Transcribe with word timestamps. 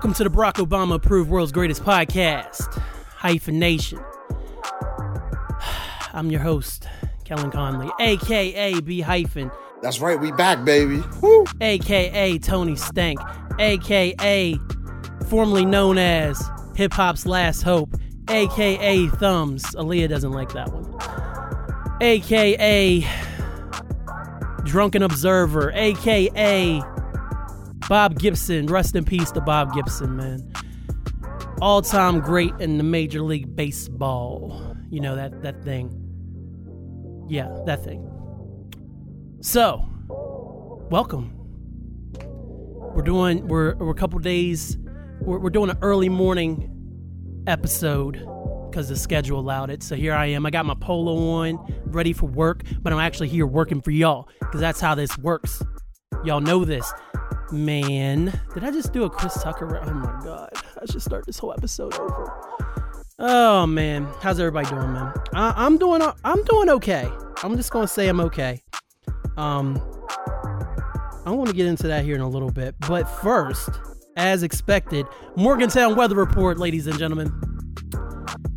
Welcome 0.00 0.14
to 0.14 0.24
the 0.24 0.30
Barack 0.30 0.54
Obama 0.54 0.94
approved 0.94 1.28
world's 1.28 1.52
greatest 1.52 1.84
podcast, 1.84 2.72
Hyphenation. 3.18 4.00
I'm 6.14 6.30
your 6.30 6.40
host, 6.40 6.88
Kellen 7.24 7.50
Conley, 7.50 7.90
aka 8.00 8.80
B 8.80 9.02
Hyphen, 9.02 9.50
That's 9.82 10.00
right, 10.00 10.18
we 10.18 10.32
back, 10.32 10.64
baby. 10.64 11.02
Woo! 11.20 11.44
aka 11.60 12.38
Tony 12.38 12.76
Stank, 12.76 13.20
aka 13.58 14.56
formerly 15.28 15.66
known 15.66 15.98
as 15.98 16.50
Hip 16.76 16.94
Hop's 16.94 17.26
Last 17.26 17.60
Hope, 17.60 17.94
aka 18.30 19.06
Thumbs. 19.08 19.64
Aaliyah 19.74 20.08
doesn't 20.08 20.32
like 20.32 20.54
that 20.54 20.72
one. 20.72 21.98
aka 22.00 23.06
Drunken 24.64 25.02
Observer, 25.02 25.72
aka 25.72 26.80
Bob 27.90 28.20
Gibson. 28.20 28.68
Rest 28.68 28.94
in 28.94 29.04
peace 29.04 29.32
to 29.32 29.40
Bob 29.40 29.74
Gibson, 29.74 30.16
man. 30.16 30.52
All 31.60 31.82
time 31.82 32.20
great 32.20 32.52
in 32.60 32.78
the 32.78 32.84
Major 32.84 33.20
League 33.20 33.56
Baseball. 33.56 34.76
You 34.90 35.00
know, 35.00 35.16
that, 35.16 35.42
that 35.42 35.64
thing. 35.64 35.90
Yeah, 37.28 37.48
that 37.66 37.82
thing. 37.82 38.08
So, 39.40 39.84
welcome. 40.88 41.32
We're 42.94 43.02
doing, 43.02 43.48
we're, 43.48 43.74
we're 43.74 43.90
a 43.90 43.94
couple 43.94 44.20
days, 44.20 44.78
we're, 45.20 45.40
we're 45.40 45.50
doing 45.50 45.70
an 45.70 45.78
early 45.82 46.08
morning 46.08 46.70
episode 47.48 48.24
because 48.70 48.88
the 48.88 48.96
schedule 48.96 49.40
allowed 49.40 49.70
it. 49.70 49.82
So 49.82 49.96
here 49.96 50.14
I 50.14 50.26
am. 50.26 50.46
I 50.46 50.50
got 50.50 50.64
my 50.64 50.76
polo 50.80 51.40
on, 51.40 51.58
ready 51.86 52.12
for 52.12 52.26
work, 52.26 52.62
but 52.82 52.92
I'm 52.92 53.00
actually 53.00 53.30
here 53.30 53.48
working 53.48 53.80
for 53.82 53.90
y'all 53.90 54.28
because 54.38 54.60
that's 54.60 54.78
how 54.80 54.94
this 54.94 55.18
works. 55.18 55.60
Y'all 56.22 56.40
know 56.40 56.64
this. 56.64 56.92
Man, 57.52 58.40
did 58.54 58.62
I 58.62 58.70
just 58.70 58.92
do 58.92 59.02
a 59.04 59.10
Chris 59.10 59.42
Tucker? 59.42 59.80
Oh 59.82 59.92
my 59.92 60.20
god, 60.22 60.50
I 60.80 60.86
should 60.86 61.02
start 61.02 61.26
this 61.26 61.38
whole 61.38 61.52
episode 61.52 61.94
over. 61.98 62.32
Oh 63.18 63.66
man, 63.66 64.06
how's 64.20 64.38
everybody 64.38 64.68
doing, 64.68 64.92
man? 64.92 65.12
I, 65.34 65.52
I'm 65.56 65.76
doing, 65.76 66.00
I'm 66.24 66.44
doing 66.44 66.68
okay. 66.70 67.08
I'm 67.42 67.56
just 67.56 67.72
gonna 67.72 67.88
say 67.88 68.06
I'm 68.08 68.20
okay. 68.20 68.62
Um, 69.36 69.82
I 71.26 71.30
want 71.30 71.48
to 71.48 71.54
get 71.54 71.66
into 71.66 71.88
that 71.88 72.04
here 72.04 72.14
in 72.14 72.20
a 72.20 72.28
little 72.28 72.52
bit, 72.52 72.76
but 72.86 73.04
first, 73.04 73.68
as 74.16 74.44
expected, 74.44 75.06
Morgantown 75.34 75.96
weather 75.96 76.14
report, 76.14 76.58
ladies 76.58 76.86
and 76.86 76.98
gentlemen. 76.98 77.32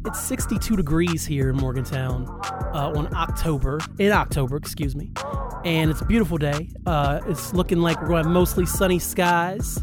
It's 0.05 0.19
62 0.19 0.75
degrees 0.75 1.25
here 1.25 1.49
in 1.49 1.55
Morgantown 1.55 2.27
uh, 2.73 2.91
on 2.93 3.13
October, 3.15 3.79
in 3.99 4.11
October, 4.11 4.57
excuse 4.57 4.97
me, 4.97 5.11
and 5.63 5.89
it's 5.89 6.01
a 6.01 6.05
beautiful 6.05 6.37
day. 6.37 6.69
Uh, 6.85 7.21
it's 7.25 7.53
looking 7.53 7.79
like 7.79 8.01
we're 8.01 8.07
going 8.09 8.23
to 8.23 8.27
have 8.27 8.33
mostly 8.33 8.65
sunny 8.65 8.99
skies, 8.99 9.77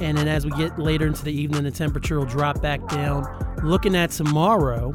and 0.00 0.16
then 0.16 0.28
as 0.28 0.44
we 0.44 0.52
get 0.52 0.78
later 0.78 1.08
into 1.08 1.24
the 1.24 1.32
evening, 1.32 1.64
the 1.64 1.72
temperature 1.72 2.20
will 2.20 2.26
drop 2.26 2.62
back 2.62 2.86
down. 2.86 3.26
Looking 3.64 3.96
at 3.96 4.12
tomorrow, 4.12 4.94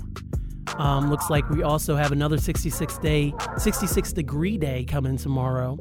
um, 0.77 1.09
looks 1.09 1.30
like 1.30 1.50
we 1.50 1.61
also 1.61 1.98
have 1.98 2.14
another 2.14 2.38
66 2.38 2.98
day, 3.00 3.33
66 3.58 4.14
degree 4.14 4.58
day 4.58 4.86
coming 4.86 5.17
tomorrow, 5.17 5.77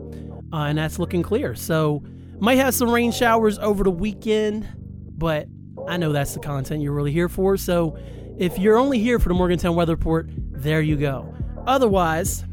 uh, 0.52 0.64
and 0.64 0.76
that's 0.76 0.98
looking 0.98 1.22
clear. 1.22 1.54
So 1.54 2.02
might 2.40 2.58
have 2.58 2.74
some 2.74 2.90
rain 2.90 3.12
showers 3.12 3.60
over 3.60 3.84
the 3.84 3.92
weekend, 3.92 4.66
but 5.16 5.46
I 5.86 5.98
know 5.98 6.10
that's 6.12 6.34
the 6.34 6.40
content 6.40 6.82
you're 6.82 6.92
really 6.92 7.12
here 7.12 7.28
for. 7.28 7.56
So 7.56 7.96
if 8.38 8.58
you're 8.58 8.78
only 8.78 8.98
here 8.98 9.18
for 9.18 9.28
the 9.28 9.34
Morgantown 9.34 9.74
Weather 9.74 9.94
Report, 9.94 10.26
there 10.30 10.80
you 10.80 10.96
go. 10.96 11.34
Otherwise, 11.66 12.44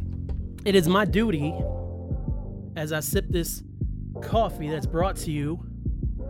it 0.66 0.76
is 0.76 0.88
my 0.88 1.06
duty 1.06 1.54
as 2.76 2.92
I 2.92 3.00
sip 3.00 3.26
this 3.30 3.64
coffee 4.22 4.70
that's 4.70 4.86
brought 4.86 5.16
to 5.18 5.32
you 5.32 5.60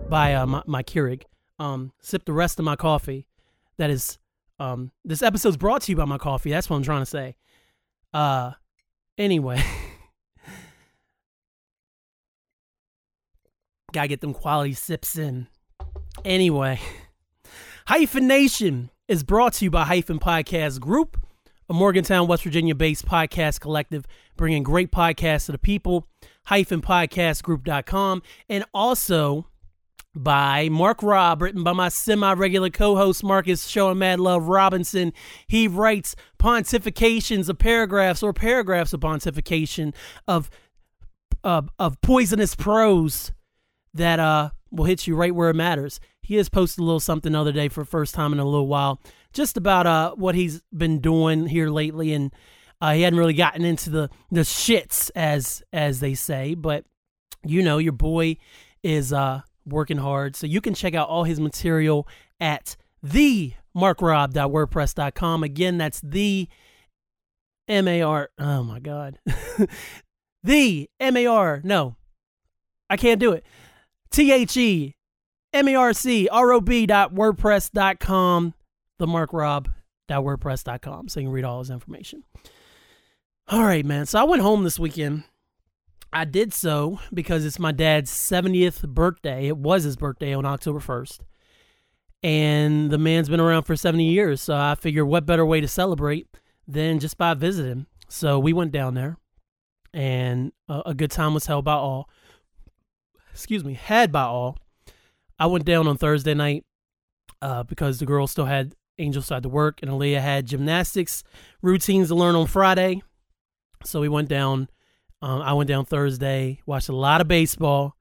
by 0.09 0.35
uh, 0.35 0.45
my, 0.45 0.63
my 0.65 0.83
Keurig. 0.83 1.23
Um, 1.57 1.91
sip 1.99 2.25
the 2.25 2.33
rest 2.33 2.59
of 2.59 2.65
my 2.65 2.75
coffee. 2.75 3.27
That 3.77 3.89
is, 3.89 4.17
um, 4.59 4.91
this 5.03 5.21
episode's 5.21 5.57
brought 5.57 5.81
to 5.83 5.91
you 5.91 5.95
by 5.95 6.05
my 6.05 6.17
coffee. 6.17 6.51
That's 6.51 6.69
what 6.69 6.77
I'm 6.77 6.83
trying 6.83 7.01
to 7.01 7.05
say. 7.05 7.35
Uh, 8.13 8.51
anyway, 9.17 9.61
gotta 13.91 14.07
get 14.07 14.21
them 14.21 14.33
quality 14.33 14.73
sips 14.73 15.17
in. 15.17 15.47
Anyway, 16.23 16.79
Hyphen 17.87 18.27
Nation 18.27 18.89
is 19.09 19.23
brought 19.23 19.53
to 19.53 19.65
you 19.65 19.71
by 19.71 19.85
Hyphen 19.85 20.19
Podcast 20.19 20.79
Group, 20.79 21.19
a 21.67 21.73
Morgantown, 21.73 22.27
West 22.27 22.43
Virginia 22.43 22.75
based 22.75 23.07
podcast 23.07 23.59
collective 23.59 24.05
bringing 24.37 24.61
great 24.61 24.91
podcasts 24.91 25.47
to 25.47 25.51
the 25.51 25.57
people. 25.57 26.05
Hyphenpodcastgroup.com, 26.47 28.21
and 28.49 28.65
also 28.73 29.47
by 30.15 30.69
Marc 30.69 31.01
Rob, 31.01 31.41
written 31.41 31.63
by 31.63 31.73
my 31.73 31.89
semi 31.89 32.33
regular 32.33 32.69
co 32.69 32.95
host 32.95 33.23
Marcus 33.23 33.67
Showing 33.67 33.97
Mad 33.97 34.19
Love 34.19 34.47
Robinson. 34.47 35.11
He 35.47 35.67
writes 35.67 36.15
pontifications 36.37 37.49
of 37.49 37.57
paragraphs 37.57 38.21
or 38.21 38.31
paragraphs 38.31 38.93
of 38.93 38.99
pontification 38.99 39.95
of, 40.27 40.51
of, 41.43 41.71
of 41.79 41.99
poisonous 42.01 42.53
prose 42.53 43.31
that 43.95 44.19
uh, 44.19 44.51
will 44.71 44.85
hit 44.85 45.07
you 45.07 45.15
right 45.15 45.33
where 45.33 45.49
it 45.49 45.55
matters. 45.55 45.99
He 46.21 46.35
has 46.35 46.49
posted 46.49 46.81
a 46.81 46.83
little 46.83 46.99
something 46.99 47.31
the 47.31 47.39
other 47.39 47.51
day 47.51 47.69
for 47.69 47.81
the 47.81 47.89
first 47.89 48.13
time 48.13 48.33
in 48.33 48.39
a 48.39 48.45
little 48.45 48.67
while, 48.67 49.01
just 49.33 49.57
about 49.57 49.87
uh, 49.87 50.13
what 50.15 50.35
he's 50.35 50.61
been 50.75 50.99
doing 50.99 51.47
here 51.47 51.69
lately. 51.69 52.13
And 52.13 52.33
uh, 52.81 52.93
he 52.93 53.01
hadn't 53.01 53.19
really 53.19 53.33
gotten 53.33 53.65
into 53.65 53.89
the, 53.89 54.09
the 54.31 54.41
shits, 54.41 55.11
as 55.15 55.63
as 55.73 55.99
they 55.99 56.13
say. 56.13 56.53
But, 56.55 56.85
you 57.43 57.63
know, 57.63 57.77
your 57.77 57.93
boy 57.93 58.37
is 58.83 59.11
uh, 59.11 59.41
working 59.65 59.97
hard. 59.97 60.35
So 60.35 60.47
you 60.47 60.61
can 60.61 60.73
check 60.73 60.93
out 60.93 61.09
all 61.09 61.23
his 61.23 61.39
material 61.39 62.07
at 62.39 62.75
the 63.01 63.53
marcrob.wordpress.com. 63.75 65.43
Again, 65.43 65.77
that's 65.77 66.01
the 66.01 66.47
M 67.67 67.87
A 67.87 68.01
R. 68.01 68.29
Oh 68.37 68.63
my 68.63 68.79
God. 68.79 69.19
the 70.43 70.89
M 70.99 71.17
A 71.17 71.25
R. 71.25 71.61
No, 71.63 71.95
I 72.89 72.97
can't 72.97 73.19
do 73.19 73.31
it. 73.31 73.45
T 74.11 74.31
H 74.31 74.57
E 74.57 74.95
M 75.53 75.67
A 75.67 75.75
R 75.75 75.93
C 75.93 76.27
R 76.29 76.53
O 76.53 76.61
B 76.61 76.85
dot 76.85 77.13
WordPress 77.13 77.71
dot 77.71 77.99
com. 77.99 78.53
The 78.97 79.07
marcrob.wordpress.com. 79.07 81.07
So 81.07 81.19
you 81.19 81.27
can 81.27 81.33
read 81.33 81.45
all 81.45 81.59
his 81.59 81.69
information. 81.69 82.23
All 83.47 83.63
right, 83.63 83.85
man. 83.85 84.05
So 84.05 84.19
I 84.19 84.23
went 84.23 84.41
home 84.41 84.63
this 84.63 84.77
weekend. 84.77 85.23
I 86.11 86.25
did 86.25 86.53
so 86.53 86.99
because 87.13 87.45
it's 87.45 87.59
my 87.59 87.71
dad's 87.71 88.11
70th 88.11 88.87
birthday. 88.87 89.47
It 89.47 89.57
was 89.57 89.83
his 89.83 89.95
birthday 89.95 90.33
on 90.33 90.45
October 90.45 90.79
1st. 90.79 91.19
And 92.21 92.91
the 92.91 92.97
man's 92.97 93.29
been 93.29 93.39
around 93.39 93.63
for 93.63 93.75
70 93.75 94.03
years. 94.03 94.41
So 94.41 94.55
I 94.55 94.75
figured 94.75 95.07
what 95.07 95.25
better 95.25 95.45
way 95.45 95.61
to 95.61 95.67
celebrate 95.67 96.27
than 96.67 96.99
just 96.99 97.17
by 97.17 97.33
visiting. 97.33 97.85
So 98.09 98.37
we 98.37 98.53
went 98.53 98.71
down 98.71 98.95
there 98.95 99.17
and 99.93 100.51
a, 100.67 100.81
a 100.87 100.93
good 100.93 101.11
time 101.11 101.33
was 101.33 101.45
held 101.45 101.65
by 101.65 101.75
all. 101.75 102.09
Excuse 103.39 103.63
me, 103.63 103.73
had 103.73 104.11
by 104.11 104.23
all. 104.23 104.57
I 105.39 105.45
went 105.45 105.63
down 105.63 105.87
on 105.87 105.97
Thursday 105.97 106.33
night 106.33 106.65
uh, 107.41 107.63
because 107.63 107.97
the 107.97 108.05
girls 108.05 108.31
still 108.31 108.45
had 108.45 108.75
Angel 108.97 109.21
side 109.21 109.43
to 109.43 109.49
work 109.49 109.79
and 109.81 109.89
Aaliyah 109.89 110.19
had 110.19 110.45
gymnastics 110.45 111.23
routines 111.61 112.09
to 112.09 112.15
learn 112.15 112.35
on 112.35 112.47
Friday. 112.47 113.01
So 113.85 114.01
we 114.01 114.09
went 114.09 114.27
down. 114.27 114.67
Um, 115.21 115.41
I 115.41 115.53
went 115.53 115.69
down 115.69 115.85
Thursday, 115.85 116.59
watched 116.65 116.89
a 116.89 116.95
lot 116.95 117.21
of 117.21 117.29
baseball, 117.29 117.95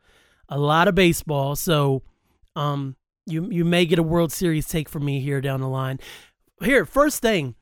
a 0.49 0.59
lot 0.59 0.89
of 0.89 0.97
baseball. 0.97 1.55
So 1.55 2.03
um, 2.57 2.97
you 3.25 3.49
you 3.49 3.65
may 3.65 3.87
get 3.87 4.01
a 4.01 4.03
World 4.03 4.33
Series 4.33 4.67
take 4.67 4.89
from 4.89 5.05
me 5.05 5.21
here 5.21 5.41
down 5.41 5.61
the 5.61 5.69
line. 5.69 6.01
Here, 6.65 6.85
first 6.85 7.23
thing, 7.23 7.55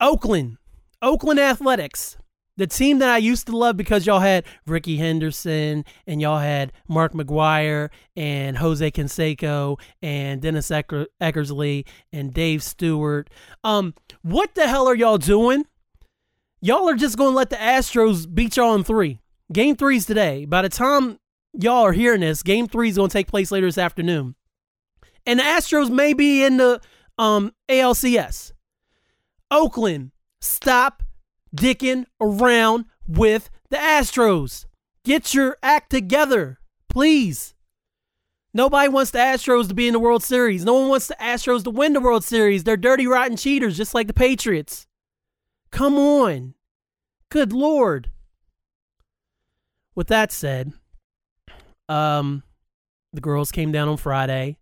Oakland, 0.00 0.56
Oakland 1.00 1.38
Athletics, 1.38 2.16
the 2.62 2.66
team 2.68 3.00
that 3.00 3.08
I 3.08 3.18
used 3.18 3.48
to 3.48 3.56
love 3.56 3.76
because 3.76 4.06
y'all 4.06 4.20
had 4.20 4.44
Rickey 4.66 4.96
Henderson 4.96 5.84
and 6.06 6.20
y'all 6.20 6.38
had 6.38 6.72
Mark 6.86 7.12
McGwire 7.12 7.90
and 8.14 8.56
Jose 8.56 8.88
Canseco 8.92 9.80
and 10.00 10.40
Dennis 10.40 10.68
Ecker- 10.68 11.08
Eckersley 11.20 11.84
and 12.12 12.32
Dave 12.32 12.62
Stewart. 12.62 13.28
Um, 13.64 13.94
what 14.22 14.54
the 14.54 14.68
hell 14.68 14.86
are 14.86 14.94
y'all 14.94 15.18
doing? 15.18 15.66
Y'all 16.60 16.88
are 16.88 16.94
just 16.94 17.18
going 17.18 17.32
to 17.32 17.36
let 17.36 17.50
the 17.50 17.56
Astros 17.56 18.32
beat 18.32 18.56
y'all 18.56 18.76
in 18.76 18.84
three. 18.84 19.18
Game 19.52 19.74
three's 19.74 20.06
today. 20.06 20.44
By 20.44 20.62
the 20.62 20.68
time 20.68 21.18
y'all 21.52 21.82
are 21.82 21.92
hearing 21.92 22.20
this, 22.20 22.44
game 22.44 22.68
three 22.68 22.90
is 22.90 22.96
going 22.96 23.08
to 23.08 23.12
take 23.12 23.26
place 23.26 23.50
later 23.50 23.66
this 23.66 23.76
afternoon. 23.76 24.36
And 25.26 25.40
the 25.40 25.42
Astros 25.42 25.90
may 25.90 26.12
be 26.12 26.44
in 26.44 26.58
the 26.58 26.80
um, 27.18 27.52
ALCS. 27.68 28.52
Oakland, 29.50 30.12
stop 30.40 31.02
dicking 31.54 32.06
around 32.20 32.86
with 33.06 33.50
the 33.70 33.76
Astros. 33.76 34.66
Get 35.04 35.34
your 35.34 35.56
act 35.62 35.90
together, 35.90 36.58
please. 36.88 37.54
Nobody 38.54 38.88
wants 38.88 39.10
the 39.10 39.18
Astros 39.18 39.68
to 39.68 39.74
be 39.74 39.86
in 39.86 39.94
the 39.94 39.98
World 39.98 40.22
Series. 40.22 40.64
No 40.64 40.74
one 40.74 40.88
wants 40.88 41.06
the 41.06 41.16
Astros 41.20 41.64
to 41.64 41.70
win 41.70 41.94
the 41.94 42.00
World 42.00 42.22
Series. 42.22 42.64
They're 42.64 42.76
dirty, 42.76 43.06
rotten 43.06 43.36
cheaters, 43.36 43.76
just 43.76 43.94
like 43.94 44.06
the 44.06 44.12
Patriots. 44.12 44.86
Come 45.70 45.96
on. 45.96 46.54
Good 47.30 47.52
Lord. 47.52 48.10
With 49.94 50.08
that 50.08 50.32
said, 50.32 50.72
um, 51.88 52.42
the 53.12 53.22
girls 53.22 53.50
came 53.50 53.72
down 53.72 53.88
on 53.88 53.96
Friday 53.96 54.58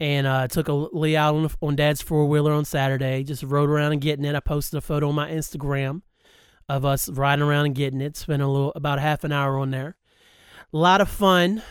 and 0.00 0.26
uh, 0.26 0.48
took 0.48 0.66
Aaliyah 0.66 1.16
out 1.16 1.34
on, 1.34 1.50
on 1.60 1.76
Dad's 1.76 2.00
four 2.00 2.26
wheeler 2.26 2.52
on 2.52 2.64
Saturday. 2.64 3.24
Just 3.24 3.42
rode 3.42 3.68
around 3.68 3.92
and 3.92 4.00
getting 4.00 4.24
it. 4.24 4.34
I 4.34 4.40
posted 4.40 4.78
a 4.78 4.80
photo 4.80 5.08
on 5.10 5.14
my 5.14 5.30
Instagram 5.30 6.00
of 6.68 6.84
us 6.84 7.08
riding 7.08 7.44
around 7.44 7.66
and 7.66 7.74
getting 7.74 8.00
it. 8.00 8.16
Spent 8.16 8.42
a 8.42 8.46
little 8.46 8.72
about 8.74 8.98
half 8.98 9.24
an 9.24 9.32
hour 9.32 9.58
on 9.58 9.70
there. 9.70 9.96
A 10.72 10.76
lot 10.76 11.00
of 11.00 11.08
fun. 11.08 11.62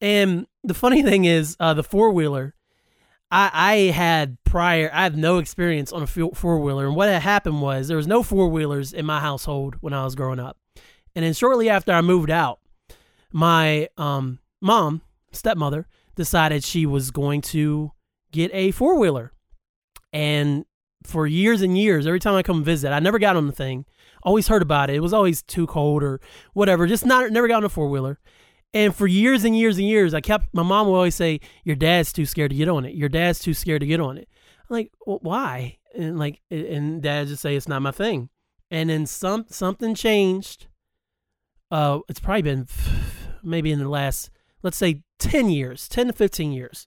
And 0.00 0.46
the 0.62 0.74
funny 0.74 1.02
thing 1.02 1.24
is, 1.24 1.56
uh, 1.58 1.74
the 1.74 1.82
four 1.82 2.10
wheeler. 2.10 2.54
I, 3.30 3.50
I 3.52 3.74
had 3.92 4.36
prior. 4.44 4.90
I 4.92 5.02
have 5.04 5.16
no 5.16 5.38
experience 5.38 5.92
on 5.92 6.02
a 6.02 6.06
four 6.06 6.60
wheeler, 6.60 6.86
and 6.86 6.94
what 6.94 7.08
had 7.08 7.22
happened 7.22 7.62
was 7.62 7.88
there 7.88 7.96
was 7.96 8.06
no 8.06 8.22
four 8.22 8.48
wheelers 8.48 8.92
in 8.92 9.06
my 9.06 9.18
household 9.18 9.76
when 9.80 9.92
I 9.92 10.04
was 10.04 10.14
growing 10.14 10.38
up. 10.38 10.56
And 11.16 11.24
then 11.24 11.32
shortly 11.32 11.68
after 11.68 11.92
I 11.92 12.00
moved 12.00 12.30
out, 12.30 12.60
my 13.32 13.88
um, 13.96 14.38
mom, 14.60 15.02
stepmother, 15.32 15.88
decided 16.14 16.62
she 16.62 16.86
was 16.86 17.10
going 17.10 17.40
to 17.40 17.92
get 18.30 18.50
a 18.54 18.70
four 18.70 18.98
wheeler. 18.98 19.32
And 20.12 20.64
for 21.02 21.26
years 21.26 21.60
and 21.60 21.76
years, 21.76 22.06
every 22.06 22.20
time 22.20 22.34
I 22.34 22.42
come 22.42 22.62
visit, 22.62 22.92
I 22.92 23.00
never 23.00 23.18
got 23.18 23.36
on 23.36 23.46
the 23.46 23.52
thing. 23.52 23.84
Always 24.24 24.48
heard 24.48 24.62
about 24.62 24.90
it. 24.90 24.96
It 24.96 25.00
was 25.00 25.12
always 25.12 25.42
too 25.42 25.66
cold 25.66 26.02
or 26.02 26.20
whatever. 26.54 26.86
Just 26.86 27.04
not 27.04 27.30
never 27.30 27.48
got 27.48 27.58
on 27.58 27.64
a 27.64 27.68
four 27.68 27.88
wheeler. 27.88 28.18
And 28.72 28.94
for 28.94 29.06
years 29.06 29.44
and 29.44 29.56
years 29.56 29.78
and 29.78 29.86
years, 29.86 30.14
I 30.14 30.20
kept 30.20 30.48
my 30.52 30.62
mom 30.62 30.88
would 30.88 30.94
always 30.94 31.14
say, 31.14 31.40
"Your 31.62 31.76
dad's 31.76 32.12
too 32.12 32.26
scared 32.26 32.50
to 32.50 32.56
get 32.56 32.68
on 32.68 32.84
it. 32.84 32.94
Your 32.94 33.08
dad's 33.08 33.38
too 33.38 33.54
scared 33.54 33.80
to 33.80 33.86
get 33.86 34.00
on 34.00 34.18
it." 34.18 34.28
I'm 34.68 34.74
like, 34.74 34.90
well, 35.06 35.18
why? 35.22 35.78
And 35.94 36.18
like, 36.18 36.40
and 36.50 37.02
dad 37.02 37.28
just 37.28 37.42
say 37.42 37.54
it's 37.54 37.68
not 37.68 37.82
my 37.82 37.90
thing. 37.90 38.30
And 38.70 38.90
then 38.90 39.06
some 39.06 39.46
something 39.48 39.94
changed. 39.94 40.68
Uh, 41.70 42.00
it's 42.08 42.20
probably 42.20 42.42
been 42.42 42.66
maybe 43.42 43.70
in 43.70 43.78
the 43.78 43.88
last, 43.88 44.30
let's 44.62 44.76
say, 44.76 45.02
ten 45.18 45.50
years, 45.50 45.88
ten 45.88 46.06
to 46.06 46.12
fifteen 46.12 46.52
years. 46.52 46.86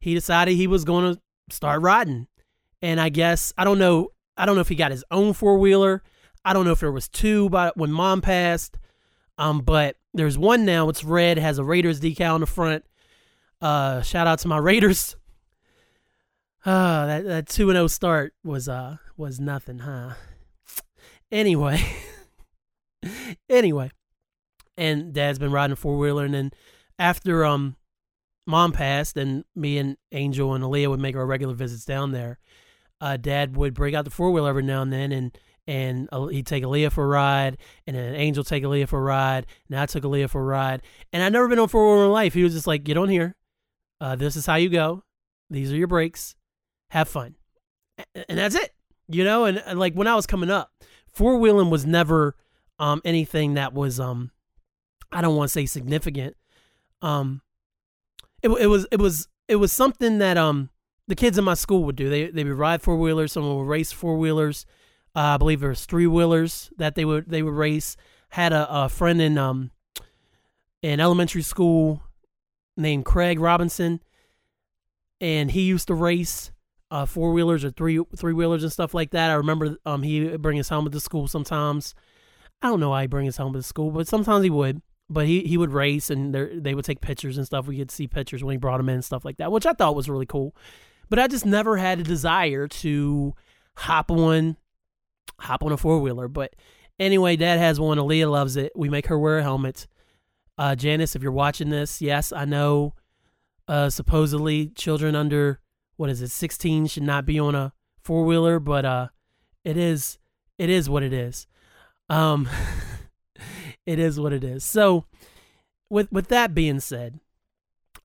He 0.00 0.14
decided 0.14 0.56
he 0.56 0.66
was 0.66 0.84
going 0.84 1.14
to 1.14 1.20
start 1.48 1.80
riding, 1.80 2.26
and 2.80 3.00
I 3.00 3.08
guess 3.08 3.52
I 3.56 3.64
don't 3.64 3.78
know. 3.78 4.08
I 4.36 4.46
don't 4.46 4.54
know 4.54 4.60
if 4.60 4.68
he 4.68 4.74
got 4.74 4.90
his 4.90 5.04
own 5.10 5.32
four 5.32 5.58
wheeler. 5.58 6.02
I 6.44 6.52
don't 6.52 6.64
know 6.64 6.72
if 6.72 6.80
there 6.80 6.92
was 6.92 7.08
two, 7.08 7.48
but 7.50 7.76
when 7.76 7.92
mom 7.92 8.20
passed, 8.20 8.78
um, 9.38 9.60
but 9.60 9.96
there's 10.14 10.36
one 10.36 10.64
now. 10.64 10.88
It's 10.88 11.04
red, 11.04 11.38
has 11.38 11.58
a 11.58 11.64
Raiders 11.64 12.00
decal 12.00 12.34
on 12.34 12.40
the 12.40 12.46
front. 12.46 12.84
Uh, 13.60 14.02
shout 14.02 14.26
out 14.26 14.40
to 14.40 14.48
my 14.48 14.56
Raiders. 14.58 15.16
Uh, 16.64 17.06
that 17.06 17.24
that 17.24 17.48
two 17.48 17.70
and 17.70 17.76
zero 17.76 17.84
oh 17.84 17.88
start 17.88 18.34
was 18.44 18.68
uh 18.68 18.96
was 19.16 19.40
nothing, 19.40 19.80
huh? 19.80 20.14
Anyway, 21.30 21.82
anyway, 23.48 23.90
and 24.76 25.12
Dad's 25.12 25.40
been 25.40 25.50
riding 25.50 25.72
a 25.72 25.76
four 25.76 25.98
wheeler, 25.98 26.24
and 26.24 26.34
then 26.34 26.50
after 26.98 27.44
um 27.44 27.76
mom 28.46 28.72
passed, 28.72 29.16
and 29.16 29.44
me 29.56 29.78
and 29.78 29.96
Angel 30.12 30.54
and 30.54 30.62
Aaliyah 30.62 30.88
would 30.88 31.00
make 31.00 31.16
our 31.16 31.26
regular 31.26 31.54
visits 31.54 31.84
down 31.84 32.12
there. 32.12 32.38
Uh, 33.02 33.16
Dad 33.16 33.56
would 33.56 33.74
break 33.74 33.94
out 33.94 34.04
the 34.04 34.12
four 34.12 34.30
wheeler 34.30 34.48
every 34.48 34.62
now 34.62 34.80
and 34.80 34.92
then, 34.92 35.10
and 35.10 35.36
and 35.66 36.08
he'd 36.30 36.46
take 36.46 36.62
Aaliyah 36.62 36.92
for 36.92 37.04
a 37.04 37.08
ride, 37.08 37.58
and 37.84 37.96
then 37.96 38.14
Angel 38.14 38.44
take 38.44 38.62
Aaliyah 38.62 38.88
for 38.88 39.00
a 39.00 39.02
ride, 39.02 39.46
and 39.68 39.78
I 39.78 39.86
took 39.86 40.04
Aaliyah 40.04 40.30
for 40.30 40.40
a 40.40 40.44
ride. 40.44 40.82
And 41.12 41.20
I'd 41.20 41.32
never 41.32 41.48
been 41.48 41.58
on 41.58 41.66
four 41.66 41.84
wheeler 41.90 42.06
in 42.06 42.12
life. 42.12 42.32
He 42.32 42.44
was 42.44 42.52
just 42.54 42.68
like, 42.68 42.84
"Get 42.84 42.96
on 42.96 43.08
here. 43.08 43.34
Uh, 44.00 44.14
this 44.14 44.36
is 44.36 44.46
how 44.46 44.54
you 44.54 44.68
go. 44.68 45.02
These 45.50 45.72
are 45.72 45.76
your 45.76 45.88
brakes. 45.88 46.36
Have 46.90 47.08
fun." 47.08 47.34
And 48.14 48.38
that's 48.38 48.54
it, 48.54 48.72
you 49.08 49.24
know. 49.24 49.46
And, 49.46 49.58
and 49.66 49.80
like 49.80 49.94
when 49.94 50.06
I 50.06 50.14
was 50.14 50.26
coming 50.26 50.50
up, 50.50 50.72
four 51.08 51.38
wheeling 51.38 51.70
was 51.70 51.84
never 51.84 52.36
um, 52.78 53.02
anything 53.04 53.54
that 53.54 53.74
was 53.74 53.98
um, 53.98 54.30
I 55.10 55.20
don't 55.20 55.34
want 55.34 55.48
to 55.48 55.52
say 55.52 55.66
significant. 55.66 56.36
Um, 57.02 57.42
it, 58.42 58.48
it 58.48 58.66
was 58.68 58.86
it 58.92 59.00
was 59.00 59.26
it 59.48 59.56
was 59.56 59.72
something 59.72 60.18
that 60.18 60.36
um 60.36 60.70
the 61.08 61.14
kids 61.14 61.38
in 61.38 61.44
my 61.44 61.54
school 61.54 61.84
would 61.84 61.96
do. 61.96 62.08
They 62.08 62.30
they 62.30 62.44
would 62.44 62.54
ride 62.54 62.82
four 62.82 62.96
wheelers. 62.96 63.32
Someone 63.32 63.56
would 63.56 63.68
race 63.68 63.92
four 63.92 64.16
wheelers. 64.16 64.66
Uh, 65.14 65.34
I 65.34 65.36
believe 65.36 65.60
there 65.60 65.68
was 65.68 65.84
three 65.84 66.06
wheelers 66.06 66.70
that 66.76 66.94
they 66.94 67.04
would 67.04 67.28
they 67.28 67.42
would 67.42 67.54
race. 67.54 67.96
Had 68.30 68.52
a, 68.52 68.84
a 68.84 68.88
friend 68.88 69.20
in 69.20 69.36
um 69.36 69.70
in 70.82 71.00
elementary 71.00 71.42
school 71.42 72.02
named 72.76 73.04
Craig 73.04 73.38
Robinson, 73.38 74.00
and 75.20 75.50
he 75.50 75.62
used 75.62 75.88
to 75.88 75.94
race 75.94 76.50
uh, 76.90 77.04
four 77.04 77.32
wheelers 77.32 77.64
or 77.64 77.70
three 77.70 78.00
three 78.16 78.32
wheelers 78.32 78.62
and 78.62 78.72
stuff 78.72 78.94
like 78.94 79.10
that. 79.10 79.30
I 79.30 79.34
remember 79.34 79.76
um 79.84 80.02
he 80.02 80.36
bring 80.36 80.56
his 80.56 80.70
helmet 80.70 80.92
to 80.94 81.00
school 81.00 81.28
sometimes. 81.28 81.94
I 82.62 82.68
don't 82.68 82.80
know 82.80 82.90
why 82.90 83.02
he 83.02 83.06
bring 83.08 83.26
his 83.26 83.36
helmet 83.36 83.60
to 83.62 83.68
school, 83.68 83.90
but 83.90 84.06
sometimes 84.06 84.44
he 84.44 84.50
would. 84.50 84.80
But 85.10 85.26
he, 85.26 85.42
he 85.42 85.58
would 85.58 85.72
race 85.72 86.08
and 86.08 86.34
they 86.34 86.74
would 86.74 86.86
take 86.86 87.02
pictures 87.02 87.36
and 87.36 87.44
stuff. 87.44 87.66
We 87.66 87.76
could 87.76 87.90
see 87.90 88.06
pictures 88.06 88.42
when 88.42 88.52
he 88.52 88.56
brought 88.56 88.78
them 88.78 88.88
in 88.88 88.94
and 88.94 89.04
stuff 89.04 89.26
like 89.26 89.36
that, 89.38 89.52
which 89.52 89.66
I 89.66 89.74
thought 89.74 89.94
was 89.94 90.08
really 90.08 90.24
cool. 90.24 90.54
But 91.12 91.18
I 91.18 91.26
just 91.26 91.44
never 91.44 91.76
had 91.76 92.00
a 92.00 92.04
desire 92.04 92.66
to 92.66 93.34
hop 93.76 94.10
on 94.10 94.56
hop 95.38 95.62
on 95.62 95.70
a 95.70 95.76
four 95.76 95.98
wheeler. 95.98 96.26
But 96.26 96.56
anyway, 96.98 97.36
Dad 97.36 97.58
has 97.58 97.78
one. 97.78 97.98
Aaliyah 97.98 98.30
loves 98.30 98.56
it. 98.56 98.72
We 98.74 98.88
make 98.88 99.08
her 99.08 99.18
wear 99.18 99.36
a 99.36 99.42
helmet. 99.42 99.86
Uh, 100.56 100.74
Janice, 100.74 101.14
if 101.14 101.22
you're 101.22 101.30
watching 101.30 101.68
this, 101.68 102.00
yes, 102.00 102.32
I 102.32 102.46
know. 102.46 102.94
Uh, 103.68 103.90
supposedly, 103.90 104.68
children 104.68 105.14
under 105.14 105.60
what 105.96 106.08
is 106.08 106.22
it, 106.22 106.30
16 106.30 106.86
should 106.86 107.02
not 107.02 107.26
be 107.26 107.38
on 107.38 107.54
a 107.54 107.74
four 108.00 108.24
wheeler, 108.24 108.58
but 108.58 108.86
uh, 108.86 109.08
it 109.66 109.76
is 109.76 110.16
it 110.56 110.70
is 110.70 110.88
what 110.88 111.02
it 111.02 111.12
is. 111.12 111.46
Um, 112.08 112.48
it 113.84 113.98
is 113.98 114.18
what 114.18 114.32
it 114.32 114.44
is. 114.44 114.64
So, 114.64 115.04
with 115.90 116.10
with 116.10 116.28
that 116.28 116.54
being 116.54 116.80
said, 116.80 117.20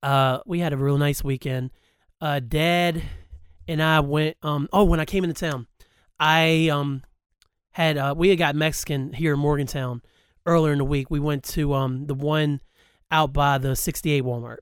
uh, 0.04 0.40
we 0.46 0.60
had 0.60 0.74
a 0.74 0.78
real 0.78 0.98
nice 0.98 1.24
weekend. 1.24 1.72
Uh, 2.20 2.40
Dad 2.40 3.04
and 3.68 3.82
I 3.82 4.00
went. 4.00 4.38
Um, 4.42 4.68
oh, 4.74 4.84
when 4.84 5.00
I 5.00 5.06
came 5.06 5.24
into 5.24 5.40
town, 5.40 5.68
I 6.20 6.70
um 6.70 7.04
had 7.72 7.98
uh, 7.98 8.16
we 8.18 8.30
had 8.30 8.40
got 8.40 8.56
Mexican 8.56 9.14
here 9.14 9.34
in 9.34 9.40
Morgantown 9.40 10.02
earlier 10.46 10.72
in 10.72 10.80
the 10.80 10.86
week. 10.86 11.12
We 11.12 11.20
went 11.20 11.44
to 11.46 11.74
um 11.74 12.08
the 12.08 12.16
one 12.16 12.62
out 13.12 13.34
by 13.34 13.58
the 13.58 13.76
68 13.76 14.24
Walmart. 14.24 14.58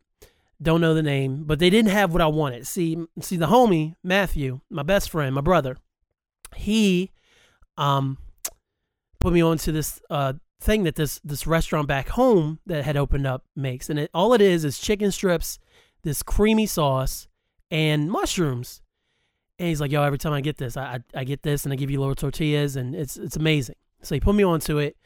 Don't 0.62 0.82
know 0.82 0.94
the 0.94 1.04
name, 1.04 1.44
but 1.46 1.60
they 1.60 1.70
didn't 1.70 1.92
have 1.92 2.14
what 2.14 2.22
I 2.22 2.28
wanted. 2.28 2.66
See, 2.68 2.98
see 3.20 3.38
the 3.38 3.48
homie 3.48 3.96
Matthew, 4.04 4.62
my 4.70 4.84
best 4.84 5.10
friend, 5.10 5.34
my 5.36 5.42
brother, 5.42 5.78
he 6.56 7.12
um 7.78 8.18
put 9.20 9.34
me 9.34 9.42
onto 9.42 9.72
this 9.72 10.02
uh 10.10 10.34
thing 10.62 10.84
that 10.84 10.96
this 10.96 11.20
this 11.24 11.48
restaurant 11.48 11.88
back 11.88 12.10
home 12.10 12.60
that 12.66 12.84
had 12.84 12.98
opened 12.98 13.28
up 13.28 13.44
makes, 13.56 13.90
and 13.90 14.00
it, 14.00 14.10
all 14.14 14.34
it 14.34 14.42
is 14.42 14.66
is 14.66 14.80
chicken 14.80 15.12
strips, 15.12 15.58
this 16.04 16.24
creamy 16.24 16.66
sauce, 16.66 17.28
and 17.72 18.10
mushrooms. 18.10 18.82
And 19.58 19.70
he's 19.70 19.80
like, 19.80 19.92
yo, 19.92 20.04
every 20.04 20.18
time 20.18 20.34
I 20.34 20.42
get 20.42 20.58
this, 20.58 20.76
I, 20.76 20.96
I, 21.16 21.22
I 21.22 21.24
get 21.24 21.44
this 21.44 21.64
and 21.64 21.72
I 21.72 21.76
give 21.78 21.90
you 21.90 22.00
little 22.00 22.16
tortillas 22.16 22.76
and 22.76 22.94
it's 22.96 23.18
it's 23.18 23.36
amazing. 23.36 23.76
So 24.02 24.16
he 24.16 24.20
put 24.20 24.36
me 24.36 24.44
onto 24.44 24.78
it. 24.78 24.98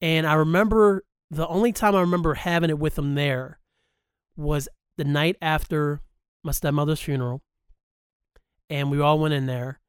And 0.00 0.26
I 0.26 0.34
remember 0.34 1.04
the 1.30 1.46
only 1.48 1.72
time 1.72 1.94
I 1.94 2.00
remember 2.00 2.34
having 2.34 2.70
it 2.70 2.78
with 2.78 2.98
him 2.98 3.14
there 3.14 3.58
was 4.36 4.68
the 4.96 5.04
night 5.04 5.36
after 5.40 6.00
my 6.42 6.52
stepmother's 6.52 7.00
funeral. 7.00 7.42
And 8.68 8.90
we 8.90 9.00
all 9.00 9.18
went 9.18 9.34
in 9.34 9.46
there. 9.46 9.80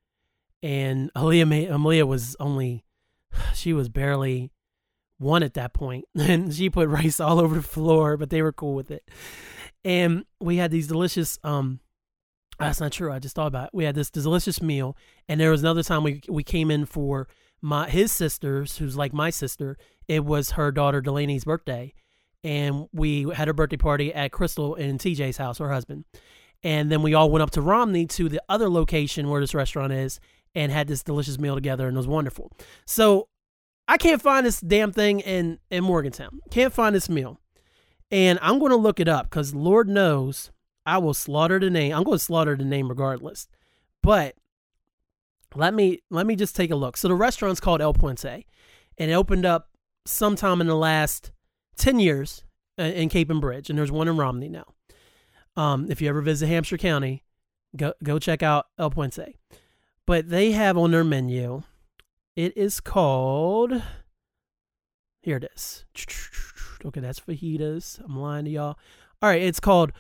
And 0.62 1.12
Aaliyah, 1.14 1.48
made, 1.48 1.70
Aaliyah 1.70 2.08
was 2.08 2.36
only, 2.40 2.86
she 3.54 3.74
was 3.74 3.90
barely 3.90 4.52
one 5.18 5.44
at 5.44 5.56
that 5.56 5.74
point. 5.74 6.06
And 6.16 6.54
she 6.54 6.70
put 6.70 6.88
rice 6.88 7.20
all 7.20 7.40
over 7.40 7.56
the 7.56 7.62
floor, 7.62 8.18
but 8.18 8.30
they 8.30 8.42
were 8.42 8.54
cool 8.54 8.76
with 8.76 8.92
it. 8.92 9.04
And 9.84 10.26
we 10.40 10.58
had 10.58 10.72
these 10.72 10.88
delicious 10.88 11.38
um 11.44 11.80
that's 12.60 12.80
not 12.80 12.92
true. 12.92 13.12
I 13.12 13.20
just 13.20 13.36
thought 13.36 13.48
about 13.48 13.66
it. 13.66 13.70
We 13.74 13.84
had 13.84 13.96
this 13.96 14.10
delicious 14.10 14.62
meal, 14.62 14.96
and 15.28 15.40
there 15.40 15.52
was 15.52 15.62
another 15.62 15.84
time 15.84 16.04
we 16.04 16.22
we 16.30 16.44
came 16.44 16.70
in 16.72 16.86
for 16.86 17.28
my 17.62 17.90
his 17.90 18.12
sister's, 18.12 18.78
who's 18.78 18.98
like 18.98 19.14
my 19.14 19.30
sister. 19.30 19.78
It 20.08 20.26
was 20.26 20.52
her 20.52 20.72
daughter 20.72 21.02
Delaney's 21.02 21.46
birthday, 21.46 21.94
and 22.44 22.88
we 22.92 23.30
had 23.30 23.50
a 23.50 23.54
birthday 23.54 23.78
party 23.78 24.14
at 24.14 24.32
Crystal 24.32 24.76
and 24.76 25.00
TJ's 25.00 25.38
house, 25.38 25.58
her 25.58 25.72
husband. 25.72 26.06
And 26.62 26.92
then 26.92 27.02
we 27.02 27.14
all 27.14 27.30
went 27.30 27.44
up 27.44 27.52
to 27.52 27.62
Romney 27.62 28.06
to 28.08 28.30
the 28.30 28.42
other 28.48 28.70
location 28.70 29.30
where 29.30 29.42
this 29.42 29.54
restaurant 29.54 29.92
is, 29.92 30.20
and 30.56 30.72
had 30.72 30.88
this 30.88 31.04
delicious 31.04 31.40
meal 31.40 31.56
together, 31.56 31.88
and 31.88 31.96
it 31.96 31.98
was 31.98 32.08
wonderful. 32.08 32.52
So 32.86 33.28
I 33.88 33.98
can't 33.98 34.22
find 34.22 34.46
this 34.46 34.62
damn 34.62 34.92
thing 34.92 35.20
in 35.22 35.60
in 35.70 35.84
Morgantown. 35.84 36.40
Can't 36.52 36.74
find 36.74 36.96
this 36.96 37.10
meal, 37.10 37.40
and 38.12 38.40
I'm 38.42 38.60
going 38.60 38.72
to 38.72 38.78
look 38.78 39.00
it 39.00 39.08
up 39.08 39.30
because 39.30 39.56
Lord 39.56 39.90
knows 39.90 40.52
I 40.86 40.98
will 40.98 41.14
slaughter 41.14 41.60
the 41.60 41.70
name. 41.70 41.94
I'm 41.94 42.04
going 42.04 42.18
to 42.18 42.24
slaughter 42.24 42.56
the 42.56 42.66
name 42.66 42.90
regardless. 42.90 43.48
But 44.02 44.36
let 45.56 45.74
me 45.74 46.02
let 46.10 46.26
me 46.26 46.36
just 46.36 46.56
take 46.56 46.72
a 46.72 46.76
look. 46.76 46.98
So 46.98 47.08
the 47.08 47.16
restaurant's 47.16 47.60
called 47.60 47.82
El 47.82 47.94
Puente, 47.94 48.46
and 48.98 49.12
it 49.12 49.14
opened 49.14 49.46
up 49.46 49.70
sometime 50.06 50.62
in 50.62 50.68
the 50.68 50.76
last 50.76 51.32
ten 51.78 52.00
years 52.00 52.44
in 52.78 53.10
Capon 53.10 53.40
Bridge, 53.40 53.70
and 53.70 53.78
there's 53.78 53.92
one 53.92 54.08
in 54.08 54.18
Romney 54.18 54.50
now. 54.50 54.66
Um, 55.56 55.90
if 55.90 56.02
you 56.02 56.10
ever 56.10 56.22
visit 56.22 56.48
Hampshire 56.48 56.78
County, 56.78 57.24
go 57.76 57.94
go 58.04 58.20
check 58.20 58.44
out 58.44 58.68
El 58.78 58.90
Puente. 58.90 59.36
But 60.06 60.30
they 60.30 60.52
have 60.52 60.78
on 60.78 60.92
their 60.92 61.04
menu, 61.04 61.64
it 62.36 62.58
is 62.58 62.80
called. 62.82 63.82
Here 65.22 65.38
it 65.38 65.50
is. 65.56 65.86
Okay, 66.86 67.00
that's 67.00 67.22
fajitas. 67.22 68.04
I'm 68.04 68.20
lying 68.20 68.44
to 68.44 68.52
y'all. 68.52 68.78
All 69.22 69.30
right, 69.30 69.42
it's 69.42 69.62
called. 69.62 69.94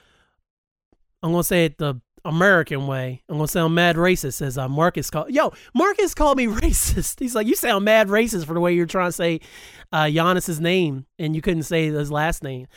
I'm 1.23 1.31
gonna 1.31 1.43
say 1.43 1.65
it 1.65 1.77
the 1.77 2.01
American 2.25 2.85
way. 2.85 3.23
I'm 3.29 3.37
gonna 3.37 3.47
sound 3.47 3.73
mad 3.73 3.95
racist 3.95 4.41
as 4.41 4.57
uh, 4.57 4.67
Marcus 4.67 5.09
called. 5.09 5.31
Yo, 5.31 5.53
Marcus 5.73 6.13
called 6.13 6.37
me 6.37 6.47
racist. 6.47 7.19
He's 7.19 7.33
like, 7.33 7.47
you 7.47 7.55
sound 7.55 7.85
mad 7.85 8.09
racist 8.09 8.45
for 8.45 8.53
the 8.53 8.59
way 8.59 8.73
you're 8.73 8.85
trying 8.85 9.07
to 9.09 9.13
say 9.13 9.39
uh, 9.91 10.03
Giannis's 10.03 10.59
name 10.59 11.05
and 11.17 11.35
you 11.35 11.41
couldn't 11.41 11.63
say 11.63 11.87
his 11.87 12.11
last 12.11 12.43
name. 12.43 12.67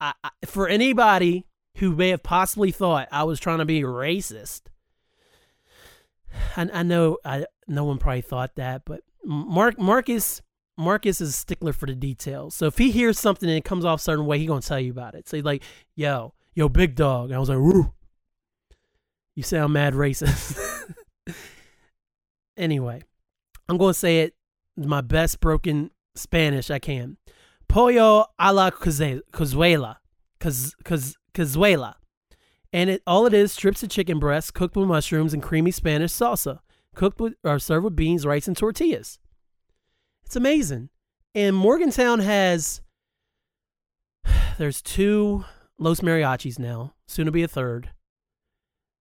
I, 0.00 0.14
I, 0.24 0.30
for 0.46 0.68
anybody 0.68 1.46
who 1.76 1.94
may 1.94 2.08
have 2.10 2.22
possibly 2.22 2.70
thought 2.70 3.08
I 3.12 3.24
was 3.24 3.38
trying 3.38 3.58
to 3.58 3.64
be 3.64 3.82
racist, 3.82 4.62
I, 6.56 6.68
I 6.72 6.82
know 6.82 7.18
I 7.24 7.46
no 7.68 7.84
one 7.84 7.98
probably 7.98 8.22
thought 8.22 8.56
that, 8.56 8.82
but 8.86 9.02
Mark 9.22 9.78
Marcus 9.78 10.40
Marcus 10.78 11.20
is 11.20 11.28
a 11.28 11.32
stickler 11.32 11.74
for 11.74 11.86
the 11.86 11.94
details. 11.94 12.54
So 12.54 12.66
if 12.66 12.78
he 12.78 12.90
hears 12.90 13.18
something 13.18 13.48
and 13.48 13.58
it 13.58 13.64
comes 13.64 13.84
off 13.84 14.00
a 14.00 14.02
certain 14.02 14.24
way, 14.24 14.38
he 14.38 14.46
gonna 14.46 14.62
tell 14.62 14.80
you 14.80 14.90
about 14.90 15.14
it. 15.14 15.28
So 15.28 15.36
he's 15.36 15.44
like, 15.44 15.62
"Yo, 15.94 16.34
yo, 16.54 16.68
big 16.68 16.94
dog," 16.94 17.26
and 17.26 17.36
I 17.36 17.38
was 17.38 17.48
like, 17.48 17.58
"Woo." 17.58 17.92
You 19.34 19.42
sound 19.42 19.72
mad 19.72 19.94
racist. 19.94 20.58
anyway, 22.56 23.02
I'm 23.68 23.78
going 23.78 23.94
to 23.94 23.98
say 23.98 24.20
it 24.20 24.34
my 24.76 25.00
best 25.00 25.40
broken 25.40 25.90
Spanish 26.14 26.70
I 26.70 26.78
can. 26.78 27.16
Pollo 27.68 28.26
a 28.38 28.52
la 28.52 28.70
cazuela. 28.70 29.96
Cazuela. 30.40 31.94
And 32.74 32.90
it 32.90 33.02
all 33.06 33.26
it 33.26 33.34
is 33.34 33.52
strips 33.52 33.82
of 33.82 33.90
chicken 33.90 34.18
breast 34.18 34.54
cooked 34.54 34.76
with 34.76 34.88
mushrooms 34.88 35.34
and 35.34 35.42
creamy 35.42 35.70
Spanish 35.70 36.12
salsa, 36.12 36.60
cooked 36.94 37.20
with 37.20 37.34
or 37.44 37.58
served 37.58 37.84
with 37.84 37.96
beans, 37.96 38.26
rice, 38.26 38.48
and 38.48 38.56
tortillas. 38.56 39.18
It's 40.24 40.36
amazing. 40.36 40.88
And 41.34 41.56
Morgantown 41.56 42.20
has 42.20 42.82
there's 44.58 44.82
two 44.82 45.44
Los 45.82 46.00
Mariachis 46.00 46.58
now, 46.58 46.94
soon 47.06 47.26
to 47.26 47.32
be 47.32 47.42
a 47.42 47.48
third. 47.48 47.90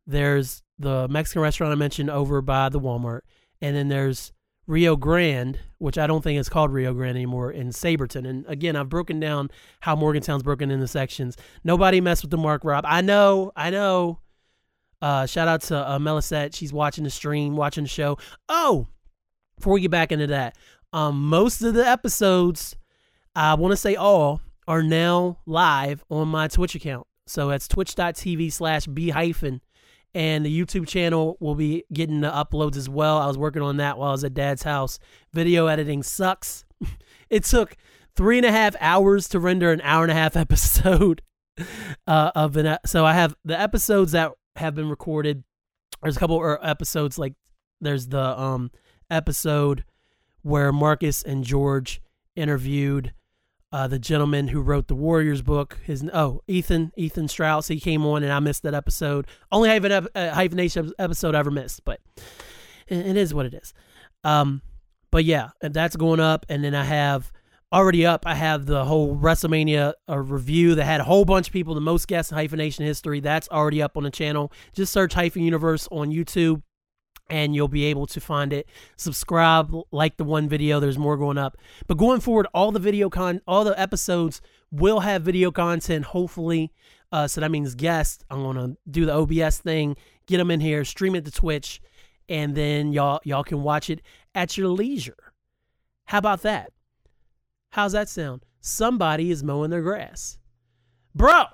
There's 0.07 0.63
the 0.79 1.07
Mexican 1.07 1.41
restaurant 1.41 1.71
I 1.71 1.75
mentioned 1.75 2.09
over 2.09 2.41
by 2.41 2.69
the 2.69 2.79
Walmart, 2.79 3.21
and 3.61 3.75
then 3.75 3.87
there's 3.87 4.33
Rio 4.65 4.95
Grande, 4.95 5.59
which 5.77 5.97
I 5.97 6.07
don't 6.07 6.23
think 6.23 6.39
is 6.39 6.49
called 6.49 6.71
Rio 6.71 6.93
Grande 6.93 7.17
anymore, 7.17 7.51
in 7.51 7.69
Sabraton. 7.69 8.27
And 8.27 8.45
again, 8.47 8.75
I've 8.75 8.89
broken 8.89 9.19
down 9.19 9.51
how 9.81 9.95
Morgantown's 9.95 10.43
broken 10.43 10.71
into 10.71 10.87
sections. 10.87 11.37
Nobody 11.63 12.01
mess 12.01 12.23
with 12.23 12.31
the 12.31 12.37
Marc 12.37 12.63
Rob. 12.63 12.83
I 12.87 13.01
know, 13.01 13.51
I 13.55 13.69
know. 13.69 14.19
Uh, 15.01 15.25
shout 15.25 15.47
out 15.47 15.61
to 15.63 15.77
uh, 15.77 15.99
Melisette. 15.99 16.55
She's 16.55 16.73
watching 16.73 17.03
the 17.03 17.09
stream, 17.09 17.55
watching 17.55 17.83
the 17.83 17.89
show. 17.89 18.17
Oh, 18.49 18.87
before 19.55 19.73
we 19.73 19.81
get 19.81 19.91
back 19.91 20.11
into 20.11 20.27
that, 20.27 20.57
um, 20.93 21.27
most 21.29 21.61
of 21.61 21.73
the 21.73 21.87
episodes, 21.87 22.75
I 23.35 23.53
want 23.53 23.71
to 23.71 23.77
say 23.77 23.95
all, 23.95 24.41
are 24.67 24.83
now 24.83 25.39
live 25.45 26.03
on 26.09 26.27
my 26.27 26.47
Twitch 26.47 26.75
account. 26.75 27.07
So 27.27 27.49
that's 27.49 27.67
twitch.tv 27.67 28.51
slash 28.51 28.87
b 28.87 29.09
hyphen 29.09 29.61
and 30.13 30.45
the 30.45 30.61
YouTube 30.61 30.87
channel 30.87 31.37
will 31.39 31.55
be 31.55 31.85
getting 31.93 32.21
the 32.21 32.29
uploads 32.29 32.75
as 32.75 32.89
well. 32.89 33.17
I 33.17 33.27
was 33.27 33.37
working 33.37 33.61
on 33.61 33.77
that 33.77 33.97
while 33.97 34.09
I 34.09 34.11
was 34.11 34.23
at 34.23 34.33
Dad's 34.33 34.63
house. 34.63 34.99
Video 35.33 35.67
editing 35.67 36.03
sucks. 36.03 36.65
it 37.29 37.45
took 37.45 37.77
three 38.15 38.37
and 38.37 38.45
a 38.45 38.51
half 38.51 38.75
hours 38.79 39.29
to 39.29 39.39
render 39.39 39.71
an 39.71 39.81
hour 39.81 40.03
and 40.03 40.11
a 40.11 40.15
half 40.15 40.35
episode 40.35 41.21
uh, 42.07 42.31
of 42.35 42.57
an. 42.57 42.77
So 42.85 43.05
I 43.05 43.13
have 43.13 43.35
the 43.45 43.59
episodes 43.59 44.11
that 44.11 44.31
have 44.57 44.75
been 44.75 44.89
recorded. 44.89 45.43
There's 46.01 46.17
a 46.17 46.19
couple 46.19 46.43
of 46.43 46.59
episodes 46.61 47.17
like 47.17 47.33
there's 47.79 48.07
the 48.07 48.39
um 48.39 48.71
episode 49.09 49.85
where 50.41 50.71
Marcus 50.71 51.23
and 51.23 51.43
George 51.43 52.01
interviewed 52.35 53.13
uh, 53.71 53.87
the 53.87 53.99
gentleman 53.99 54.49
who 54.49 54.61
wrote 54.61 54.87
the 54.87 54.95
Warriors 54.95 55.41
book. 55.41 55.79
His 55.83 56.07
oh 56.13 56.41
Ethan 56.47 56.91
Ethan 56.95 57.27
Strauss. 57.27 57.67
He 57.67 57.79
came 57.79 58.05
on 58.05 58.23
and 58.23 58.31
I 58.31 58.39
missed 58.39 58.63
that 58.63 58.73
episode. 58.73 59.27
Only 59.51 59.69
hyphen, 59.69 59.91
uh, 59.91 60.33
hyphenation 60.33 60.91
episode 60.99 61.35
I 61.35 61.39
ever 61.39 61.51
missed, 61.51 61.85
but 61.85 62.01
it, 62.87 63.17
is 63.17 63.33
what 63.33 63.45
it 63.45 63.53
is. 63.53 63.73
Um, 64.23 64.61
but 65.11 65.25
yeah, 65.25 65.49
that's 65.61 65.95
going 65.95 66.19
up, 66.19 66.45
and 66.49 66.63
then 66.63 66.75
I 66.75 66.83
have 66.83 67.31
already 67.73 68.05
up. 68.05 68.27
I 68.27 68.35
have 68.35 68.65
the 68.65 68.83
whole 68.85 69.15
WrestleMania 69.15 69.93
uh, 70.09 70.19
review 70.19 70.75
that 70.75 70.83
had 70.83 71.01
a 71.01 71.05
whole 71.05 71.25
bunch 71.25 71.47
of 71.47 71.53
people, 71.53 71.73
the 71.73 71.81
most 71.81 72.07
guests 72.07 72.31
in 72.31 72.37
hyphenation 72.37 72.85
history. 72.85 73.19
That's 73.19 73.47
already 73.49 73.81
up 73.81 73.97
on 73.97 74.03
the 74.03 74.11
channel. 74.11 74.51
Just 74.73 74.91
search 74.91 75.13
Hyphen 75.13 75.43
Universe 75.43 75.87
on 75.91 76.11
YouTube 76.11 76.61
and 77.31 77.55
you'll 77.55 77.69
be 77.69 77.85
able 77.85 78.05
to 78.05 78.19
find 78.19 78.51
it. 78.51 78.67
Subscribe, 78.97 79.73
like 79.91 80.17
the 80.17 80.23
one 80.25 80.49
video. 80.49 80.79
There's 80.79 80.97
more 80.97 81.17
going 81.17 81.37
up. 81.37 81.57
But 81.87 81.97
going 81.97 82.19
forward, 82.19 82.45
all 82.53 82.71
the 82.71 82.79
video 82.79 83.09
con, 83.09 83.41
all 83.47 83.63
the 83.63 83.79
episodes 83.79 84.41
will 84.69 84.99
have 84.99 85.23
video 85.23 85.49
content. 85.49 86.05
Hopefully, 86.05 86.71
uh, 87.11 87.27
so 87.27 87.41
that 87.41 87.49
means 87.49 87.73
guests. 87.73 88.23
I'm 88.29 88.43
gonna 88.43 88.75
do 88.89 89.05
the 89.05 89.13
OBS 89.13 89.59
thing, 89.59 89.95
get 90.27 90.37
them 90.37 90.51
in 90.51 90.59
here, 90.59 90.83
stream 90.83 91.15
it 91.15 91.25
to 91.25 91.31
Twitch, 91.31 91.81
and 92.27 92.53
then 92.53 92.91
y'all 92.91 93.21
y'all 93.23 93.45
can 93.45 93.63
watch 93.63 93.89
it 93.89 94.01
at 94.35 94.57
your 94.57 94.67
leisure. 94.67 95.33
How 96.05 96.17
about 96.17 96.41
that? 96.41 96.73
How's 97.69 97.93
that 97.93 98.09
sound? 98.09 98.45
Somebody 98.59 99.31
is 99.31 99.41
mowing 99.41 99.71
their 99.71 99.81
grass, 99.81 100.37
bro. 101.15 101.45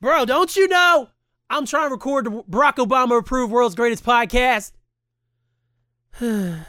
Bro, 0.00 0.24
don't 0.24 0.56
you 0.56 0.68
know? 0.68 1.10
I'm 1.48 1.64
trying 1.64 1.88
to 1.88 1.94
record 1.94 2.26
the 2.26 2.30
Barack 2.50 2.76
Obama 2.76 3.18
approved 3.18 3.52
world's 3.52 3.76
greatest 3.76 4.04
podcast. 4.04 4.72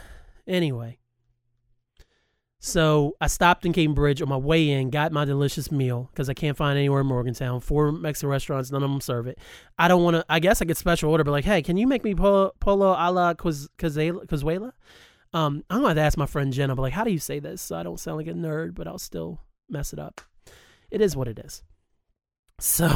anyway, 0.48 0.98
so 2.60 3.16
I 3.22 3.28
stopped 3.28 3.66
in 3.66 3.72
Capon 3.72 3.94
Bridge 3.94 4.22
on 4.22 4.28
my 4.28 4.38
way 4.38 4.70
in, 4.70 4.90
got 4.90 5.12
my 5.12 5.26
delicious 5.26 5.72
meal 5.72 6.10
because 6.12 6.28
I 6.28 6.34
can't 6.34 6.58
find 6.58 6.78
anywhere 6.78 7.02
in 7.02 7.08
Morgantown. 7.08 7.62
Four 7.62 7.92
Mexican 7.92 8.30
restaurants, 8.30 8.72
none 8.72 8.84
of 8.84 8.90
them 8.90 9.00
serve 9.00 9.28
it. 9.28 9.38
I 9.78 9.88
don't 9.88 10.04
want 10.04 10.16
to. 10.16 10.26
I 10.28 10.40
guess 10.40 10.62
I 10.62 10.66
could 10.66 10.76
special 10.76 11.12
order, 11.12 11.24
but 11.24 11.32
like, 11.32 11.46
hey, 11.46 11.62
can 11.62 11.78
you 11.78 11.88
make 11.88 12.04
me 12.04 12.16
pollo, 12.16 12.52
pollo 12.60 12.96
a 12.98 13.12
la 13.12 13.36
Cazuela? 13.36 14.72
Um, 15.34 15.64
I'm 15.70 15.78
gonna 15.78 15.88
have 15.90 15.98
to 15.98 16.02
ask 16.02 16.18
my 16.18 16.26
friend 16.26 16.52
Jenna, 16.52 16.76
but 16.76 16.82
like, 16.82 16.94
how 16.94 17.04
do 17.04 17.12
you 17.12 17.20
say 17.20 17.40
this? 17.40 17.62
So 17.62 17.78
I 17.78 17.84
don't 17.84 18.00
sound 18.00 18.18
like 18.18 18.28
a 18.28 18.34
nerd, 18.34 18.74
but 18.76 18.88
I'll 18.88 18.98
still 18.98 19.42
mess 19.70 19.94
it 19.94 20.00
up. 20.00 20.22
It 20.90 21.00
is 21.00 21.16
what 21.16 21.28
it 21.28 21.40
is. 21.40 21.64
So, 22.60 22.90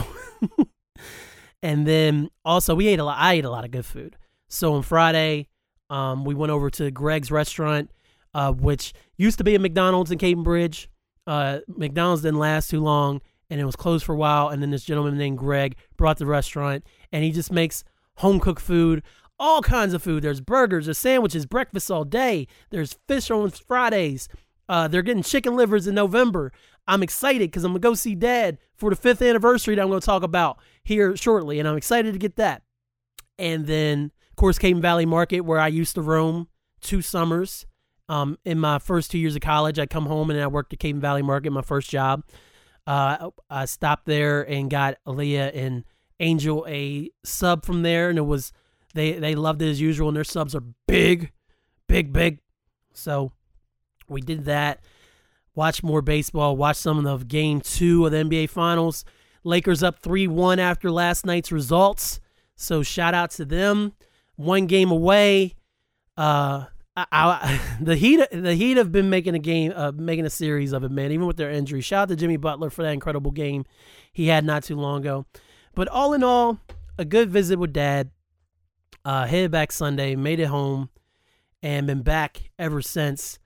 and 1.63 1.85
then 1.85 2.29
also 2.43 2.73
we 2.73 2.87
ate 2.87 2.99
a 2.99 3.03
lot. 3.03 3.19
I 3.19 3.33
ate 3.33 3.45
a 3.45 3.49
lot 3.49 3.63
of 3.63 3.71
good 3.71 3.85
food. 3.85 4.17
So 4.49 4.73
on 4.73 4.81
Friday, 4.81 5.47
um, 5.91 6.23
we 6.23 6.33
went 6.33 6.51
over 6.51 6.69
to 6.71 6.89
Greg's 6.89 7.29
restaurant, 7.29 7.91
uh, 8.33 8.53
which 8.53 8.93
used 9.17 9.37
to 9.39 9.43
be 9.43 9.55
a 9.55 9.59
McDonald's 9.59 10.09
in 10.09 10.17
Capon 10.17 10.41
Bridge. 10.41 10.89
Uh, 11.27 11.59
McDonald's 11.67 12.21
didn't 12.21 12.39
last 12.39 12.69
too 12.69 12.79
long, 12.79 13.21
and 13.49 13.59
it 13.59 13.65
was 13.65 13.75
closed 13.75 14.05
for 14.05 14.13
a 14.13 14.17
while. 14.17 14.47
And 14.47 14.63
then 14.63 14.71
this 14.71 14.85
gentleman 14.85 15.17
named 15.17 15.37
Greg 15.37 15.75
brought 15.97 16.17
the 16.17 16.25
restaurant, 16.25 16.85
and 17.11 17.25
he 17.25 17.31
just 17.31 17.51
makes 17.51 17.83
home 18.15 18.39
cooked 18.39 18.61
food, 18.61 19.03
all 19.37 19.61
kinds 19.61 19.93
of 19.93 20.01
food. 20.01 20.23
There's 20.23 20.39
burgers, 20.39 20.85
there's 20.85 20.97
sandwiches, 20.97 21.45
breakfast 21.45 21.91
all 21.91 22.05
day. 22.05 22.47
There's 22.69 22.97
fish 23.07 23.29
on 23.29 23.49
Fridays. 23.51 24.29
Uh, 24.69 24.87
they're 24.87 25.01
getting 25.01 25.23
chicken 25.23 25.57
livers 25.57 25.87
in 25.87 25.95
November. 25.95 26.53
I'm 26.87 27.03
excited 27.03 27.51
because 27.51 27.65
I'm 27.65 27.71
gonna 27.71 27.79
go 27.79 27.95
see 27.95 28.15
Dad 28.15 28.57
for 28.77 28.89
the 28.89 28.95
fifth 28.95 29.21
anniversary 29.21 29.75
that 29.75 29.81
I'm 29.81 29.89
gonna 29.89 29.99
talk 29.99 30.23
about 30.23 30.57
here 30.85 31.17
shortly, 31.17 31.59
and 31.59 31.67
I'm 31.67 31.75
excited 31.75 32.13
to 32.13 32.19
get 32.19 32.37
that. 32.37 32.63
And 33.37 33.65
then 33.65 34.11
course, 34.35 34.57
Capon 34.57 34.81
Valley 34.81 35.05
Market, 35.05 35.41
where 35.41 35.59
I 35.59 35.67
used 35.67 35.95
to 35.95 36.01
roam 36.01 36.47
two 36.81 37.01
summers. 37.01 37.65
Um, 38.09 38.37
in 38.43 38.59
my 38.59 38.79
first 38.79 39.11
two 39.11 39.17
years 39.17 39.35
of 39.35 39.41
college, 39.41 39.79
I 39.79 39.85
come 39.85 40.05
home 40.05 40.29
and 40.29 40.39
I 40.39 40.47
worked 40.47 40.73
at 40.73 40.79
Capon 40.79 40.99
Valley 40.99 41.21
Market, 41.21 41.51
my 41.51 41.61
first 41.61 41.89
job. 41.89 42.23
Uh, 42.85 43.29
I 43.49 43.65
stopped 43.65 44.05
there 44.05 44.41
and 44.41 44.69
got 44.69 44.97
Aaliyah 45.07 45.55
and 45.55 45.85
Angel 46.19 46.65
a 46.67 47.09
sub 47.23 47.65
from 47.65 47.83
there, 47.83 48.09
and 48.09 48.17
it 48.17 48.23
was 48.23 48.51
they 48.93 49.13
they 49.13 49.35
loved 49.35 49.61
it 49.61 49.69
as 49.69 49.79
usual, 49.79 50.09
and 50.09 50.17
their 50.17 50.23
subs 50.23 50.53
are 50.55 50.63
big, 50.87 51.31
big, 51.87 52.11
big. 52.11 52.39
So 52.93 53.31
we 54.07 54.21
did 54.21 54.45
that. 54.45 54.81
Watched 55.55 55.83
more 55.83 56.01
baseball. 56.01 56.57
Watched 56.57 56.81
some 56.81 57.05
of 57.05 57.27
game 57.27 57.61
two 57.61 58.05
of 58.05 58.11
the 58.11 58.17
NBA 58.19 58.49
Finals. 58.49 59.05
Lakers 59.43 59.83
up 59.83 59.99
three 59.99 60.27
one 60.27 60.59
after 60.59 60.91
last 60.91 61.25
night's 61.25 61.51
results. 61.51 62.19
So 62.55 62.83
shout 62.83 63.13
out 63.13 63.31
to 63.31 63.45
them 63.45 63.93
one 64.41 64.67
game 64.67 64.91
away. 64.91 65.55
Uh, 66.17 66.65
I, 66.95 67.05
I, 67.11 67.61
the 67.81 67.95
Heat, 67.95 68.25
the 68.31 68.53
Heat 68.53 68.77
have 68.77 68.91
been 68.91 69.09
making 69.09 69.35
a 69.35 69.39
game, 69.39 69.73
uh, 69.75 69.91
making 69.91 70.25
a 70.25 70.29
series 70.29 70.73
of 70.73 70.83
it, 70.83 70.91
man. 70.91 71.11
Even 71.11 71.27
with 71.27 71.37
their 71.37 71.51
injury. 71.51 71.81
Shout 71.81 72.03
out 72.03 72.09
to 72.09 72.15
Jimmy 72.15 72.37
Butler 72.37 72.69
for 72.69 72.83
that 72.83 72.93
incredible 72.93 73.31
game 73.31 73.65
he 74.11 74.27
had 74.27 74.45
not 74.45 74.63
too 74.63 74.75
long 74.75 75.01
ago. 75.01 75.25
But 75.73 75.87
all 75.87 76.13
in 76.13 76.23
all, 76.23 76.59
a 76.97 77.05
good 77.05 77.29
visit 77.29 77.57
with 77.57 77.73
dad. 77.73 78.11
Uh, 79.03 79.25
headed 79.25 79.49
back 79.49 79.71
Sunday, 79.71 80.15
made 80.15 80.39
it 80.39 80.45
home, 80.45 80.89
and 81.63 81.87
been 81.87 82.03
back 82.03 82.51
ever 82.59 82.81
since. 82.81 83.39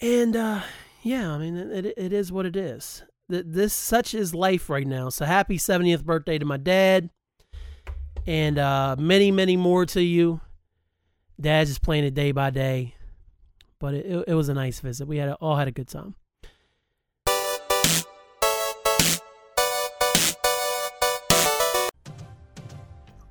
And 0.00 0.36
uh, 0.36 0.60
yeah, 1.02 1.32
I 1.32 1.38
mean, 1.38 1.56
it, 1.56 1.86
it 1.96 2.12
is 2.12 2.30
what 2.30 2.46
it 2.46 2.54
is. 2.54 3.02
This 3.28 3.74
such 3.74 4.14
is 4.14 4.34
life 4.34 4.70
right 4.70 4.86
now. 4.86 5.08
So 5.10 5.24
happy 5.24 5.58
70th 5.58 6.04
birthday 6.04 6.38
to 6.38 6.44
my 6.44 6.56
dad, 6.56 7.10
and 8.28 8.58
uh, 8.58 8.94
many, 8.98 9.30
many 9.30 9.56
more 9.56 9.86
to 9.86 10.02
you. 10.02 10.38
Dad's 11.40 11.70
just 11.70 11.80
playing 11.80 12.04
it 12.04 12.12
day 12.12 12.30
by 12.30 12.50
day, 12.50 12.94
but 13.78 13.94
it, 13.94 14.24
it 14.28 14.34
was 14.34 14.50
a 14.50 14.54
nice 14.54 14.80
visit. 14.80 15.08
We 15.08 15.16
had 15.16 15.30
a, 15.30 15.34
all 15.36 15.56
had 15.56 15.66
a 15.66 15.70
good 15.70 15.88
time. 15.88 16.14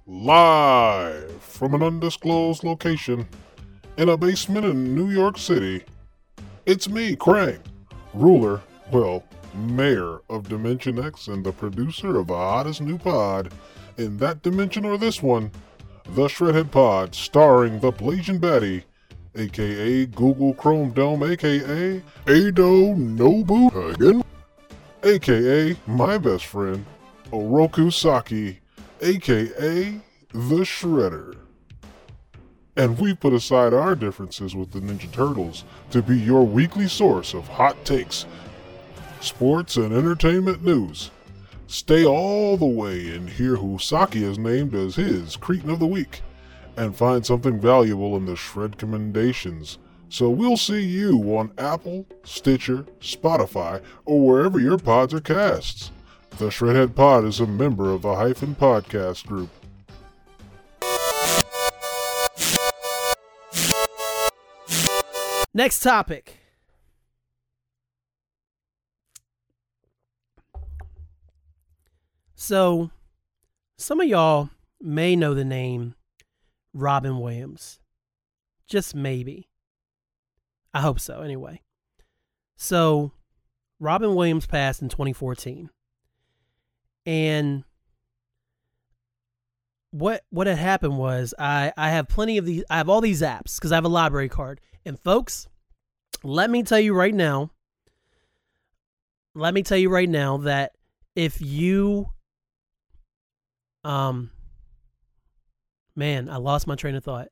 Live 0.07 1.43
from 1.43 1.75
an 1.75 1.83
undisclosed 1.83 2.63
location 2.63 3.27
in 3.97 4.09
a 4.09 4.17
basement 4.17 4.65
in 4.65 4.95
New 4.95 5.11
York 5.11 5.37
City, 5.37 5.83
it's 6.65 6.89
me, 6.89 7.15
Krang, 7.15 7.59
ruler, 8.15 8.61
well, 8.91 9.23
mayor 9.53 10.21
of 10.27 10.49
Dimension 10.49 10.97
X 11.03 11.27
and 11.27 11.45
the 11.45 11.51
producer 11.51 12.17
of 12.17 12.27
the 12.27 12.35
hottest 12.35 12.81
new 12.81 12.97
pod 12.97 13.51
in 13.97 14.17
that 14.17 14.41
dimension 14.41 14.85
or 14.85 14.97
this 14.97 15.21
one, 15.21 15.51
the 16.09 16.27
Shredhead 16.27 16.71
Pod, 16.71 17.13
starring 17.13 17.79
the 17.79 17.91
Blasian 17.91 18.39
Batty, 18.39 18.83
aka 19.35 20.05
Google 20.05 20.53
Chrome 20.53 20.91
Dome, 20.91 21.23
aka 21.23 22.01
Ado 22.27 22.95
Nobu 22.95 23.93
again, 23.93 24.23
aka 25.03 25.75
my 25.85 26.17
best 26.17 26.45
friend, 26.45 26.85
Oroku 27.31 27.91
Saki 27.91 28.59
aka 29.01 30.01
The 30.31 30.63
Shredder. 30.63 31.37
And 32.75 32.99
we 32.99 33.15
put 33.15 33.33
aside 33.33 33.73
our 33.73 33.95
differences 33.95 34.55
with 34.55 34.71
the 34.71 34.79
Ninja 34.79 35.11
Turtles 35.11 35.63
to 35.91 36.01
be 36.01 36.17
your 36.17 36.43
weekly 36.43 36.87
source 36.87 37.33
of 37.33 37.47
hot 37.47 37.83
takes, 37.85 38.25
sports, 39.19 39.77
and 39.77 39.93
entertainment 39.93 40.63
news. 40.63 41.09
Stay 41.67 42.05
all 42.05 42.55
the 42.55 42.65
way 42.65 43.09
and 43.09 43.29
hear 43.29 43.57
who 43.57 43.77
Saki 43.77 44.23
has 44.23 44.39
named 44.39 44.73
as 44.73 44.95
his 44.95 45.35
Cretan 45.35 45.69
of 45.69 45.79
the 45.79 45.85
Week, 45.85 46.21
and 46.77 46.95
find 46.95 47.25
something 47.25 47.59
valuable 47.59 48.15
in 48.15 48.25
the 48.25 48.37
Shred 48.37 48.77
Commendations. 48.77 49.77
So 50.09 50.29
we'll 50.29 50.55
see 50.55 50.81
you 50.81 51.19
on 51.37 51.51
Apple, 51.57 52.05
Stitcher, 52.23 52.85
Spotify, 53.01 53.83
or 54.05 54.25
wherever 54.25 54.59
your 54.59 54.77
pods 54.77 55.13
are 55.13 55.19
casts. 55.19 55.91
The 56.37 56.45
Shredhead 56.45 56.95
Pod 56.95 57.25
is 57.25 57.41
a 57.41 57.45
member 57.45 57.91
of 57.91 58.01
the 58.03 58.15
Hyphen 58.15 58.55
Podcast 58.55 59.25
Group. 59.25 59.49
Next 65.53 65.81
topic. 65.81 66.37
So, 72.47 72.91
some 73.77 73.99
of 73.99 74.07
y'all 74.07 74.49
may 74.79 75.17
know 75.17 75.33
the 75.33 75.43
name 75.43 75.95
Robin 76.73 77.19
Williams. 77.19 77.81
Just 78.69 78.95
maybe. 78.95 79.49
I 80.73 80.79
hope 80.79 81.01
so, 81.01 81.19
anyway. 81.23 81.61
So, 82.55 83.11
Robin 83.81 84.15
Williams 84.15 84.45
passed 84.45 84.81
in 84.81 84.87
2014. 84.87 85.69
And 87.05 87.65
what 89.91 90.23
what 90.29 90.47
had 90.47 90.57
happened 90.57 90.97
was 90.97 91.33
I 91.37 91.73
I 91.75 91.89
have 91.89 92.07
plenty 92.07 92.37
of 92.37 92.45
these 92.45 92.63
I 92.69 92.77
have 92.77 92.87
all 92.87 93.01
these 93.01 93.21
apps 93.21 93.57
because 93.57 93.73
I 93.73 93.75
have 93.75 93.83
a 93.83 93.89
library 93.89 94.29
card. 94.29 94.61
And 94.85 94.97
folks, 94.97 95.49
let 96.23 96.49
me 96.49 96.63
tell 96.63 96.79
you 96.79 96.93
right 96.93 97.13
now, 97.13 97.51
let 99.35 99.53
me 99.53 99.63
tell 99.63 99.77
you 99.77 99.89
right 99.89 100.07
now 100.07 100.37
that 100.37 100.71
if 101.13 101.41
you 101.41 102.13
um 103.87 104.31
man, 105.95 106.29
I 106.29 106.37
lost 106.37 106.67
my 106.67 106.75
train 106.75 106.95
of 106.95 107.03
thought. 107.03 107.29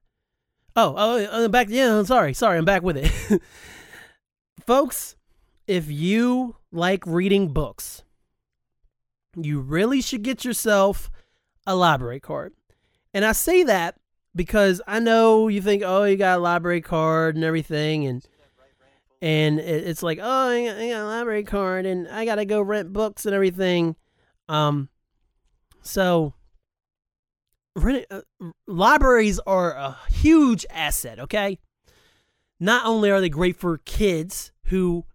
Oh, 0.75 0.93
oh, 0.97 1.43
I'm 1.45 1.51
back. 1.51 1.67
Yeah, 1.69 1.97
I'm 1.97 2.05
sorry. 2.05 2.33
Sorry, 2.33 2.57
I'm 2.57 2.65
back 2.65 2.81
with 2.81 2.97
it. 2.97 3.41
folks, 4.65 5.15
if 5.67 5.89
you 5.89 6.57
like 6.71 7.05
reading 7.05 7.53
books, 7.53 8.03
you 9.35 9.59
really 9.59 10.01
should 10.01 10.23
get 10.23 10.43
yourself 10.43 11.09
a 11.65 11.75
library 11.75 12.19
card. 12.19 12.53
And 13.13 13.23
I 13.23 13.31
say 13.31 13.63
that 13.63 13.95
because 14.35 14.81
I 14.85 14.99
know 14.99 15.47
you 15.47 15.61
think, 15.61 15.83
oh, 15.85 16.03
you 16.03 16.17
got 16.17 16.39
a 16.39 16.41
library 16.41 16.81
card 16.81 17.35
and 17.35 17.43
everything, 17.43 18.05
and 18.05 18.25
and 19.21 19.59
it's 19.59 20.03
like, 20.03 20.19
oh, 20.21 20.49
I 20.49 20.65
got, 20.65 20.77
a 20.77 21.03
library 21.05 21.43
card, 21.43 21.85
and 21.85 22.07
I 22.09 22.25
gotta 22.25 22.45
go 22.45 22.61
rent 22.61 22.91
books 22.91 23.25
and 23.25 23.33
everything. 23.33 23.95
Um, 24.49 24.89
so 25.81 26.33
rent, 27.75 28.05
uh, 28.09 28.21
libraries 28.67 29.39
are 29.39 29.71
a 29.73 29.97
huge 30.09 30.65
asset. 30.69 31.19
Okay, 31.19 31.59
not 32.59 32.85
only 32.85 33.11
are 33.11 33.21
they 33.21 33.29
great 33.29 33.57
for 33.57 33.77
kids 33.79 34.51
who 34.65 35.05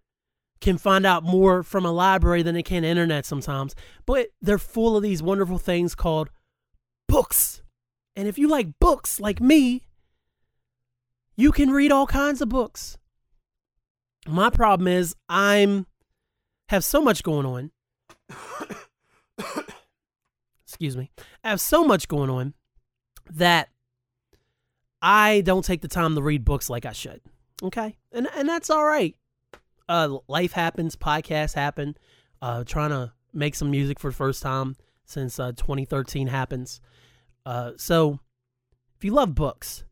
can 0.61 0.77
find 0.79 1.07
out 1.07 1.25
more 1.25 1.63
from 1.63 1.87
a 1.87 1.93
library 1.93 2.43
than 2.43 2.55
they 2.55 2.63
can 2.63 2.85
internet 2.85 3.25
sometimes. 3.25 3.75
But 4.07 4.29
they're 4.43 4.59
full 4.59 4.97
of 4.97 5.03
these 5.03 5.23
wonderful 5.23 5.59
things 5.59 5.95
called 5.95 6.29
books. 7.09 7.63
And 8.15 8.29
if 8.29 8.39
you 8.39 8.49
like 8.49 8.79
books 8.79 9.21
like 9.21 9.41
me, 9.41 9.87
you 11.37 11.53
can 11.53 11.71
read 11.71 11.91
all 11.93 12.07
kinds 12.07 12.43
of 12.43 12.49
books. 12.49 12.99
My 14.29 14.51
problem 14.51 14.87
is 14.87 15.15
I'm 15.29 15.87
have 16.69 16.85
so 16.85 17.01
much 17.01 17.23
going 17.23 17.47
on. 17.47 17.71
Excuse 20.81 20.97
me. 20.97 21.11
I 21.45 21.51
have 21.51 21.61
so 21.61 21.85
much 21.85 22.09
going 22.09 22.31
on 22.31 22.55
that 23.31 23.69
I 25.03 25.43
don't 25.43 25.65
take 25.65 25.83
the 25.83 25.89
time 25.89 26.15
to 26.15 26.23
read 26.23 26.45
books 26.45 26.71
like 26.71 26.87
I 26.87 26.93
should. 26.93 27.21
Okay? 27.63 27.97
And 28.13 28.29
and 28.35 28.49
that's 28.49 28.71
all 28.71 28.85
right 28.85 29.15
uh, 29.91 30.19
life 30.29 30.53
happens, 30.53 30.95
podcasts 30.95 31.55
happen. 31.55 31.97
Uh, 32.41 32.65
trying 32.65 32.91
to 32.91 33.13
make 33.35 33.55
some 33.55 33.71
music 33.71 33.99
for 33.99 34.11
the 34.11 34.17
first 34.17 34.41
time 34.41 34.77
since 35.05 35.39
uh, 35.39 35.51
2013 35.53 36.29
happens. 36.29 36.81
Uh, 37.45 37.73
so 37.77 38.21
if 38.97 39.05
you 39.05 39.13
love 39.13 39.35
books, 39.35 39.85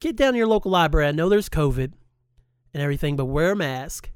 get 0.00 0.16
down 0.16 0.32
to 0.32 0.38
your 0.38 0.46
local 0.46 0.70
library. 0.70 1.06
I 1.06 1.12
know 1.12 1.28
there's 1.28 1.50
COVID 1.50 1.92
and 2.72 2.82
everything, 2.82 3.14
but 3.14 3.26
wear 3.26 3.52
a 3.52 3.56
mask. 3.56 4.10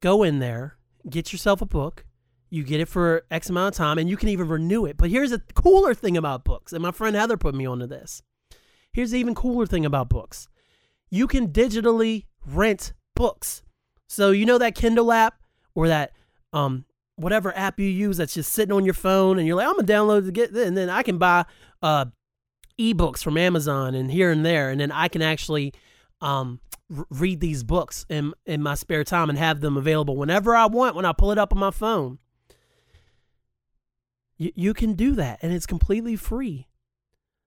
Go 0.00 0.22
in 0.22 0.38
there, 0.38 0.78
get 1.08 1.30
yourself 1.30 1.60
a 1.60 1.66
book. 1.66 2.06
You 2.54 2.62
get 2.62 2.80
it 2.80 2.86
for 2.86 3.24
X 3.32 3.50
amount 3.50 3.74
of 3.74 3.78
time, 3.78 3.98
and 3.98 4.08
you 4.08 4.16
can 4.16 4.28
even 4.28 4.46
renew 4.46 4.86
it. 4.86 4.96
But 4.96 5.10
here's 5.10 5.32
a 5.32 5.40
cooler 5.54 5.92
thing 5.92 6.16
about 6.16 6.44
books, 6.44 6.72
and 6.72 6.80
my 6.80 6.92
friend 6.92 7.16
Heather 7.16 7.36
put 7.36 7.52
me 7.54 7.66
onto 7.66 7.86
this. 7.86 8.22
Here's 8.92 9.10
the 9.10 9.18
even 9.18 9.34
cooler 9.34 9.66
thing 9.66 9.84
about 9.84 10.08
books 10.08 10.46
you 11.10 11.26
can 11.26 11.48
digitally 11.48 12.26
rent 12.46 12.92
books. 13.14 13.62
So 14.08 14.30
you 14.30 14.46
know 14.46 14.58
that 14.58 14.74
Kindle 14.74 15.12
app 15.12 15.34
or 15.74 15.88
that 15.88 16.12
um 16.52 16.84
whatever 17.16 17.56
app 17.56 17.78
you 17.78 17.88
use 17.88 18.16
that's 18.16 18.34
just 18.34 18.52
sitting 18.52 18.72
on 18.72 18.84
your 18.84 18.94
phone 18.94 19.38
and 19.38 19.46
you're 19.46 19.56
like, 19.56 19.66
I'm 19.66 19.74
gonna 19.74 19.86
download 19.86 20.26
to 20.26 20.32
get 20.32 20.52
this 20.52 20.66
and 20.66 20.76
then 20.76 20.90
I 20.90 21.02
can 21.02 21.18
buy 21.18 21.44
uh 21.82 22.06
ebooks 22.78 23.22
from 23.22 23.36
Amazon 23.36 23.94
and 23.94 24.10
here 24.10 24.30
and 24.30 24.44
there 24.44 24.70
and 24.70 24.80
then 24.80 24.92
I 24.92 25.08
can 25.08 25.22
actually 25.22 25.72
um 26.20 26.60
read 27.10 27.40
these 27.40 27.62
books 27.62 28.06
in 28.08 28.32
in 28.46 28.62
my 28.62 28.74
spare 28.74 29.04
time 29.04 29.28
and 29.28 29.38
have 29.38 29.60
them 29.60 29.76
available 29.76 30.16
whenever 30.16 30.54
I 30.54 30.66
want 30.66 30.96
when 30.96 31.04
I 31.04 31.12
pull 31.12 31.32
it 31.32 31.38
up 31.38 31.52
on 31.52 31.58
my 31.58 31.70
phone. 31.70 32.18
You 34.36 34.52
you 34.54 34.74
can 34.74 34.94
do 34.94 35.14
that 35.14 35.38
and 35.42 35.52
it's 35.52 35.66
completely 35.66 36.16
free. 36.16 36.68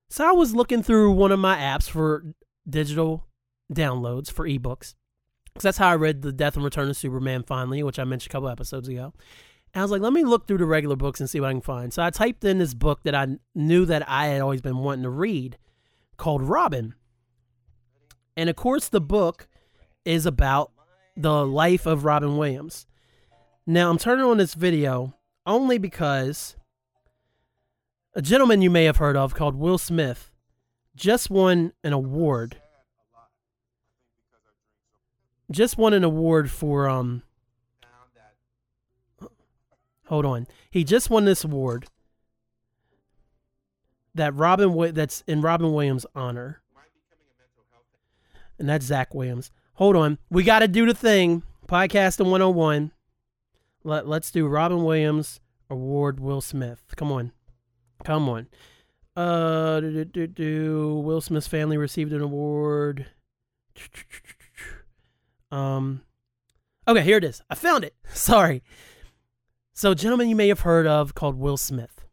So 0.10 0.28
I 0.28 0.32
was 0.32 0.56
looking 0.56 0.84
through 0.84 1.12
one 1.12 1.32
of 1.32 1.39
my 1.39 1.58
apps 1.58 1.89
for 1.89 2.34
digital 2.67 3.28
downloads 3.73 4.32
for 4.32 4.47
ebooks 4.47 4.95
because 5.45 5.63
that's 5.63 5.78
how 5.78 5.89
I 5.89 5.95
read 5.95 6.21
The 6.21 6.32
Death 6.32 6.56
and 6.56 6.63
Return 6.63 6.89
of 6.89 6.95
Superman 6.95 7.43
finally, 7.43 7.84
which 7.84 8.00
I 8.00 8.04
mentioned 8.04 8.32
a 8.32 8.34
couple 8.34 8.50
episodes 8.50 8.88
ago. 8.88 9.13
And 9.73 9.82
I 9.82 9.84
was 9.84 9.91
like, 9.91 10.02
let 10.02 10.13
me 10.13 10.23
look 10.23 10.47
through 10.47 10.60
the 10.60 10.65
regular 10.65 10.95
books 10.95 11.19
and 11.19 11.30
see 11.30 11.39
what 11.39 11.47
I 11.47 11.54
can 11.54 11.62
find. 11.62 11.93
So 11.93 12.04
I 12.04 12.10
typed 12.10 12.43
in 12.43 12.60
this 12.60 12.73
book 12.73 13.04
that 13.04 13.15
I 13.15 13.28
knew 13.56 13.86
that 13.86 14.08
I 14.08 14.28
had 14.28 14.41
always 14.41 14.62
been 14.62 14.78
wanting 14.78 15.04
to 15.04 15.10
read 15.10 15.58
called 16.17 16.41
Robin. 16.41 16.95
And 18.36 18.50
of 18.50 18.56
course, 18.56 18.88
the 18.88 19.02
book 19.02 19.47
is 20.06 20.26
about 20.26 20.71
the 21.15 21.45
life 21.45 21.86
of 21.86 22.06
Robin 22.06 22.38
Williams. 22.38 22.86
Now, 23.65 23.89
I'm 23.89 23.97
turning 23.97 24.26
on 24.26 24.38
this 24.38 24.54
video 24.54 25.15
only 25.45 25.78
because 25.78 26.56
a 28.18 28.22
gentleman 28.22 28.62
you 28.62 28.70
may 28.70 28.84
have 28.84 28.98
heard 28.98 29.16
of 29.16 29.34
called 29.34 29.56
Will 29.56 29.78
Smith 29.78 30.32
just 30.96 31.30
won 31.30 31.72
an 31.84 31.94
award 31.94 32.58
just 35.50 35.78
won 35.78 35.94
an 35.94 36.04
award 36.04 36.52
for 36.52 36.90
um 36.90 37.24
hold 40.08 40.26
on 40.26 40.48
he 40.70 40.84
just 40.84 41.10
won 41.10 41.24
this 41.24 41.46
award 41.46 41.88
that 44.18 44.36
Robin 44.36 44.94
that's 44.94 45.24
in 45.26 45.42
Robin 45.42 45.72
Williams' 45.72 46.06
honor. 46.14 46.62
And 48.60 48.68
that's 48.68 48.86
Zach 48.86 49.14
Williams. 49.14 49.52
Hold 49.76 49.96
on. 49.96 50.18
We 50.30 50.44
got 50.44 50.60
to 50.60 50.68
do 50.68 50.86
the 50.86 50.96
thing. 50.96 51.44
Podcasting 51.68 52.26
101. 52.26 52.92
Let, 53.84 54.08
let's 54.08 54.32
do 54.32 54.48
Robin 54.48 54.84
Williams 54.84 55.40
Award 55.70 56.20
Will 56.20 56.42
Smith. 56.42 56.84
Come 56.96 57.12
on. 57.12 57.32
Come 58.08 58.30
on. 58.30 58.48
Uh, 59.17 59.82
do, 59.82 60.06
do, 60.06 60.28
do. 60.28 61.02
Will 61.04 61.20
Smith's 61.20 61.46
family 61.46 61.76
received 61.76 62.13
an 62.13 62.22
award. 62.22 63.06
Um, 65.52 66.04
okay, 66.88 67.02
here 67.02 67.17
it 67.17 67.26
is. 67.26 67.41
I 67.50 67.56
found 67.56 67.84
it. 67.84 67.96
Sorry. 68.13 68.63
So, 69.74 69.93
gentleman 69.93 70.30
you 70.30 70.38
may 70.38 70.48
have 70.48 70.62
heard 70.62 70.88
of 70.88 71.15
called 71.15 71.36
Will 71.36 71.58
Smith. 71.58 72.06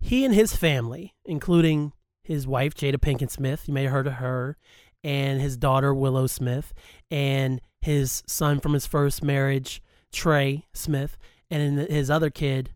He 0.00 0.24
and 0.24 0.34
his 0.34 0.56
family, 0.56 1.14
including 1.24 1.92
his 2.24 2.44
wife 2.44 2.74
Jada 2.74 2.96
Pinkett 2.96 3.30
Smith, 3.30 3.68
you 3.68 3.74
may 3.74 3.84
have 3.84 3.92
heard 3.92 4.06
of 4.08 4.14
her, 4.14 4.56
and 5.04 5.40
his 5.40 5.56
daughter 5.56 5.94
Willow 5.94 6.26
Smith, 6.26 6.74
and 7.08 7.60
his 7.80 8.24
son 8.26 8.58
from 8.58 8.72
his 8.72 8.84
first 8.86 9.22
marriage, 9.22 9.80
Trey 10.10 10.66
Smith, 10.74 11.16
and 11.48 11.78
his 11.78 12.10
other 12.10 12.30
kid, 12.30 12.70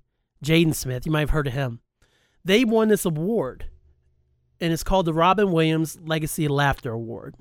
Jaden 0.44 0.74
Smith. 0.74 1.06
You 1.06 1.12
might 1.12 1.20
have 1.20 1.30
heard 1.30 1.46
of 1.46 1.52
him. 1.52 1.80
They 2.44 2.64
won 2.64 2.88
this 2.88 3.04
award, 3.04 3.66
and 4.60 4.72
it's 4.72 4.84
called 4.84 5.06
the 5.06 5.12
Robin 5.12 5.52
Williams 5.52 5.98
Legacy 6.00 6.48
Laughter 6.48 6.92
Award. 6.92 7.34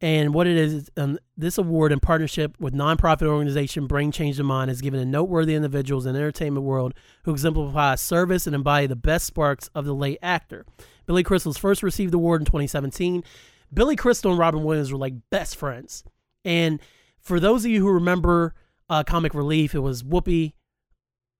And 0.00 0.34
what 0.34 0.46
it 0.46 0.56
is, 0.56 0.90
um, 0.98 1.18
this 1.38 1.56
award, 1.56 1.90
in 1.90 2.00
partnership 2.00 2.54
with 2.60 2.74
nonprofit 2.74 3.26
organization 3.26 3.86
Bring 3.86 4.12
Change 4.12 4.36
to 4.36 4.44
Mind, 4.44 4.70
is 4.70 4.82
given 4.82 5.00
to 5.00 5.06
noteworthy 5.06 5.54
individuals 5.54 6.04
in 6.04 6.12
the 6.12 6.18
entertainment 6.18 6.66
world 6.66 6.92
who 7.24 7.32
exemplify 7.32 7.94
service 7.94 8.46
and 8.46 8.54
embody 8.54 8.86
the 8.86 8.94
best 8.94 9.26
sparks 9.26 9.70
of 9.74 9.86
the 9.86 9.94
late 9.94 10.18
actor. 10.22 10.66
Billy 11.06 11.22
Crystal's 11.22 11.56
first 11.56 11.82
received 11.82 12.12
the 12.12 12.18
award 12.18 12.42
in 12.42 12.44
2017. 12.44 13.24
Billy 13.72 13.96
Crystal 13.96 14.32
and 14.32 14.38
Robin 14.38 14.62
Williams 14.62 14.92
were 14.92 14.98
like 14.98 15.14
best 15.30 15.56
friends. 15.56 16.04
And 16.44 16.78
for 17.18 17.40
those 17.40 17.64
of 17.64 17.70
you 17.70 17.80
who 17.80 17.90
remember 17.90 18.54
uh, 18.90 19.02
Comic 19.02 19.34
Relief, 19.34 19.74
it 19.74 19.80
was 19.80 20.02
Whoopi, 20.02 20.52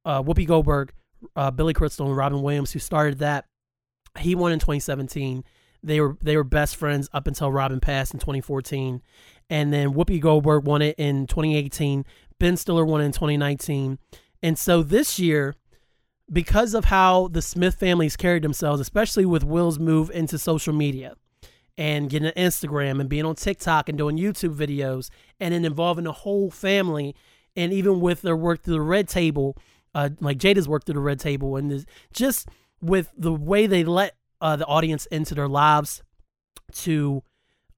uh, 0.06 0.22
Whoopi 0.22 0.46
Goldberg, 0.46 0.92
uh, 1.34 1.50
Billy 1.50 1.74
Crystal, 1.74 2.06
and 2.06 2.16
Robin 2.16 2.40
Williams 2.40 2.72
who 2.72 2.78
started 2.78 3.18
that. 3.18 3.44
He 4.18 4.34
won 4.34 4.52
in 4.52 4.58
2017. 4.58 5.44
They 5.82 6.00
were 6.00 6.16
they 6.22 6.36
were 6.36 6.44
best 6.44 6.76
friends 6.76 7.10
up 7.12 7.26
until 7.26 7.52
Robin 7.52 7.80
passed 7.80 8.14
in 8.14 8.20
2014, 8.20 9.02
and 9.50 9.72
then 9.72 9.92
Whoopi 9.92 10.20
Goldberg 10.20 10.64
won 10.64 10.80
it 10.80 10.94
in 10.96 11.26
2018. 11.26 12.04
Ben 12.38 12.56
Stiller 12.56 12.84
won 12.84 13.02
it 13.02 13.06
in 13.06 13.12
2019, 13.12 13.98
and 14.42 14.58
so 14.58 14.82
this 14.82 15.18
year, 15.18 15.54
because 16.32 16.72
of 16.74 16.86
how 16.86 17.28
the 17.28 17.42
Smith 17.42 17.74
families 17.74 18.16
carried 18.16 18.42
themselves, 18.42 18.80
especially 18.80 19.26
with 19.26 19.44
Will's 19.44 19.78
move 19.78 20.10
into 20.10 20.38
social 20.38 20.72
media 20.72 21.14
and 21.78 22.08
getting 22.08 22.28
an 22.28 22.34
Instagram 22.36 23.00
and 23.00 23.08
being 23.08 23.26
on 23.26 23.34
TikTok 23.34 23.88
and 23.88 23.98
doing 23.98 24.16
YouTube 24.16 24.56
videos, 24.56 25.10
and 25.38 25.52
then 25.52 25.64
involving 25.64 26.04
the 26.04 26.12
whole 26.12 26.50
family, 26.50 27.14
and 27.54 27.72
even 27.72 28.00
with 28.00 28.22
their 28.22 28.36
work 28.36 28.62
through 28.62 28.74
the 28.74 28.80
red 28.80 29.08
table, 29.08 29.56
uh, 29.96 30.10
like 30.20 30.36
Jada's 30.36 30.68
work 30.68 30.84
through 30.84 30.96
the 30.96 31.00
red 31.00 31.18
table, 31.18 31.56
and 31.56 31.86
just 32.12 32.50
with 32.82 33.10
the 33.16 33.32
way 33.32 33.66
they 33.66 33.82
let 33.82 34.14
uh, 34.42 34.54
the 34.54 34.66
audience 34.66 35.06
into 35.06 35.34
their 35.34 35.48
lives 35.48 36.02
to 36.70 37.22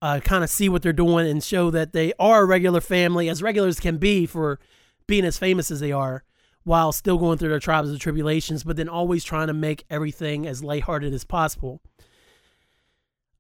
uh, 0.02 0.18
kind 0.18 0.42
of 0.42 0.50
see 0.50 0.68
what 0.68 0.82
they're 0.82 0.92
doing 0.92 1.28
and 1.28 1.44
show 1.44 1.70
that 1.70 1.92
they 1.92 2.12
are 2.18 2.42
a 2.42 2.44
regular 2.44 2.80
family, 2.80 3.28
as 3.28 3.40
regular 3.40 3.68
as 3.68 3.78
can 3.78 3.98
be 3.98 4.26
for 4.26 4.58
being 5.06 5.24
as 5.24 5.38
famous 5.38 5.70
as 5.70 5.78
they 5.78 5.92
are, 5.92 6.24
while 6.64 6.90
still 6.90 7.18
going 7.18 7.38
through 7.38 7.50
their 7.50 7.60
trials 7.60 7.88
and 7.88 8.00
tribulations, 8.00 8.64
but 8.64 8.76
then 8.76 8.88
always 8.88 9.22
trying 9.22 9.46
to 9.46 9.54
make 9.54 9.84
everything 9.88 10.44
as 10.44 10.64
lighthearted 10.64 11.14
as 11.14 11.22
possible. 11.24 11.80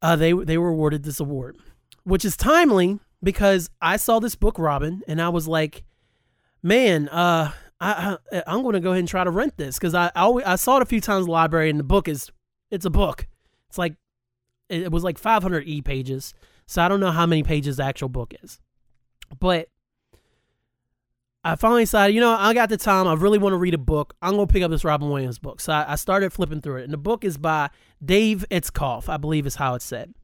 Uh, 0.00 0.14
they 0.14 0.32
they 0.32 0.56
were 0.56 0.68
awarded 0.68 1.02
this 1.02 1.18
award, 1.18 1.56
which 2.04 2.24
is 2.24 2.36
timely 2.36 3.00
because 3.24 3.70
I 3.82 3.96
saw 3.96 4.20
this 4.20 4.36
book, 4.36 4.56
Robin, 4.56 5.02
and 5.08 5.20
I 5.20 5.30
was 5.30 5.48
like, 5.48 5.82
man, 6.62 7.08
uh, 7.08 7.50
I, 7.80 8.16
I 8.32 8.54
am 8.54 8.62
going 8.62 8.74
to 8.74 8.80
go 8.80 8.90
ahead 8.90 9.00
and 9.00 9.08
try 9.08 9.24
to 9.24 9.30
rent 9.30 9.56
this 9.56 9.78
because 9.78 9.94
I 9.94 10.06
I, 10.14 10.22
always, 10.22 10.44
I 10.46 10.56
saw 10.56 10.76
it 10.76 10.82
a 10.82 10.86
few 10.86 11.00
times 11.00 11.22
in 11.22 11.26
the 11.26 11.32
library, 11.32 11.70
and 11.70 11.78
the 11.78 11.84
book 11.84 12.08
is 12.08 12.30
it's 12.70 12.84
a 12.84 12.90
book. 12.90 13.26
It's 13.68 13.78
like 13.78 13.94
it 14.68 14.90
was 14.90 15.04
like 15.04 15.18
500 15.18 15.64
e 15.66 15.82
pages, 15.82 16.34
so 16.66 16.82
I 16.82 16.88
don't 16.88 17.00
know 17.00 17.10
how 17.10 17.26
many 17.26 17.42
pages 17.42 17.76
the 17.76 17.84
actual 17.84 18.08
book 18.08 18.34
is, 18.42 18.60
but 19.38 19.68
I 21.44 21.56
finally 21.56 21.82
decided, 21.82 22.14
you 22.14 22.20
know, 22.20 22.36
I 22.36 22.52
got 22.52 22.68
the 22.68 22.76
time. 22.76 23.06
I 23.06 23.14
really 23.14 23.38
want 23.38 23.52
to 23.52 23.58
read 23.58 23.74
a 23.74 23.78
book. 23.78 24.14
I'm 24.20 24.32
gonna 24.32 24.46
pick 24.46 24.62
up 24.62 24.70
this 24.70 24.84
Robin 24.84 25.08
Williams 25.08 25.38
book. 25.38 25.60
So 25.60 25.72
I, 25.72 25.92
I 25.92 25.94
started 25.94 26.32
flipping 26.32 26.60
through 26.60 26.78
it, 26.78 26.84
and 26.84 26.92
the 26.92 26.98
book 26.98 27.24
is 27.24 27.38
by 27.38 27.70
Dave 28.04 28.44
Itzkoff, 28.50 29.08
I 29.08 29.16
believe 29.16 29.46
is 29.46 29.54
how 29.54 29.74
it's 29.74 29.84
said. 29.84 30.14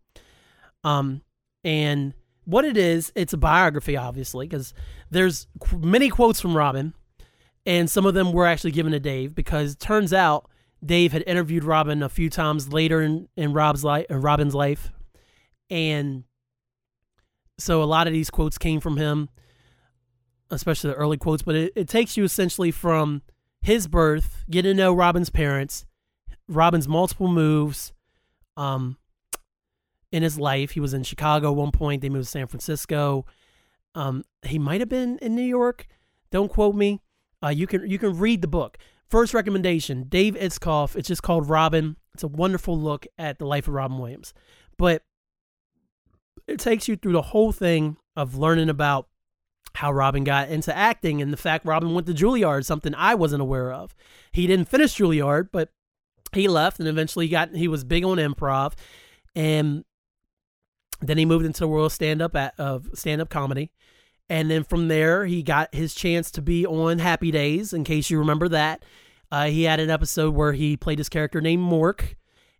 Um, 0.82 1.22
and 1.62 2.14
what 2.44 2.64
it 2.64 2.76
is, 2.76 3.12
it's 3.14 3.32
a 3.32 3.38
biography, 3.38 3.96
obviously, 3.96 4.46
because 4.46 4.74
there's 5.10 5.46
many 5.74 6.10
quotes 6.10 6.40
from 6.40 6.56
Robin, 6.56 6.92
and 7.66 7.88
some 7.90 8.06
of 8.06 8.14
them 8.14 8.32
were 8.32 8.46
actually 8.46 8.72
given 8.72 8.92
to 8.92 9.00
Dave 9.00 9.34
because 9.34 9.76
turns 9.76 10.12
out 10.12 10.50
Dave 10.84 11.12
had 11.12 11.24
interviewed 11.26 11.64
Robin 11.64 12.02
a 12.02 12.08
few 12.08 12.28
times 12.28 12.72
later 12.72 13.00
in, 13.00 13.28
in 13.36 13.52
Rob's 13.52 13.84
life, 13.84 14.06
uh, 14.10 14.16
Robin's 14.16 14.54
life, 14.54 14.92
and 15.70 16.24
so 17.58 17.82
a 17.82 17.84
lot 17.84 18.06
of 18.06 18.12
these 18.12 18.30
quotes 18.30 18.58
came 18.58 18.80
from 18.80 18.96
him, 18.96 19.28
especially 20.50 20.90
the 20.90 20.96
early 20.96 21.16
quotes. 21.16 21.42
But 21.42 21.54
it, 21.54 21.72
it 21.76 21.88
takes 21.88 22.16
you 22.16 22.24
essentially 22.24 22.70
from 22.70 23.22
his 23.62 23.86
birth, 23.86 24.44
getting 24.50 24.76
to 24.76 24.82
know 24.82 24.92
Robin's 24.92 25.30
parents, 25.30 25.86
Robin's 26.48 26.88
multiple 26.88 27.28
moves, 27.28 27.92
um, 28.56 28.98
in 30.12 30.22
his 30.22 30.38
life. 30.38 30.72
He 30.72 30.80
was 30.80 30.94
in 30.94 31.02
Chicago 31.02 31.50
at 31.50 31.56
one 31.56 31.72
point. 31.72 32.00
They 32.00 32.08
moved 32.08 32.26
to 32.26 32.30
San 32.30 32.46
Francisco. 32.46 33.26
Um, 33.96 34.24
he 34.44 34.58
might 34.58 34.80
have 34.80 34.88
been 34.88 35.18
in 35.18 35.34
New 35.34 35.42
York. 35.42 35.86
Don't 36.30 36.48
quote 36.48 36.74
me. 36.74 37.00
Uh, 37.44 37.50
you 37.50 37.66
can 37.66 37.88
you 37.88 37.98
can 37.98 38.16
read 38.18 38.40
the 38.40 38.48
book. 38.48 38.78
First 39.08 39.34
recommendation, 39.34 40.04
Dave 40.08 40.34
Itzkoff. 40.34 40.96
It's 40.96 41.08
just 41.08 41.22
called 41.22 41.48
Robin. 41.48 41.96
It's 42.14 42.22
a 42.22 42.28
wonderful 42.28 42.78
look 42.78 43.06
at 43.18 43.38
the 43.38 43.44
life 43.44 43.68
of 43.68 43.74
Robin 43.74 43.98
Williams. 43.98 44.32
But 44.78 45.02
it 46.46 46.58
takes 46.58 46.88
you 46.88 46.96
through 46.96 47.12
the 47.12 47.22
whole 47.22 47.52
thing 47.52 47.96
of 48.16 48.36
learning 48.36 48.70
about 48.70 49.08
how 49.74 49.92
Robin 49.92 50.24
got 50.24 50.48
into 50.48 50.74
acting 50.74 51.20
and 51.20 51.32
the 51.32 51.36
fact 51.36 51.66
Robin 51.66 51.94
went 51.94 52.06
to 52.06 52.14
Juilliard, 52.14 52.64
something 52.64 52.94
I 52.94 53.14
wasn't 53.14 53.42
aware 53.42 53.72
of. 53.72 53.94
He 54.32 54.46
didn't 54.46 54.68
finish 54.68 54.96
Juilliard, 54.96 55.48
but 55.52 55.70
he 56.32 56.48
left 56.48 56.78
and 56.78 56.88
eventually 56.88 57.28
got 57.28 57.54
he 57.54 57.68
was 57.68 57.84
big 57.84 58.04
on 58.04 58.18
improv 58.18 58.72
and 59.34 59.84
then 61.00 61.18
he 61.18 61.24
moved 61.24 61.44
into 61.44 61.60
the 61.60 61.68
world 61.68 61.92
stand 61.92 62.22
up 62.22 62.34
of 62.58 62.88
stand 62.94 63.20
up 63.20 63.28
comedy. 63.28 63.70
And 64.28 64.50
then 64.50 64.64
from 64.64 64.88
there, 64.88 65.26
he 65.26 65.42
got 65.42 65.74
his 65.74 65.94
chance 65.94 66.30
to 66.32 66.42
be 66.42 66.66
on 66.66 66.98
Happy 66.98 67.30
Days. 67.30 67.72
In 67.72 67.84
case 67.84 68.08
you 68.08 68.18
remember 68.18 68.48
that, 68.48 68.84
uh, 69.30 69.46
he 69.46 69.64
had 69.64 69.80
an 69.80 69.90
episode 69.90 70.34
where 70.34 70.52
he 70.52 70.76
played 70.76 70.98
his 70.98 71.08
character 71.08 71.40
named 71.40 71.62
Mork, 71.62 72.14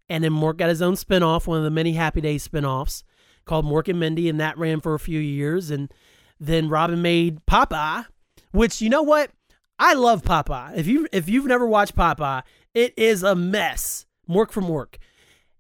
and 0.09 0.23
then 0.23 0.33
Mork 0.33 0.59
got 0.59 0.69
his 0.69 0.83
own 0.83 0.95
spinoff, 0.95 1.47
one 1.47 1.59
of 1.59 1.65
the 1.65 1.71
many 1.71 1.93
Happy 1.93 2.21
Days 2.21 2.47
spinoffs 2.47 3.03
called 3.45 3.65
Mork 3.65 3.89
and 3.89 4.01
Mindy, 4.01 4.29
and 4.29 4.41
that 4.41 4.59
ran 4.59 4.81
for 4.81 4.95
a 4.95 4.99
few 4.99 5.21
years. 5.21 5.71
And 5.71 5.93
then 6.39 6.69
Robin 6.69 7.01
made 7.01 7.45
Popeye, 7.47 8.07
which 8.53 8.83
you 8.83 8.91
know 8.91 9.03
what? 9.03 9.31
I 9.79 9.95
love 9.95 10.23
Popeye. 10.23 10.77
If 10.77 10.87
you 10.87 11.09
if 11.13 11.29
you've 11.29 11.47
never 11.47 11.67
watched 11.67 11.97
Popeye, 11.97 12.43
it 12.75 12.95
is 12.97 13.23
a 13.23 13.35
mess. 13.35 14.07
Mork 14.29 14.51
from 14.51 14.65
Mork. 14.65 14.97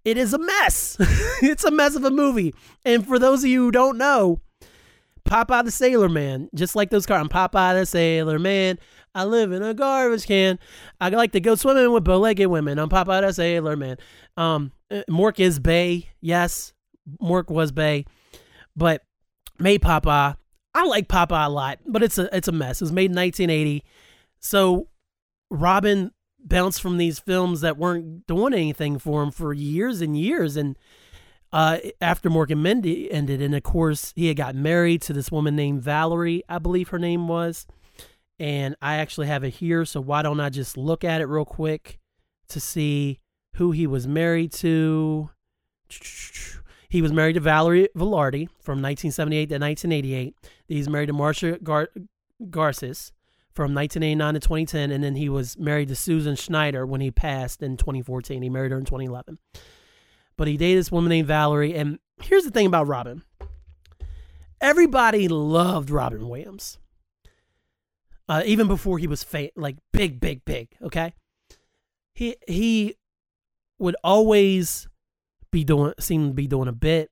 It 0.04 0.18
is 0.18 0.34
a 0.34 0.38
mess. 0.38 0.96
it's 1.42 1.64
a 1.64 1.70
mess 1.70 1.96
of 1.96 2.04
a 2.04 2.10
movie. 2.10 2.54
And 2.84 3.06
for 3.06 3.18
those 3.18 3.42
of 3.42 3.50
you 3.50 3.64
who 3.64 3.70
don't 3.70 3.98
know, 3.98 4.40
Popeye 5.28 5.64
the 5.64 5.70
Sailor 5.70 6.08
Man, 6.08 6.48
just 6.54 6.76
like 6.76 6.90
those 6.90 7.06
cars. 7.06 7.20
I'm 7.20 7.28
Popeye 7.28 7.80
the 7.80 7.87
Sailor 7.87 8.38
Man. 8.38 8.78
I 9.14 9.24
live 9.24 9.52
in 9.52 9.62
a 9.62 9.72
garbage 9.72 10.26
can. 10.26 10.58
I 11.00 11.08
like 11.10 11.32
to 11.32 11.40
go 11.40 11.54
swimming 11.54 11.92
with 11.92 12.04
bow-legged 12.04 12.48
women. 12.48 12.78
I'm 12.78 12.88
Popeye 12.88 13.22
the 13.22 13.32
Sailor 13.32 13.76
Man. 13.76 13.96
Um, 14.37 14.72
Mork 15.10 15.40
is 15.40 15.58
Bay. 15.58 16.10
Yes, 16.20 16.72
Mork 17.22 17.48
was 17.48 17.72
Bay, 17.72 18.04
but 18.76 19.02
made 19.58 19.82
Popeye. 19.82 20.37
I 20.74 20.84
like 20.87 21.08
Popeye 21.08 21.46
a 21.46 21.50
lot, 21.50 21.78
but 21.87 22.02
it's 22.02 22.18
a 22.18 22.34
it's 22.37 22.48
a 22.48 22.52
mess. 22.52 22.80
It 22.80 22.84
was 22.84 22.92
made 22.92 23.10
in 23.10 23.16
1980, 23.16 23.84
so 24.40 24.88
Robin 25.50 26.10
bounced 26.44 26.82
from 26.82 26.98
these 26.98 27.18
films 27.18 27.62
that 27.62 27.78
weren't 27.78 28.26
doing 28.26 28.52
anything 28.52 28.98
for 28.98 29.22
him 29.22 29.30
for 29.30 29.52
years 29.52 30.00
and 30.00 30.18
years, 30.18 30.56
and 30.56 30.76
uh, 31.54 31.78
after 32.00 32.28
Mork 32.28 32.50
and 32.50 32.64
Mindy 32.64 33.08
ended, 33.12 33.40
and 33.40 33.54
of 33.54 33.62
course 33.62 34.12
he 34.16 34.26
had 34.26 34.36
got 34.36 34.56
married 34.56 35.00
to 35.02 35.12
this 35.12 35.30
woman 35.30 35.54
named 35.54 35.82
Valerie, 35.82 36.42
I 36.48 36.58
believe 36.58 36.88
her 36.88 36.98
name 36.98 37.28
was, 37.28 37.68
and 38.40 38.74
I 38.82 38.96
actually 38.96 39.28
have 39.28 39.44
it 39.44 39.50
here. 39.50 39.84
So 39.84 40.00
why 40.00 40.22
don't 40.22 40.40
I 40.40 40.50
just 40.50 40.76
look 40.76 41.04
at 41.04 41.20
it 41.20 41.26
real 41.26 41.44
quick 41.44 42.00
to 42.48 42.58
see 42.58 43.20
who 43.54 43.70
he 43.70 43.86
was 43.86 44.08
married 44.08 44.50
to? 44.54 45.30
He 46.90 47.00
was 47.00 47.12
married 47.12 47.34
to 47.34 47.40
Valerie 47.40 47.88
Velarde 47.96 48.48
from 48.58 48.82
1978 48.82 49.48
to 49.48 49.54
1988. 49.54 50.34
He's 50.66 50.88
married 50.88 51.06
to 51.06 51.12
Marsha 51.12 51.62
Gar- 51.62 51.90
Garces 52.50 53.12
from 53.52 53.74
1989 53.74 54.34
to 54.34 54.40
2010, 54.40 54.90
and 54.90 55.04
then 55.04 55.14
he 55.14 55.28
was 55.28 55.56
married 55.56 55.86
to 55.86 55.94
Susan 55.94 56.34
Schneider 56.34 56.84
when 56.84 57.00
he 57.00 57.12
passed 57.12 57.62
in 57.62 57.76
2014. 57.76 58.42
He 58.42 58.50
married 58.50 58.72
her 58.72 58.78
in 58.78 58.84
2011. 58.84 59.38
But 60.37 60.49
he 60.49 60.57
dated 60.57 60.79
this 60.79 60.92
woman 60.92 61.11
named 61.11 61.29
Valerie. 61.29 61.75
And 61.75 61.99
here's 62.23 62.44
the 62.44 62.51
thing 62.51 62.66
about 62.66 62.87
Robin 62.87 63.23
everybody 64.61 65.29
loved 65.29 65.90
Robin 65.90 66.29
Williams. 66.29 66.79
Uh, 68.27 68.42
even 68.47 68.66
before 68.66 68.99
he 68.99 69.07
was 69.07 69.23
fa- 69.23 69.51
like 69.55 69.77
big, 69.92 70.18
big, 70.18 70.44
big. 70.47 70.68
Okay, 70.83 71.12
he 72.14 72.37
he 72.49 72.97
would 73.79 73.97
always 74.03 74.88
be 75.51 75.62
doing 75.62 75.92
seem 76.01 76.29
to 76.29 76.35
be 76.35 76.47
doing 76.47 76.68
a 76.68 76.73
bit. 76.73 77.11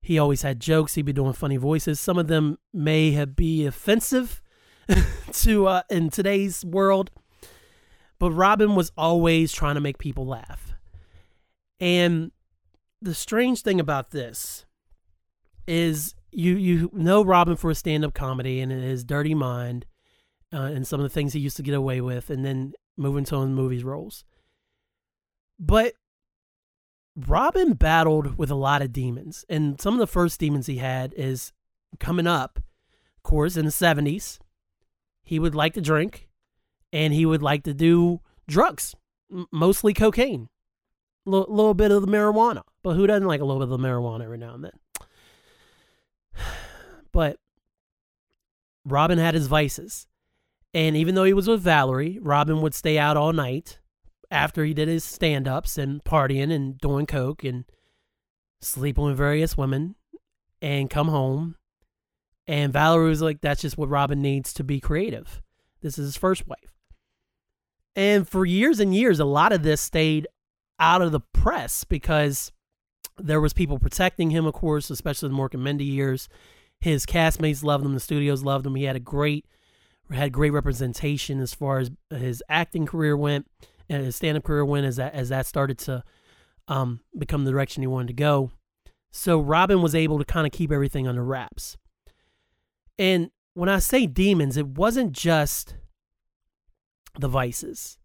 He 0.00 0.18
always 0.18 0.42
had 0.42 0.58
jokes. 0.58 0.94
He'd 0.94 1.04
be 1.04 1.12
doing 1.12 1.34
funny 1.34 1.58
voices. 1.58 2.00
Some 2.00 2.18
of 2.18 2.28
them 2.28 2.58
may 2.72 3.12
have 3.12 3.36
be 3.36 3.66
offensive 3.66 4.40
to 5.32 5.66
uh, 5.66 5.82
in 5.90 6.08
today's 6.08 6.64
world, 6.64 7.10
but 8.18 8.30
Robin 8.30 8.74
was 8.74 8.90
always 8.96 9.52
trying 9.52 9.74
to 9.74 9.82
make 9.82 9.98
people 9.98 10.26
laugh. 10.26 10.71
And 11.82 12.30
the 13.02 13.12
strange 13.12 13.62
thing 13.62 13.80
about 13.80 14.12
this 14.12 14.64
is 15.66 16.14
you 16.30 16.56
you 16.56 16.90
know 16.92 17.24
Robin 17.24 17.56
for 17.56 17.70
a 17.70 17.74
stand 17.74 18.04
up 18.04 18.14
comedy 18.14 18.60
and 18.60 18.70
his 18.70 19.02
Dirty 19.02 19.34
Mind, 19.34 19.84
uh, 20.52 20.70
and 20.74 20.86
some 20.86 21.00
of 21.00 21.04
the 21.04 21.12
things 21.12 21.32
he 21.32 21.40
used 21.40 21.56
to 21.56 21.62
get 21.64 21.74
away 21.74 22.00
with, 22.00 22.30
and 22.30 22.44
then 22.44 22.74
moving 22.96 23.24
to 23.24 23.40
his 23.40 23.50
movies 23.50 23.82
roles. 23.82 24.24
But 25.58 25.94
Robin 27.16 27.72
battled 27.72 28.38
with 28.38 28.52
a 28.52 28.54
lot 28.54 28.80
of 28.80 28.92
demons, 28.92 29.44
and 29.48 29.80
some 29.80 29.94
of 29.94 30.00
the 30.00 30.06
first 30.06 30.38
demons 30.38 30.66
he 30.66 30.76
had 30.76 31.12
is 31.16 31.52
coming 31.98 32.28
up, 32.28 32.60
of 33.16 33.22
course, 33.24 33.56
in 33.56 33.64
the 33.64 33.72
seventies. 33.72 34.38
He 35.24 35.40
would 35.40 35.56
like 35.56 35.74
to 35.74 35.80
drink, 35.80 36.28
and 36.92 37.12
he 37.12 37.26
would 37.26 37.42
like 37.42 37.64
to 37.64 37.74
do 37.74 38.20
drugs, 38.46 38.94
mostly 39.50 39.92
cocaine, 39.92 40.48
a 41.26 41.30
little 41.30 41.74
bit 41.74 41.90
of 41.90 42.02
the 42.02 42.08
marijuana. 42.08 42.62
But 42.82 42.94
who 42.94 43.06
doesn't 43.06 43.28
like 43.28 43.40
a 43.40 43.44
little 43.44 43.60
bit 43.64 43.72
of 43.72 43.80
the 43.80 43.86
marijuana 43.88 44.24
every 44.24 44.38
now 44.38 44.54
and 44.54 44.64
then? 44.64 44.72
But 47.12 47.36
Robin 48.86 49.18
had 49.18 49.34
his 49.34 49.46
vices. 49.46 50.06
And 50.72 50.96
even 50.96 51.14
though 51.14 51.24
he 51.24 51.34
was 51.34 51.46
with 51.46 51.60
Valerie, 51.60 52.18
Robin 52.22 52.62
would 52.62 52.74
stay 52.74 52.98
out 52.98 53.18
all 53.18 53.34
night 53.34 53.78
after 54.30 54.64
he 54.64 54.72
did 54.72 54.88
his 54.88 55.04
stand 55.04 55.46
ups 55.46 55.76
and 55.76 56.02
partying 56.04 56.50
and 56.50 56.78
doing 56.78 57.04
coke 57.04 57.44
and 57.44 57.64
sleeping 58.62 59.04
with 59.04 59.16
various 59.16 59.58
women 59.58 59.94
and 60.62 60.88
come 60.88 61.08
home. 61.08 61.56
And 62.46 62.72
Valerie 62.72 63.10
was 63.10 63.20
like, 63.20 63.42
that's 63.42 63.60
just 63.60 63.76
what 63.76 63.90
Robin 63.90 64.22
needs 64.22 64.54
to 64.54 64.64
be 64.64 64.80
creative. 64.80 65.42
This 65.82 65.98
is 65.98 66.06
his 66.06 66.16
first 66.16 66.48
wife. 66.48 66.72
And 67.94 68.26
for 68.26 68.46
years 68.46 68.80
and 68.80 68.94
years, 68.94 69.20
a 69.20 69.24
lot 69.24 69.52
of 69.52 69.62
this 69.62 69.80
stayed 69.80 70.26
out 70.78 71.02
of 71.02 71.12
the 71.12 71.20
press 71.20 71.84
because 71.84 72.52
there 73.18 73.40
was 73.40 73.52
people 73.52 73.78
protecting 73.78 74.30
him, 74.30 74.46
of 74.46 74.54
course, 74.54 74.90
especially 74.90 75.28
the 75.28 75.34
Mork 75.34 75.54
and 75.54 75.64
Mindy 75.64 75.84
years. 75.84 76.28
His 76.80 77.06
castmates 77.06 77.62
loved 77.62 77.84
him. 77.84 77.94
The 77.94 78.00
studios 78.00 78.42
loved 78.42 78.66
him. 78.66 78.74
He 78.74 78.84
had 78.84 78.96
a 78.96 79.00
great 79.00 79.46
had 80.10 80.32
great 80.32 80.50
representation 80.50 81.40
as 81.40 81.54
far 81.54 81.78
as 81.78 81.90
his 82.10 82.42
acting 82.46 82.84
career 82.84 83.16
went 83.16 83.46
and 83.88 84.04
his 84.04 84.16
stand 84.16 84.36
up 84.36 84.44
career 84.44 84.64
went 84.64 84.84
as 84.84 84.96
that 84.96 85.14
as 85.14 85.30
that 85.30 85.46
started 85.46 85.78
to 85.78 86.02
um, 86.68 87.00
become 87.16 87.44
the 87.44 87.50
direction 87.50 87.82
he 87.82 87.86
wanted 87.86 88.08
to 88.08 88.12
go. 88.12 88.50
So 89.10 89.38
Robin 89.40 89.82
was 89.82 89.94
able 89.94 90.18
to 90.18 90.24
kind 90.24 90.46
of 90.46 90.52
keep 90.52 90.72
everything 90.72 91.06
under 91.06 91.24
wraps. 91.24 91.76
And 92.98 93.30
when 93.54 93.68
I 93.68 93.78
say 93.78 94.06
demons, 94.06 94.56
it 94.56 94.66
wasn't 94.66 95.12
just 95.12 95.74
the 97.18 97.28
vices. 97.28 97.98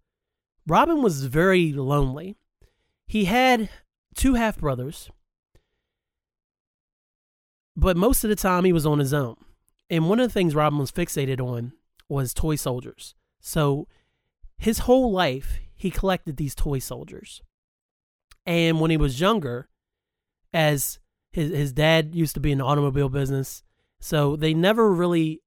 Robin 0.65 1.01
was 1.01 1.25
very 1.25 1.71
lonely. 1.71 2.35
He 3.07 3.25
had 3.25 3.69
two 4.15 4.35
half 4.35 4.57
brothers 4.57 5.09
but 7.77 7.95
most 7.95 8.23
of 8.23 8.29
the 8.31 8.35
time 8.35 8.65
he 8.65 8.73
was 8.73 8.87
on 8.87 8.97
his 8.97 9.13
own. 9.13 9.35
And 9.87 10.09
one 10.09 10.19
of 10.19 10.27
the 10.27 10.33
things 10.33 10.55
Robin 10.55 10.79
was 10.79 10.91
fixated 10.91 11.39
on 11.39 11.73
was 12.09 12.33
toy 12.33 12.55
soldiers. 12.55 13.13
So 13.39 13.87
his 14.57 14.79
whole 14.79 15.11
life 15.11 15.59
he 15.75 15.91
collected 15.91 16.37
these 16.37 16.55
toy 16.55 16.79
soldiers. 16.79 17.43
And 18.47 18.81
when 18.81 18.89
he 18.89 18.97
was 18.97 19.21
younger, 19.21 19.69
as 20.51 20.97
his 21.31 21.51
his 21.51 21.71
dad 21.71 22.15
used 22.15 22.33
to 22.33 22.39
be 22.39 22.51
in 22.51 22.57
the 22.57 22.65
automobile 22.65 23.09
business, 23.09 23.61
so 23.99 24.35
they 24.35 24.55
never 24.55 24.91
really 24.91 25.43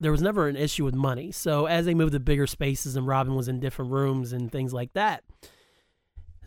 there 0.00 0.12
was 0.12 0.22
never 0.22 0.48
an 0.48 0.56
issue 0.56 0.84
with 0.84 0.94
money. 0.94 1.32
So 1.32 1.66
as 1.66 1.86
they 1.86 1.94
moved 1.94 2.12
to 2.12 2.20
bigger 2.20 2.46
spaces 2.46 2.94
and 2.94 3.06
Robin 3.06 3.34
was 3.34 3.48
in 3.48 3.58
different 3.58 3.90
rooms 3.90 4.32
and 4.32 4.52
things 4.52 4.74
like 4.74 4.92
that, 4.92 5.24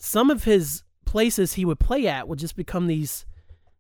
some 0.02 0.32
of 0.32 0.46
his 0.46 0.84
places 1.06 1.54
he 1.54 1.64
would 1.64 1.80
play 1.80 2.08
at 2.08 2.28
would 2.28 2.40
just 2.40 2.56
become 2.56 2.88
these 2.88 3.26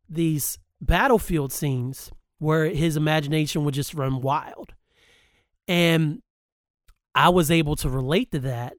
these 0.07 0.60
battlefield 0.79 1.51
scenes 1.51 2.12
where 2.38 2.65
his 2.65 2.95
imagination 2.95 3.63
would 3.63 3.73
just 3.73 3.93
run 3.93 4.21
wild. 4.21 4.73
And 5.67 6.21
I 7.15 7.29
was 7.29 7.49
able 7.49 7.75
to 7.77 7.89
relate 7.89 8.31
to 8.34 8.39
that 8.39 8.75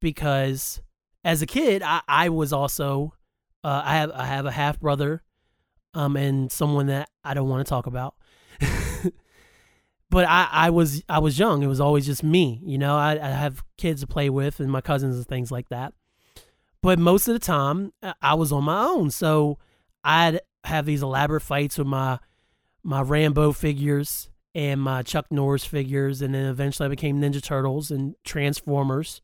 because 0.00 0.82
as 1.24 1.40
a 1.40 1.46
kid, 1.46 1.82
I, 1.82 2.02
I 2.06 2.28
was 2.28 2.52
also 2.52 3.14
uh, 3.64 3.82
I 3.84 3.96
have 3.96 4.10
I 4.12 4.26
have 4.26 4.44
a 4.44 4.50
half 4.50 4.78
brother, 4.78 5.22
um, 5.94 6.16
and 6.16 6.52
someone 6.52 6.86
that 6.86 7.08
I 7.24 7.32
don't 7.32 7.48
want 7.48 7.66
to 7.66 7.68
talk 7.68 7.86
about. 7.86 8.14
but 10.10 10.26
I, 10.28 10.48
I 10.52 10.70
was 10.70 11.02
I 11.08 11.18
was 11.18 11.38
young. 11.38 11.62
It 11.62 11.66
was 11.66 11.80
always 11.80 12.04
just 12.04 12.22
me, 12.22 12.60
you 12.62 12.76
know. 12.76 12.96
I, 12.96 13.12
I 13.12 13.30
have 13.30 13.64
kids 13.78 14.02
to 14.02 14.06
play 14.06 14.28
with 14.28 14.60
and 14.60 14.70
my 14.70 14.82
cousins 14.82 15.16
and 15.16 15.26
things 15.26 15.50
like 15.50 15.70
that. 15.70 15.94
But 16.82 16.98
most 16.98 17.28
of 17.28 17.34
the 17.34 17.40
time, 17.40 17.92
uh, 18.02 18.14
I 18.22 18.34
was 18.34 18.52
on 18.52 18.64
my 18.64 18.84
own, 18.84 19.10
so 19.10 19.58
I'd 20.04 20.40
have 20.64 20.86
these 20.86 21.02
elaborate 21.02 21.42
fights 21.42 21.78
with 21.78 21.86
my 21.86 22.18
my 22.82 23.02
Rambo 23.02 23.52
figures 23.52 24.30
and 24.54 24.80
my 24.80 25.02
Chuck 25.02 25.26
Norris 25.30 25.64
figures, 25.64 26.22
and 26.22 26.34
then 26.34 26.46
eventually 26.46 26.86
I 26.86 26.88
became 26.88 27.20
Ninja 27.20 27.42
Turtles 27.42 27.90
and 27.90 28.14
Transformers. 28.24 29.20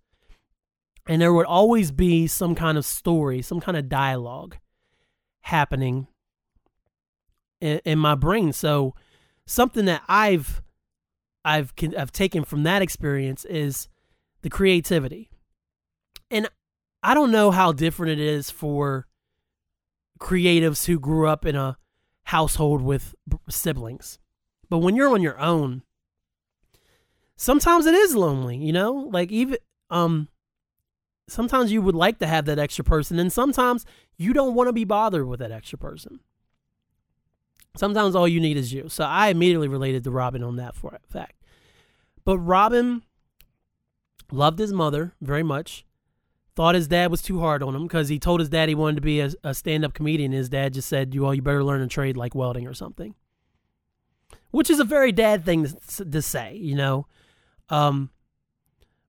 And 1.09 1.23
there 1.23 1.33
would 1.33 1.47
always 1.47 1.91
be 1.91 2.27
some 2.27 2.55
kind 2.55 2.77
of 2.77 2.85
story, 2.85 3.43
some 3.43 3.61
kind 3.61 3.77
of 3.77 3.89
dialogue 3.89 4.57
happening 5.43 6.07
in, 7.61 7.81
in 7.85 7.99
my 7.99 8.15
brain. 8.15 8.53
So 8.53 8.95
something 9.47 9.85
that 9.87 10.03
I've 10.09 10.63
I've 11.45 11.73
I've 11.97 12.13
taken 12.13 12.45
from 12.45 12.65
that 12.65 12.83
experience 12.83 13.45
is 13.45 13.89
the 14.43 14.51
creativity. 14.51 15.31
And 16.31 16.49
I 17.03 17.15
don't 17.15 17.33
know 17.33 17.51
how 17.51 17.73
different 17.73 18.13
it 18.13 18.21
is 18.21 18.51
for 18.51 19.07
creatives 20.21 20.87
who 20.87 21.01
grew 21.01 21.27
up 21.27 21.45
in 21.45 21.57
a 21.57 21.77
household 22.25 22.81
with 22.81 23.15
siblings. 23.49 24.19
But 24.71 24.79
when 24.79 24.95
you're 24.95 25.13
on 25.13 25.23
your 25.23 25.39
own, 25.41 25.83
sometimes 27.37 27.87
it 27.87 27.95
is 27.95 28.15
lonely, 28.15 28.57
you 28.57 28.73
know? 28.73 28.93
Like 29.13 29.33
even 29.33 29.59
um 29.91 30.29
sometimes 31.29 31.73
you 31.73 31.83
would 31.83 31.95
like 31.95 32.19
to 32.19 32.27
have 32.27 32.45
that 32.45 32.59
extra 32.59 32.85
person 32.85 33.19
and 33.19 33.33
sometimes 33.33 33.85
you 34.17 34.33
don't 34.33 34.55
want 34.55 34.69
to 34.69 34.73
be 34.73 34.85
bothered 34.85 35.27
with 35.27 35.41
that 35.41 35.53
extra 35.53 35.79
person. 35.79 36.21
Sometimes 37.77 38.15
all 38.15 38.29
you 38.29 38.41
need 38.41 38.57
is 38.57 38.73
you. 38.73 38.89
So 38.89 39.05
I 39.05 39.29
immediately 39.29 39.69
related 39.69 40.05
to 40.05 40.11
Robin 40.11 40.43
on 40.43 40.57
that 40.57 40.77
for 40.77 40.97
fact. 41.09 41.43
But 42.25 42.39
Robin 42.39 43.03
loved 44.31 44.59
his 44.59 44.73
mother 44.73 45.15
very 45.21 45.43
much 45.43 45.85
thought 46.55 46.75
his 46.75 46.89
dad 46.89 47.11
was 47.11 47.23
too 47.23 47.41
hard 47.41 47.63
on 47.63 47.75
him 47.75 47.85
because 47.85 48.09
he 48.09 48.19
told 48.19 48.41
his 48.41 48.49
dad 48.49 48.69
he 48.69 48.75
wanted 48.75 48.97
to 48.97 49.03
be 49.03 49.21
a, 49.21 49.31
a 49.43 49.55
stand-up 49.55 49.95
comedian. 49.95 50.33
His 50.33 50.49
dad 50.49 50.75
just 50.75 50.89
said, 50.89 51.15
"You 51.15 51.23
"Well, 51.23 51.35
you 51.35 51.43
better 51.43 51.65
learn 51.65 51.81
a 51.81 51.89
trade 51.89 52.17
like 52.17 52.35
welding 52.35 52.67
or 52.67 52.75
something," 52.75 53.15
which 54.51 54.69
is 54.69 54.81
a 54.81 54.85
very 54.85 55.13
dad 55.13 55.45
thing 55.45 55.67
to, 55.97 56.23
say, 56.23 56.55
you 56.57 56.75
know. 56.75 57.07
Um, 57.69 58.11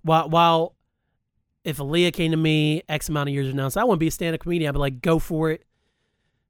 while 0.04 0.30
while 0.30 0.76
if 1.64 1.78
Aaliyah 1.78 2.14
came 2.14 2.32
to 2.32 2.38
me 2.38 2.84
X 2.88 3.10
amount 3.10 3.30
of 3.30 3.34
years 3.34 3.48
from 3.48 3.58
now, 3.58 3.70
so 3.70 3.82
I 3.82 3.84
want 3.84 3.98
to 3.98 4.04
be 4.04 4.08
a 4.08 4.12
stand-up 4.12 4.42
comedian, 4.42 4.70
I'd 4.70 4.74
be 4.74 4.80
like, 4.80 5.02
"Go 5.02 5.20
for 5.20 5.52
it," 5.52 5.66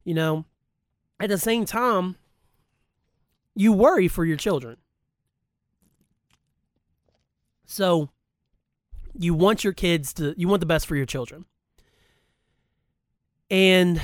you 0.03 0.13
know. 0.13 0.45
At 1.19 1.29
the 1.29 1.37
same 1.37 1.65
time, 1.65 2.17
you 3.55 3.71
worry 3.71 4.07
for 4.07 4.25
your 4.25 4.37
children. 4.37 4.77
So 7.65 8.09
you 9.17 9.33
want 9.33 9.63
your 9.63 9.73
kids 9.73 10.13
to 10.13 10.33
you 10.37 10.47
want 10.47 10.59
the 10.59 10.65
best 10.65 10.87
for 10.87 10.95
your 10.95 11.05
children. 11.05 11.45
And 13.49 14.01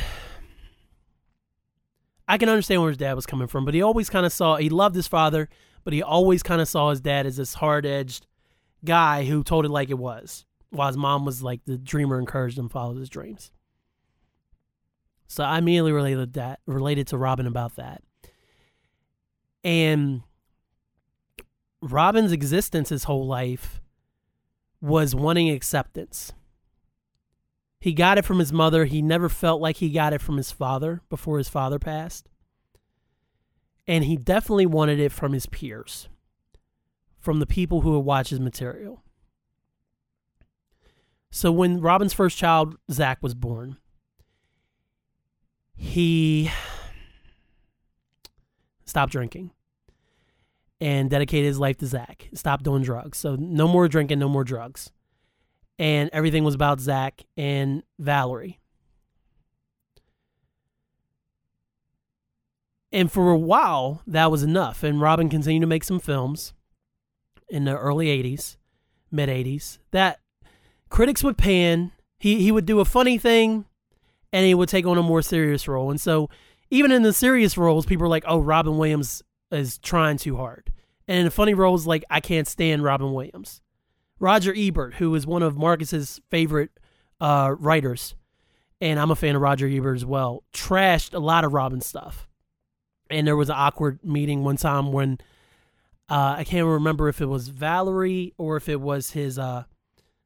i 2.27 2.37
can 2.37 2.47
understand 2.47 2.79
where 2.81 2.91
his 2.91 2.97
dad 2.97 3.13
was 3.13 3.25
coming 3.25 3.47
from 3.47 3.65
but 3.65 3.73
he 3.73 3.81
always 3.81 4.07
kind 4.07 4.23
of 4.23 4.31
saw 4.31 4.57
he 4.57 4.69
loved 4.69 4.95
his 4.95 5.07
father 5.07 5.49
but 5.83 5.93
he 5.93 6.03
always 6.03 6.43
kind 6.43 6.61
of 6.61 6.67
saw 6.67 6.91
his 6.91 7.01
dad 7.01 7.25
as 7.25 7.37
this 7.37 7.55
hard-edged 7.55 8.27
guy 8.85 9.25
who 9.25 9.43
told 9.43 9.65
it 9.65 9.69
like 9.69 9.89
it 9.89 9.97
was 9.97 10.45
while 10.69 10.87
his 10.87 10.97
mom 10.97 11.25
was 11.25 11.41
like 11.41 11.61
the 11.65 11.77
dreamer 11.77 12.19
encouraged 12.19 12.57
him 12.57 12.67
to 12.67 12.71
follow 12.71 12.95
his 12.95 13.09
dreams. 13.09 13.51
So 15.27 15.43
i 15.43 15.57
immediately 15.57 15.91
related 15.91 16.33
that 16.33 16.59
related 16.65 17.07
to 17.07 17.17
robin 17.17 17.47
about 17.47 17.75
that. 17.75 18.03
And 19.63 20.21
Robin's 21.81 22.31
existence 22.31 22.89
his 22.89 23.05
whole 23.05 23.27
life 23.27 23.78
was 24.81 25.13
wanting 25.15 25.49
acceptance. 25.49 26.33
He 27.79 27.93
got 27.93 28.17
it 28.17 28.25
from 28.25 28.39
his 28.39 28.51
mother. 28.51 28.85
He 28.85 29.01
never 29.01 29.29
felt 29.29 29.61
like 29.61 29.77
he 29.77 29.89
got 29.89 30.13
it 30.13 30.21
from 30.21 30.37
his 30.37 30.51
father 30.51 31.01
before 31.09 31.37
his 31.37 31.49
father 31.49 31.79
passed. 31.79 32.27
And 33.87 34.03
he 34.03 34.17
definitely 34.17 34.65
wanted 34.65 34.99
it 34.99 35.11
from 35.11 35.33
his 35.33 35.45
peers, 35.45 36.09
from 37.17 37.39
the 37.39 37.47
people 37.47 37.81
who 37.81 37.91
would 37.91 37.99
watch 37.99 38.29
his 38.29 38.39
material. 38.39 39.03
So 41.31 41.51
when 41.51 41.79
Robin's 41.79 42.13
first 42.13 42.37
child, 42.37 42.75
Zach, 42.91 43.19
was 43.21 43.33
born, 43.33 43.77
he 45.75 46.51
stopped 48.85 49.11
drinking 49.11 49.51
and 50.81 51.09
dedicated 51.09 51.47
his 51.47 51.59
life 51.59 51.77
to 51.77 51.85
Zach. 51.85 52.29
Stopped 52.33 52.63
doing 52.63 52.83
drugs. 52.83 53.17
So 53.17 53.35
no 53.35 53.67
more 53.67 53.87
drinking, 53.87 54.19
no 54.19 54.29
more 54.29 54.43
drugs. 54.43 54.91
And 55.77 56.09
everything 56.11 56.43
was 56.43 56.55
about 56.55 56.79
Zach 56.79 57.23
and 57.37 57.83
Valerie. 57.97 58.59
And 62.91 63.11
for 63.11 63.29
a 63.29 63.37
while, 63.37 64.01
that 64.07 64.31
was 64.31 64.43
enough. 64.43 64.83
And 64.83 64.99
Robin 64.99 65.29
continued 65.29 65.61
to 65.61 65.67
make 65.67 65.83
some 65.83 65.99
films 65.99 66.53
in 67.49 67.65
the 67.65 67.77
early 67.77 68.07
80s, 68.07 68.57
mid 69.11 69.29
80s, 69.29 69.77
that 69.91 70.19
critics 70.89 71.23
would 71.23 71.37
pan. 71.37 71.91
He, 72.19 72.41
he 72.41 72.51
would 72.51 72.65
do 72.65 72.79
a 72.79 72.85
funny 72.85 73.17
thing 73.17 73.65
and 74.33 74.45
he 74.45 74.53
would 74.53 74.69
take 74.69 74.85
on 74.85 74.97
a 74.97 75.03
more 75.03 75.21
serious 75.21 75.67
role. 75.67 75.89
And 75.89 76.01
so, 76.01 76.29
even 76.71 76.91
in 76.91 77.01
the 77.01 77.13
serious 77.13 77.57
roles, 77.57 77.85
people 77.85 78.03
were 78.03 78.09
like, 78.09 78.25
oh, 78.27 78.39
Robin 78.39 78.77
Williams 78.77 79.23
is 79.51 79.77
trying 79.77 80.17
too 80.17 80.37
hard. 80.37 80.71
And 81.07 81.25
in 81.25 81.29
funny 81.31 81.53
roles, 81.53 81.87
like, 81.87 82.03
I 82.09 82.19
can't 82.19 82.47
stand 82.47 82.83
Robin 82.83 83.13
Williams. 83.13 83.61
Roger 84.19 84.53
Ebert, 84.55 84.95
who 84.95 85.13
is 85.15 85.25
one 85.25 85.41
of 85.41 85.57
Marcus's 85.57 86.19
favorite 86.29 86.71
uh, 87.19 87.55
writers, 87.57 88.15
and 88.81 88.99
I'm 88.99 89.11
a 89.11 89.15
fan 89.15 89.35
of 89.35 89.41
Roger 89.41 89.67
Ebert 89.67 89.95
as 89.95 90.05
well, 90.05 90.43
trashed 90.53 91.13
a 91.13 91.19
lot 91.19 91.43
of 91.43 91.53
Robin 91.53 91.81
stuff. 91.81 92.27
And 93.09 93.25
there 93.25 93.35
was 93.35 93.49
an 93.49 93.55
awkward 93.57 94.03
meeting 94.03 94.43
one 94.43 94.57
time 94.57 94.91
when 94.91 95.19
uh, 96.09 96.35
I 96.37 96.43
can't 96.43 96.67
remember 96.67 97.07
if 97.07 97.21
it 97.21 97.25
was 97.25 97.47
Valerie 97.47 98.33
or 98.37 98.57
if 98.57 98.69
it 98.69 98.79
was 98.79 99.11
his 99.11 99.39
uh, 99.39 99.63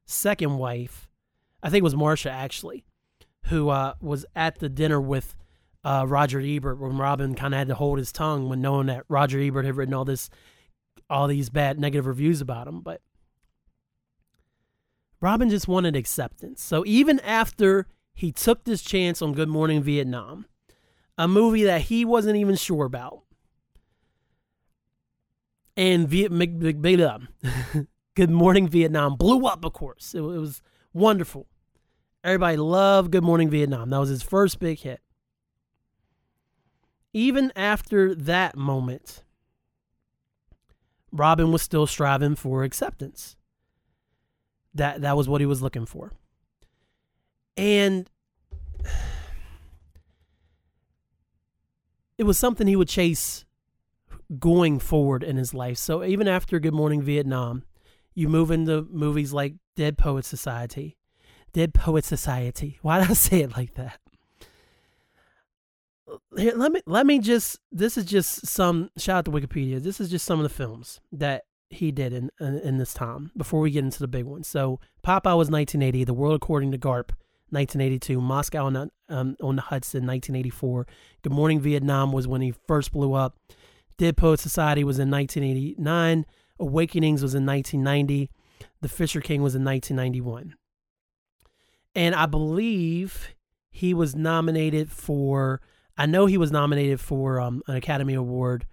second 0.06 0.58
wife. 0.58 1.08
I 1.62 1.70
think 1.70 1.82
it 1.82 1.84
was 1.84 1.96
Marsha 1.96 2.30
actually, 2.32 2.84
who 3.46 3.70
uh, 3.70 3.94
was 4.02 4.26
at 4.36 4.60
the 4.60 4.70
dinner 4.70 5.00
with 5.00 5.36
uh, 5.84 6.06
Roger 6.08 6.40
Ebert 6.40 6.80
when 6.80 6.98
Robin 6.98 7.36
kind 7.36 7.54
of 7.54 7.58
had 7.58 7.68
to 7.68 7.76
hold 7.76 7.98
his 7.98 8.12
tongue 8.12 8.50
when 8.50 8.62
knowing 8.62 8.88
that 8.88 9.04
Roger 9.10 9.40
Ebert 9.40 9.66
had 9.66 9.76
written 9.76 9.94
all 9.94 10.06
this, 10.06 10.30
all 11.10 11.28
these 11.28 11.50
bad 11.50 11.80
negative 11.80 12.06
reviews 12.06 12.42
about 12.42 12.68
him. 12.68 12.82
But 12.82 13.02
Robin 15.20 15.50
just 15.50 15.68
wanted 15.68 15.96
acceptance. 15.96 16.64
So 16.64 16.84
even 16.86 17.20
after 17.22 17.88
he 18.14 18.32
took 18.32 18.64
this 18.64 18.82
chance 18.82 19.22
on 19.22 19.34
Good 19.34 19.50
Morning 19.50 19.82
Vietnam, 19.82 20.46
a 21.18 21.28
movie 21.28 21.64
that 21.64 21.82
he 21.82 22.06
wasn't 22.06 22.38
even 22.38 22.56
sure 22.56 22.86
about, 22.86 23.22
and 25.76 26.08
Viet, 26.08 26.32
Good 28.16 28.30
Morning 28.30 28.68
Vietnam 28.68 29.16
blew 29.16 29.46
up. 29.48 29.66
Of 29.66 29.74
course, 29.74 30.14
it, 30.14 30.20
it 30.20 30.22
was 30.22 30.62
wonderful. 30.94 31.48
Everybody 32.24 32.58
loved 32.58 33.12
Good 33.12 33.24
Morning 33.24 33.50
Vietnam. 33.50 33.90
That 33.90 34.00
was 34.00 34.10
his 34.10 34.24
first 34.24 34.60
big 34.60 34.80
hit. 34.80 35.02
Even 37.14 37.52
after 37.56 38.16
that 38.16 38.58
moment, 38.58 39.24
Robin 41.12 41.52
was 41.52 41.62
still 41.62 41.86
striving 41.86 42.36
for 42.36 42.64
acceptance. 42.64 43.36
That 44.74 45.02
that 45.02 45.16
was 45.16 45.30
what 45.30 45.40
he 45.40 45.46
was 45.46 45.62
looking 45.62 45.86
for. 45.86 46.12
And 47.56 48.10
it 52.18 52.24
was 52.24 52.40
something 52.40 52.66
he 52.66 52.76
would 52.76 52.90
chase 52.90 53.46
going 54.40 54.80
forward 54.80 55.24
in 55.24 55.38
his 55.38 55.54
life. 55.54 55.78
So 55.78 56.04
even 56.04 56.28
after 56.28 56.60
Good 56.60 56.74
Morning 56.74 57.04
Vietnam, 57.04 57.64
you 58.16 58.28
move 58.28 58.50
into 58.52 58.88
movies 58.92 59.34
like 59.34 59.54
Dead 59.76 59.98
Poet 59.98 60.26
Society, 60.26 60.98
Dead 61.52 61.74
Poet 61.74 62.06
Society. 62.06 62.80
Why 62.82 63.00
did 63.00 63.12
I 63.12 63.14
say 63.16 63.42
it 63.42 63.56
like 63.56 63.76
that? 63.76 64.00
Here, 66.38 66.54
let 66.56 66.72
me 66.72 66.82
let 66.86 67.06
me 67.06 67.20
just. 67.20 67.60
This 67.72 67.98
is 67.98 68.06
just 68.06 68.48
some 68.48 68.90
shout 68.98 69.18
out 69.18 69.26
to 69.26 69.32
Wikipedia. 69.32 69.82
This 69.82 70.00
is 70.00 70.10
just 70.10 70.26
some 70.26 70.40
of 70.40 70.44
the 70.44 70.50
films 70.50 71.00
that 71.12 71.44
he 71.70 71.92
did 71.92 72.14
in 72.14 72.30
in, 72.40 72.60
in 72.60 72.78
this 72.78 72.94
time 72.94 73.32
before 73.36 73.60
we 73.60 73.72
get 73.72 73.84
into 73.84 74.00
the 74.00 74.08
big 74.08 74.26
ones. 74.26 74.48
So 74.48 74.80
Popeye 75.04 75.38
was 75.38 75.50
1980. 75.50 76.04
The 76.04 76.14
World 76.14 76.36
According 76.36 76.72
to 76.72 76.78
Garp. 76.78 77.12
1982, 77.50 78.20
Moscow 78.20 78.66
on, 78.66 78.90
um, 79.10 79.36
on 79.40 79.58
the 79.58 79.62
Hudson, 79.62 80.08
1984. 80.08 80.88
Good 81.22 81.32
Morning 81.32 81.60
Vietnam 81.60 82.12
was 82.12 82.28
when 82.28 82.42
he 82.42 82.52
first 82.66 82.92
blew 82.92 83.14
up. 83.14 83.38
Dead 84.00 84.18
Poet 84.18 84.40
Society 84.40 84.84
was 84.84 84.98
in 84.98 85.12
1989. 85.12 86.26
Awakenings 86.60 87.22
was 87.22 87.36
in 87.36 87.46
1990. 87.46 88.32
The 88.82 88.90
Fisher 88.90 89.22
King 89.22 89.44
was 89.44 89.54
in 89.54 89.64
1991 89.64 90.56
and 91.96 92.16
I 92.16 92.26
believe 92.26 93.36
he 93.72 93.94
was 93.94 94.16
nominated 94.16 94.92
for. 94.92 95.62
I 95.98 96.06
know 96.06 96.26
he 96.26 96.38
was 96.38 96.52
nominated 96.52 97.00
for 97.00 97.40
um, 97.40 97.62
an 97.68 97.76
Academy 97.76 98.14
Award 98.14 98.66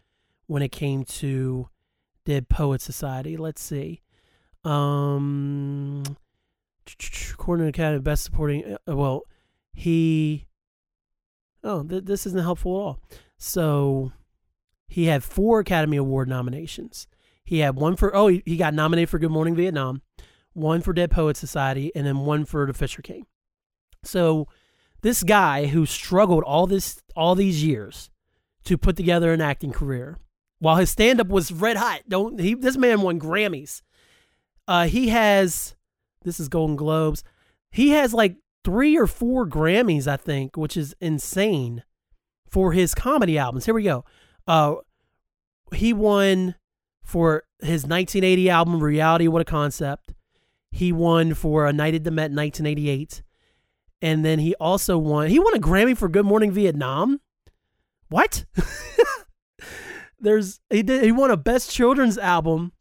when 0.46 0.62
it 0.62 0.70
came 0.70 1.04
to 1.04 1.68
Dead 2.24 2.48
Poet 2.48 2.80
Society. 2.80 3.36
Let's 3.36 3.62
see. 3.62 4.02
Um, 4.64 6.02
according 7.32 7.66
to 7.66 7.68
Academy, 7.68 8.00
Best 8.00 8.24
Supporting. 8.24 8.76
Uh, 8.88 8.96
well, 8.96 9.22
he. 9.72 10.46
Oh, 11.62 11.82
th- 11.82 12.04
this 12.04 12.26
isn't 12.26 12.42
helpful 12.42 12.72
at 12.72 12.80
all. 12.80 13.00
So, 13.36 14.12
he 14.88 15.06
had 15.06 15.22
four 15.22 15.60
Academy 15.60 15.98
Award 15.98 16.28
nominations. 16.28 17.06
He 17.44 17.58
had 17.58 17.76
one 17.76 17.96
for. 17.96 18.14
Oh, 18.16 18.28
he, 18.28 18.42
he 18.46 18.56
got 18.56 18.74
nominated 18.74 19.10
for 19.10 19.18
Good 19.18 19.30
Morning 19.30 19.54
Vietnam 19.54 20.02
one 20.52 20.80
for 20.80 20.92
Dead 20.92 21.10
Poet 21.10 21.36
Society, 21.36 21.92
and 21.94 22.06
then 22.06 22.18
one 22.18 22.44
for 22.44 22.66
The 22.66 22.74
Fisher 22.74 23.02
King. 23.02 23.26
So 24.02 24.48
this 25.02 25.22
guy 25.22 25.66
who 25.66 25.86
struggled 25.86 26.44
all 26.44 26.66
this 26.66 27.02
all 27.16 27.34
these 27.34 27.64
years 27.64 28.10
to 28.64 28.76
put 28.76 28.96
together 28.96 29.32
an 29.32 29.40
acting 29.40 29.72
career, 29.72 30.18
while 30.58 30.76
his 30.76 30.90
stand 30.90 31.20
up 31.20 31.28
was 31.28 31.52
red 31.52 31.76
hot. 31.76 32.02
Don't 32.08 32.40
he? 32.40 32.54
This 32.54 32.76
man 32.76 33.00
won 33.00 33.18
Grammys. 33.18 33.82
Uh, 34.68 34.86
he 34.86 35.08
has 35.08 35.74
this 36.24 36.38
is 36.38 36.48
Golden 36.48 36.76
Globes. 36.76 37.24
He 37.70 37.90
has 37.90 38.12
like 38.12 38.36
three 38.64 38.96
or 38.96 39.06
four 39.06 39.46
Grammys, 39.46 40.06
I 40.06 40.16
think, 40.16 40.56
which 40.56 40.76
is 40.76 40.94
insane 41.00 41.82
for 42.48 42.72
his 42.72 42.94
comedy 42.94 43.38
albums. 43.38 43.64
Here 43.64 43.74
we 43.74 43.84
go. 43.84 44.04
Uh, 44.46 44.76
he 45.74 45.92
won 45.92 46.56
for 47.04 47.44
his 47.60 47.84
1980 47.84 48.50
album 48.50 48.82
Reality 48.82 49.28
What 49.28 49.42
a 49.42 49.44
Concept. 49.44 50.14
He 50.70 50.92
won 50.92 51.34
for 51.34 51.66
A 51.66 51.72
Night 51.72 51.94
at 51.94 52.04
the 52.04 52.10
Met 52.10 52.30
1988. 52.30 53.22
And 54.02 54.24
then 54.24 54.38
he 54.38 54.54
also 54.56 54.96
won, 54.96 55.28
he 55.28 55.38
won 55.38 55.54
a 55.54 55.60
Grammy 55.60 55.96
for 55.96 56.08
Good 56.08 56.24
Morning 56.24 56.52
Vietnam. 56.52 57.20
What? 58.08 58.46
There's, 60.20 60.60
he 60.70 60.82
did, 60.82 61.04
he 61.04 61.12
won 61.12 61.30
a 61.30 61.36
Best 61.36 61.70
Children's 61.70 62.18
Album 62.18 62.72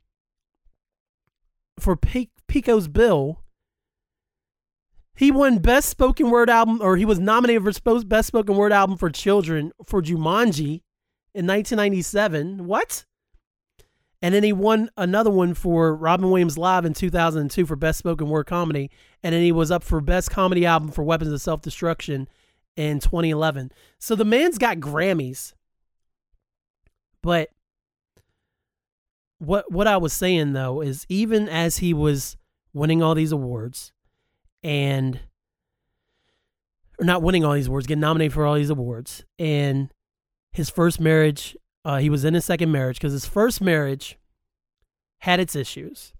for 1.80 1.96
Pecos 1.96 2.88
Bill. 2.88 3.42
He 5.16 5.32
won 5.32 5.60
Best 5.60 5.90
Spoken 5.90 6.30
Word 6.30 6.50
Album, 6.50 6.80
or 6.82 6.96
he 6.96 7.06
was 7.06 7.20
nominated 7.20 7.64
for 7.64 8.04
Best 8.06 8.28
Spoken 8.28 8.56
Word 8.56 8.72
Album 8.72 8.98
for 8.98 9.10
Children 9.10 9.74
for 9.86 10.02
Jumanji 10.02 10.82
in 11.36 11.46
1997. 11.46 12.66
What? 12.66 13.06
And 14.22 14.36
then 14.36 14.44
he 14.44 14.52
won 14.52 14.90
another 14.98 15.30
one 15.30 15.54
for 15.54 15.96
Robin 15.96 16.30
Williams 16.30 16.58
Live 16.58 16.84
in 16.84 16.94
2002 16.94 17.66
for 17.66 17.76
Best 17.76 18.00
Spoken 18.00 18.28
Word 18.28 18.48
Comedy. 18.48 18.92
And 19.24 19.34
then 19.34 19.42
he 19.42 19.52
was 19.52 19.72
up 19.72 19.84
for 19.84 20.02
Best 20.02 20.30
Comedy 20.30 20.66
Album 20.66 20.92
for 20.92 21.04
Weapons 21.04 21.32
of 21.32 21.42
Self 21.42 21.62
Destruction 21.62 22.28
in 22.76 23.00
2011. 23.00 23.72
So 23.98 24.16
the 24.16 24.26
man's 24.26 24.58
got 24.58 24.78
Grammys. 24.78 25.54
But 27.22 27.50
what 29.40 29.72
what 29.72 29.88
I 29.88 29.98
was 29.98 30.12
saying 30.12 30.52
though 30.54 30.82
is 30.82 31.06
even 31.08 31.48
as 31.48 31.78
he 31.78 31.94
was 31.94 32.36
winning 32.74 33.02
all 33.02 33.16
these 33.16 33.32
awards 33.32 33.94
and 34.64 35.20
or 37.00 37.06
not 37.06 37.22
winning 37.22 37.46
all 37.46 37.54
these 37.54 37.68
awards, 37.68 37.88
getting 37.88 38.02
nominated 38.02 38.34
for 38.34 38.46
all 38.46 38.56
these 38.56 38.70
awards, 38.70 39.24
and 39.38 39.90
his 40.52 40.70
first 40.70 41.00
marriage 41.00 41.56
uh, 41.90 41.98
he 41.98 42.10
was 42.12 42.24
in 42.24 42.36
his 42.36 42.46
second 42.46 42.72
marriage 42.72 42.98
because 42.98 43.14
his 43.14 43.26
first 43.26 43.62
marriage 43.62 44.16
had 45.22 45.40
its 45.40 45.56
issues. 45.56 46.14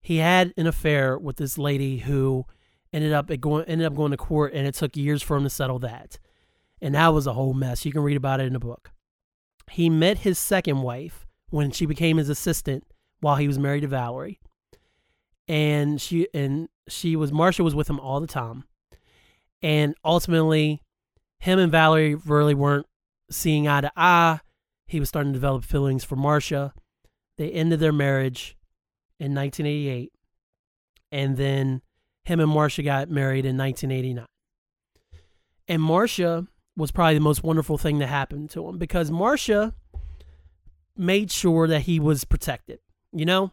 He 0.00 0.16
had 0.18 0.54
an 0.56 0.66
affair 0.66 1.18
with 1.18 1.36
this 1.36 1.58
lady 1.58 1.98
who 1.98 2.46
ended 2.94 3.12
up 3.12 3.28
going 3.38 3.66
ended 3.66 3.86
up 3.86 3.94
going 3.94 4.12
to 4.12 4.16
court, 4.16 4.54
and 4.54 4.66
it 4.66 4.74
took 4.74 4.96
years 4.96 5.22
for 5.22 5.36
him 5.36 5.42
to 5.42 5.50
settle 5.50 5.78
that. 5.80 6.18
And 6.80 6.94
that 6.94 7.08
was 7.08 7.26
a 7.26 7.34
whole 7.34 7.52
mess. 7.52 7.84
You 7.84 7.92
can 7.92 8.00
read 8.00 8.16
about 8.16 8.40
it 8.40 8.46
in 8.46 8.54
the 8.54 8.58
book. 8.58 8.90
He 9.70 9.90
met 9.90 10.20
his 10.20 10.38
second 10.38 10.80
wife 10.80 11.26
when 11.50 11.72
she 11.72 11.84
became 11.84 12.16
his 12.16 12.30
assistant 12.30 12.86
while 13.20 13.36
he 13.36 13.46
was 13.46 13.58
married 13.58 13.82
to 13.82 13.88
Valerie. 13.88 14.40
And 15.46 16.00
she 16.00 16.26
and 16.32 16.70
she 16.88 17.16
was 17.16 17.32
Marsha 17.32 17.60
was 17.60 17.74
with 17.74 17.90
him 17.90 18.00
all 18.00 18.20
the 18.20 18.26
time. 18.26 18.64
And 19.60 19.94
ultimately 20.02 20.80
him 21.40 21.58
and 21.58 21.70
Valerie 21.70 22.14
really 22.14 22.54
weren't 22.54 22.86
seeing 23.30 23.68
eye 23.68 23.82
to 23.82 23.92
eye. 23.94 24.40
He 24.86 25.00
was 25.00 25.08
starting 25.08 25.32
to 25.32 25.36
develop 25.38 25.64
feelings 25.64 26.04
for 26.04 26.16
Marsha. 26.16 26.72
They 27.38 27.50
ended 27.50 27.80
their 27.80 27.92
marriage 27.92 28.56
in 29.18 29.34
1988. 29.34 30.12
And 31.10 31.36
then 31.36 31.82
him 32.24 32.40
and 32.40 32.50
Marsha 32.50 32.84
got 32.84 33.10
married 33.10 33.44
in 33.44 33.56
1989. 33.56 34.26
And 35.68 35.82
Marsha 35.82 36.46
was 36.76 36.90
probably 36.90 37.14
the 37.14 37.20
most 37.20 37.42
wonderful 37.42 37.78
thing 37.78 37.98
that 37.98 38.08
happened 38.08 38.50
to 38.50 38.68
him 38.68 38.78
because 38.78 39.10
Marsha 39.10 39.74
made 40.96 41.30
sure 41.30 41.66
that 41.66 41.82
he 41.82 41.98
was 41.98 42.24
protected. 42.24 42.80
You 43.12 43.24
know, 43.24 43.52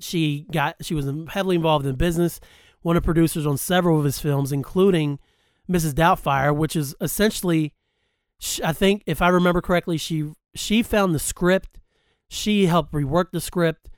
she 0.00 0.46
got 0.52 0.76
she 0.82 0.94
was 0.94 1.10
heavily 1.30 1.56
involved 1.56 1.86
in 1.86 1.96
business, 1.96 2.40
one 2.82 2.96
of 2.96 3.02
producers 3.02 3.46
on 3.46 3.56
several 3.56 3.98
of 3.98 4.04
his 4.04 4.18
films, 4.18 4.52
including 4.52 5.18
Mrs. 5.70 5.92
Doubtfire, 5.92 6.54
which 6.54 6.76
is 6.76 6.94
essentially, 7.00 7.74
I 8.64 8.72
think 8.72 9.02
if 9.06 9.20
I 9.20 9.28
remember 9.28 9.60
correctly, 9.60 9.98
she 9.98 10.32
she 10.54 10.82
found 10.82 11.14
the 11.14 11.18
script, 11.18 11.78
she 12.28 12.66
helped 12.66 12.92
rework 12.92 13.30
the 13.32 13.40
script, 13.40 13.88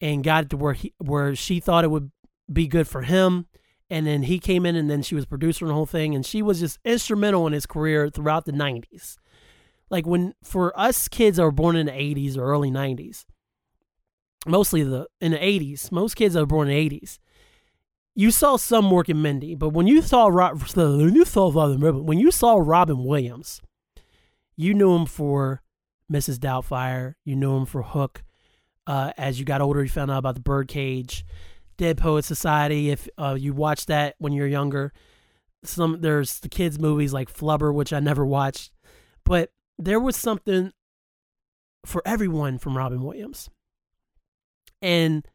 and 0.00 0.24
got 0.24 0.44
it 0.44 0.50
to 0.50 0.56
where 0.56 0.74
he 0.74 0.92
where 0.98 1.34
she 1.34 1.60
thought 1.60 1.84
it 1.84 1.90
would 1.90 2.10
be 2.52 2.66
good 2.66 2.88
for 2.88 3.02
him. 3.02 3.46
And 3.88 4.06
then 4.06 4.24
he 4.24 4.40
came 4.40 4.66
in, 4.66 4.74
and 4.74 4.90
then 4.90 5.02
she 5.02 5.14
was 5.14 5.26
producer 5.26 5.64
on 5.64 5.68
the 5.68 5.74
whole 5.74 5.86
thing, 5.86 6.14
and 6.14 6.26
she 6.26 6.42
was 6.42 6.58
just 6.60 6.78
instrumental 6.84 7.46
in 7.46 7.52
his 7.52 7.66
career 7.66 8.10
throughout 8.10 8.44
the 8.44 8.52
'90s. 8.52 9.16
Like 9.90 10.06
when 10.06 10.34
for 10.42 10.78
us 10.78 11.08
kids 11.08 11.36
that 11.36 11.44
were 11.44 11.52
born 11.52 11.76
in 11.76 11.86
the 11.86 11.92
'80s 11.92 12.36
or 12.36 12.42
early 12.42 12.70
'90s, 12.70 13.24
mostly 14.46 14.82
the 14.82 15.06
in 15.20 15.32
the 15.32 15.38
80s. 15.38 15.92
Most 15.92 16.14
kids 16.14 16.34
that 16.34 16.40
were 16.40 16.46
born 16.46 16.68
in 16.68 16.76
the 16.76 16.98
80s. 16.98 17.18
You 18.14 18.30
saw 18.30 18.56
some 18.56 18.86
Mork 18.86 19.10
and 19.10 19.22
Mindy, 19.22 19.54
but 19.54 19.70
when 19.70 19.86
you 19.86 20.00
saw 20.00 20.26
Rob, 20.28 20.62
when 20.74 21.14
you 21.14 21.24
saw 21.24 21.50
Robin, 21.54 22.06
when 22.06 22.18
you 22.18 22.30
saw 22.30 22.56
Robin 22.56 23.04
Williams, 23.04 23.60
you 24.56 24.74
knew 24.74 24.94
him 24.94 25.06
for 25.06 25.62
Mrs. 26.10 26.38
Doubtfire. 26.38 27.14
You 27.24 27.36
knew 27.36 27.56
him 27.56 27.66
for 27.66 27.82
Hook. 27.82 28.24
Uh, 28.86 29.12
as 29.16 29.38
you 29.38 29.44
got 29.44 29.60
older, 29.60 29.82
you 29.82 29.88
found 29.88 30.10
out 30.10 30.18
about 30.18 30.36
the 30.36 30.40
Birdcage, 30.40 31.24
Dead 31.76 31.98
Poet 31.98 32.24
Society. 32.24 32.90
If 32.90 33.08
uh, 33.18 33.36
you 33.38 33.52
watched 33.52 33.88
that 33.88 34.14
when 34.18 34.32
you 34.32 34.42
were 34.42 34.48
younger, 34.48 34.92
some 35.64 36.00
there's 36.00 36.38
the 36.40 36.48
kids 36.48 36.78
movies 36.78 37.12
like 37.12 37.32
Flubber, 37.32 37.74
which 37.74 37.92
I 37.92 38.00
never 38.00 38.24
watched, 38.24 38.72
but 39.24 39.50
there 39.78 40.00
was 40.00 40.16
something 40.16 40.72
for 41.84 42.02
everyone 42.04 42.58
from 42.58 42.76
Robin 42.76 43.02
Williams. 43.02 43.50
And 44.80 45.26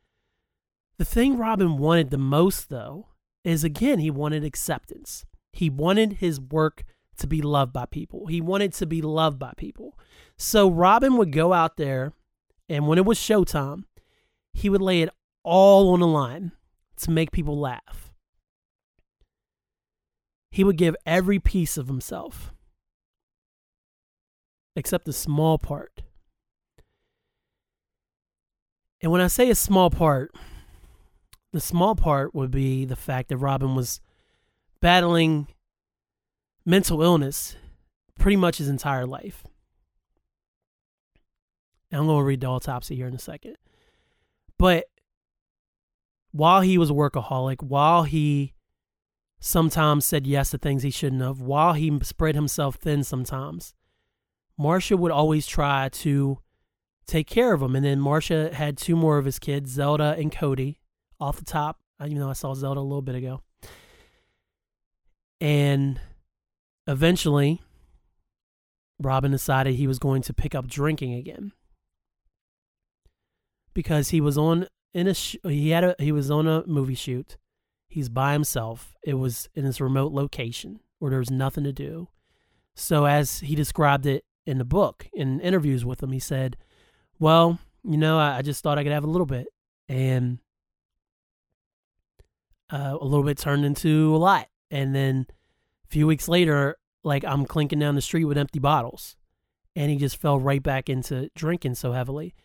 the 0.97 1.05
thing 1.05 1.37
Robin 1.37 1.77
wanted 1.77 2.09
the 2.09 2.17
most, 2.17 2.69
though, 2.69 3.07
is 3.43 3.63
again, 3.63 3.99
he 3.99 4.11
wanted 4.11 4.43
acceptance. 4.43 5.25
He 5.51 5.69
wanted 5.69 6.13
his 6.13 6.39
work 6.39 6.83
to 7.21 7.27
be 7.27 7.41
loved 7.41 7.73
by 7.73 7.85
people. 7.85 8.27
He 8.27 8.41
wanted 8.41 8.73
to 8.73 8.85
be 8.85 9.01
loved 9.01 9.39
by 9.39 9.53
people. 9.57 9.97
So 10.37 10.69
Robin 10.69 11.17
would 11.17 11.31
go 11.31 11.53
out 11.53 11.77
there, 11.77 12.13
and 12.67 12.87
when 12.87 12.97
it 12.97 13.05
was 13.05 13.17
showtime, 13.17 13.85
he 14.53 14.69
would 14.69 14.81
lay 14.81 15.01
it 15.01 15.09
all 15.43 15.93
on 15.93 15.99
the 16.01 16.07
line 16.07 16.51
to 16.97 17.11
make 17.11 17.31
people 17.31 17.57
laugh. 17.59 18.11
He 20.51 20.63
would 20.63 20.77
give 20.77 20.95
every 21.05 21.39
piece 21.39 21.77
of 21.77 21.87
himself, 21.87 22.53
except 24.75 25.07
a 25.07 25.13
small 25.13 25.57
part. 25.57 26.01
And 29.01 29.11
when 29.11 29.21
I 29.21 29.27
say 29.27 29.49
a 29.49 29.55
small 29.55 29.89
part, 29.89 30.35
the 31.53 31.61
small 31.61 31.95
part 31.95 32.35
would 32.35 32.51
be 32.51 32.85
the 32.85 32.95
fact 32.95 33.29
that 33.29 33.37
Robin 33.37 33.75
was 33.75 33.99
battling 34.81 35.47
mental 36.65 37.01
illness 37.01 37.55
pretty 38.19 38.37
much 38.37 38.57
his 38.57 38.69
entire 38.69 39.05
life. 39.05 39.43
And 41.91 42.01
I'm 42.01 42.07
going 42.07 42.19
to 42.19 42.23
read 42.23 42.41
the 42.41 42.47
autopsy 42.47 42.95
here 42.95 43.07
in 43.07 43.13
a 43.13 43.19
second. 43.19 43.57
But 44.57 44.85
while 46.31 46.61
he 46.61 46.77
was 46.77 46.89
a 46.89 46.93
workaholic, 46.93 47.61
while 47.61 48.03
he 48.03 48.53
sometimes 49.39 50.05
said 50.05 50.25
yes 50.25 50.51
to 50.51 50.57
things 50.57 50.83
he 50.83 50.91
shouldn't 50.91 51.21
have, 51.21 51.41
while 51.41 51.73
he 51.73 51.99
spread 52.03 52.35
himself 52.35 52.75
thin 52.75 53.03
sometimes, 53.03 53.73
Marsha 54.59 54.97
would 54.97 55.11
always 55.11 55.47
try 55.47 55.89
to 55.89 56.39
take 57.07 57.27
care 57.27 57.53
of 57.53 57.61
him. 57.61 57.75
And 57.75 57.83
then 57.83 57.99
Marsha 57.99 58.53
had 58.53 58.77
two 58.77 58.95
more 58.95 59.17
of 59.17 59.25
his 59.25 59.39
kids, 59.39 59.71
Zelda 59.71 60.15
and 60.17 60.31
Cody, 60.31 60.79
off 61.19 61.37
the 61.37 61.45
top. 61.45 61.79
I 61.99 62.05
Even 62.05 62.19
though 62.19 62.29
I 62.29 62.33
saw 62.33 62.53
Zelda 62.53 62.79
a 62.79 62.81
little 62.81 63.01
bit 63.01 63.15
ago. 63.15 63.41
And 65.39 65.99
eventually, 66.91 67.61
Robin 68.99 69.31
decided 69.31 69.75
he 69.75 69.87
was 69.87 69.99
going 69.99 70.21
to 70.23 70.33
pick 70.33 70.53
up 70.53 70.67
drinking 70.67 71.13
again 71.13 71.53
because 73.73 74.09
he 74.09 74.21
was 74.21 74.37
on 74.37 74.67
in 74.93 75.07
a 75.07 75.13
sh- 75.13 75.37
he 75.43 75.69
had 75.69 75.83
a 75.83 75.95
he 75.97 76.11
was 76.11 76.29
on 76.29 76.47
a 76.47 76.63
movie 76.67 76.95
shoot. 76.95 77.37
He's 77.87 78.09
by 78.09 78.33
himself. 78.33 78.95
It 79.03 79.15
was 79.15 79.49
in 79.53 79.65
this 79.65 79.81
remote 79.81 80.13
location 80.13 80.79
where 80.99 81.09
there 81.09 81.19
was 81.19 81.31
nothing 81.31 81.63
to 81.65 81.73
do. 81.73 82.07
So 82.75 83.05
as 83.05 83.39
he 83.41 83.55
described 83.55 84.05
it 84.05 84.23
in 84.45 84.59
the 84.59 84.65
book 84.65 85.07
in 85.13 85.41
interviews 85.41 85.83
with 85.83 86.01
him, 86.01 86.11
he 86.11 86.19
said, 86.19 86.57
well, 87.19 87.59
you 87.83 87.97
know, 87.97 88.17
I, 88.17 88.37
I 88.37 88.41
just 88.43 88.63
thought 88.63 88.77
I 88.77 88.83
could 88.83 88.93
have 88.93 89.03
a 89.03 89.09
little 89.09 89.25
bit. 89.25 89.47
And 89.89 90.39
uh, 92.71 92.97
a 92.99 93.05
little 93.05 93.25
bit 93.25 93.37
turned 93.37 93.65
into 93.65 94.15
a 94.15 94.17
lot. 94.17 94.47
And 94.69 94.95
then 94.95 95.25
a 95.85 95.87
few 95.89 96.07
weeks 96.07 96.29
later, 96.29 96.77
like 97.03 97.23
I'm 97.25 97.45
clinking 97.45 97.79
down 97.79 97.95
the 97.95 98.01
street 98.01 98.25
with 98.25 98.37
empty 98.37 98.59
bottles. 98.59 99.15
And 99.75 99.89
he 99.89 99.97
just 99.97 100.17
fell 100.17 100.39
right 100.39 100.61
back 100.61 100.89
into 100.89 101.29
drinking 101.35 101.75
so 101.75 101.93
heavily. 101.93 102.35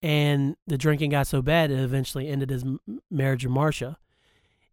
And 0.00 0.56
the 0.66 0.78
drinking 0.78 1.10
got 1.10 1.26
so 1.26 1.42
bad, 1.42 1.70
it 1.70 1.80
eventually 1.80 2.28
ended 2.28 2.50
his 2.50 2.64
marriage 3.10 3.44
with 3.44 3.54
Marsha. 3.54 3.96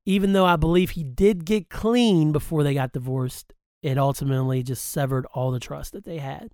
Even 0.06 0.34
though 0.34 0.46
I 0.46 0.56
believe 0.56 0.92
he 0.92 1.04
did 1.04 1.46
get 1.46 1.70
clean 1.70 2.32
before 2.32 2.64
they 2.64 2.76
got 2.76 2.94
divorced, 2.94 3.54
it 3.82 3.98
ultimately 3.98 4.62
just 4.62 4.86
severed 4.88 5.26
all 5.34 5.50
the 5.50 5.60
trust 5.60 5.94
that 5.94 6.06
they 6.06 6.20
had 6.20 6.52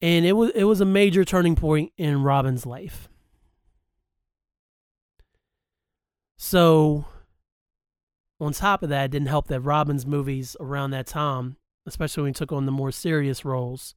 and 0.00 0.24
it 0.24 0.32
was 0.32 0.50
it 0.54 0.64
was 0.64 0.80
a 0.80 0.84
major 0.84 1.24
turning 1.24 1.56
point 1.56 1.92
in 1.96 2.22
Robin's 2.22 2.64
life. 2.64 3.08
So, 6.36 7.04
on 8.40 8.52
top 8.52 8.82
of 8.82 8.88
that, 8.90 9.06
it 9.06 9.10
didn't 9.10 9.28
help 9.28 9.48
that 9.48 9.60
Robin's 9.60 10.06
movies 10.06 10.56
around 10.60 10.90
that 10.90 11.06
time, 11.06 11.56
especially 11.86 12.22
when 12.24 12.30
he 12.30 12.34
took 12.34 12.52
on 12.52 12.66
the 12.66 12.72
more 12.72 12.92
serious 12.92 13.44
roles, 13.44 13.94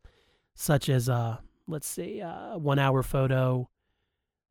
such 0.55 0.89
as 0.89 1.07
uh, 1.07 1.37
let's 1.67 1.87
see, 1.87 2.21
uh, 2.21 2.57
One 2.57 2.79
Hour 2.79 3.03
Photo. 3.03 3.69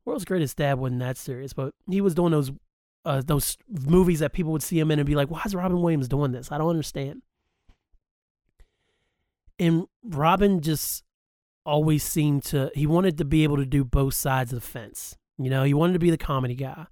World's 0.05 0.25
Greatest 0.25 0.57
Dad 0.57 0.79
wasn't 0.79 1.01
that 1.01 1.17
serious, 1.17 1.53
but 1.53 1.73
he 1.89 2.01
was 2.01 2.15
doing 2.15 2.31
those 2.31 2.51
uh, 3.03 3.21
those 3.25 3.57
movies 3.67 4.19
that 4.19 4.33
people 4.33 4.51
would 4.51 4.63
see 4.63 4.79
him 4.79 4.91
in 4.91 4.99
and 4.99 5.05
be 5.05 5.15
like, 5.15 5.29
"Why 5.29 5.41
is 5.45 5.55
Robin 5.55 5.81
Williams 5.81 6.07
doing 6.07 6.31
this? 6.31 6.51
I 6.51 6.57
don't 6.57 6.69
understand." 6.69 7.21
And 9.59 9.85
Robin 10.03 10.61
just 10.61 11.03
always 11.65 12.03
seemed 12.03 12.43
to 12.43 12.71
he 12.73 12.87
wanted 12.87 13.17
to 13.17 13.25
be 13.25 13.43
able 13.43 13.57
to 13.57 13.65
do 13.65 13.83
both 13.83 14.13
sides 14.13 14.51
of 14.53 14.61
the 14.61 14.67
fence. 14.67 15.17
You 15.37 15.49
know, 15.49 15.63
he 15.63 15.73
wanted 15.73 15.93
to 15.93 15.99
be 15.99 16.09
the 16.09 16.17
comedy 16.17 16.55
guy. 16.55 16.87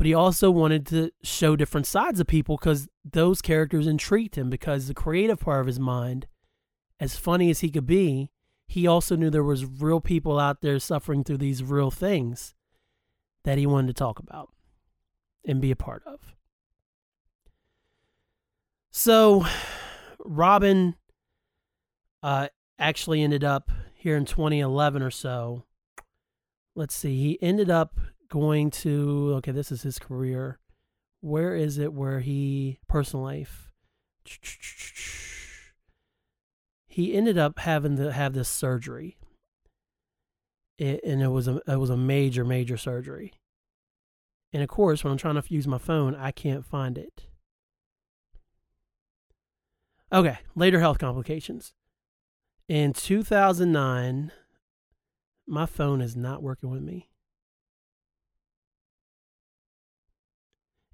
But 0.00 0.06
he 0.06 0.14
also 0.14 0.50
wanted 0.50 0.86
to 0.86 1.10
show 1.22 1.56
different 1.56 1.86
sides 1.86 2.20
of 2.20 2.26
people 2.26 2.56
because 2.56 2.88
those 3.04 3.42
characters 3.42 3.86
intrigued 3.86 4.34
him 4.34 4.48
because 4.48 4.88
the 4.88 4.94
creative 4.94 5.40
part 5.40 5.60
of 5.60 5.66
his 5.66 5.78
mind, 5.78 6.26
as 6.98 7.18
funny 7.18 7.50
as 7.50 7.60
he 7.60 7.68
could 7.68 7.84
be, 7.84 8.30
he 8.66 8.86
also 8.86 9.14
knew 9.14 9.28
there 9.28 9.44
was 9.44 9.66
real 9.66 10.00
people 10.00 10.38
out 10.38 10.62
there 10.62 10.78
suffering 10.78 11.22
through 11.22 11.36
these 11.36 11.62
real 11.62 11.90
things 11.90 12.54
that 13.44 13.58
he 13.58 13.66
wanted 13.66 13.88
to 13.88 13.92
talk 13.92 14.18
about 14.18 14.48
and 15.44 15.60
be 15.60 15.70
a 15.70 15.76
part 15.76 16.02
of. 16.06 16.34
So 18.90 19.44
Robin 20.18 20.96
uh, 22.22 22.48
actually 22.78 23.22
ended 23.22 23.44
up 23.44 23.70
here 23.92 24.16
in 24.16 24.24
2011 24.24 25.02
or 25.02 25.10
so. 25.10 25.64
Let's 26.74 26.94
see, 26.94 27.20
he 27.20 27.42
ended 27.42 27.68
up 27.68 28.00
going 28.30 28.70
to, 28.70 29.34
okay, 29.36 29.52
this 29.52 29.70
is 29.70 29.82
his 29.82 29.98
career. 29.98 30.58
Where 31.20 31.54
is 31.54 31.76
it 31.76 31.92
where 31.92 32.20
he, 32.20 32.78
personal 32.88 33.24
life? 33.24 33.70
He 36.92 37.14
ended 37.14 37.38
up 37.38 37.60
having 37.60 37.96
to 37.98 38.12
have 38.12 38.32
this 38.34 38.48
surgery. 38.48 39.16
It, 40.76 41.00
and 41.04 41.22
it 41.22 41.28
was 41.28 41.46
a 41.46 41.60
it 41.68 41.78
was 41.78 41.88
a 41.88 41.96
major 41.96 42.44
major 42.44 42.76
surgery. 42.76 43.32
And 44.52 44.60
of 44.60 44.68
course, 44.68 45.04
when 45.04 45.12
I'm 45.12 45.16
trying 45.16 45.40
to 45.40 45.54
use 45.54 45.68
my 45.68 45.78
phone, 45.78 46.16
I 46.16 46.32
can't 46.32 46.66
find 46.66 46.98
it. 46.98 47.26
Okay, 50.12 50.38
later 50.56 50.80
health 50.80 50.98
complications. 50.98 51.74
In 52.68 52.92
2009, 52.92 54.32
my 55.46 55.66
phone 55.66 56.00
is 56.00 56.16
not 56.16 56.42
working 56.42 56.70
with 56.70 56.82
me. 56.82 57.09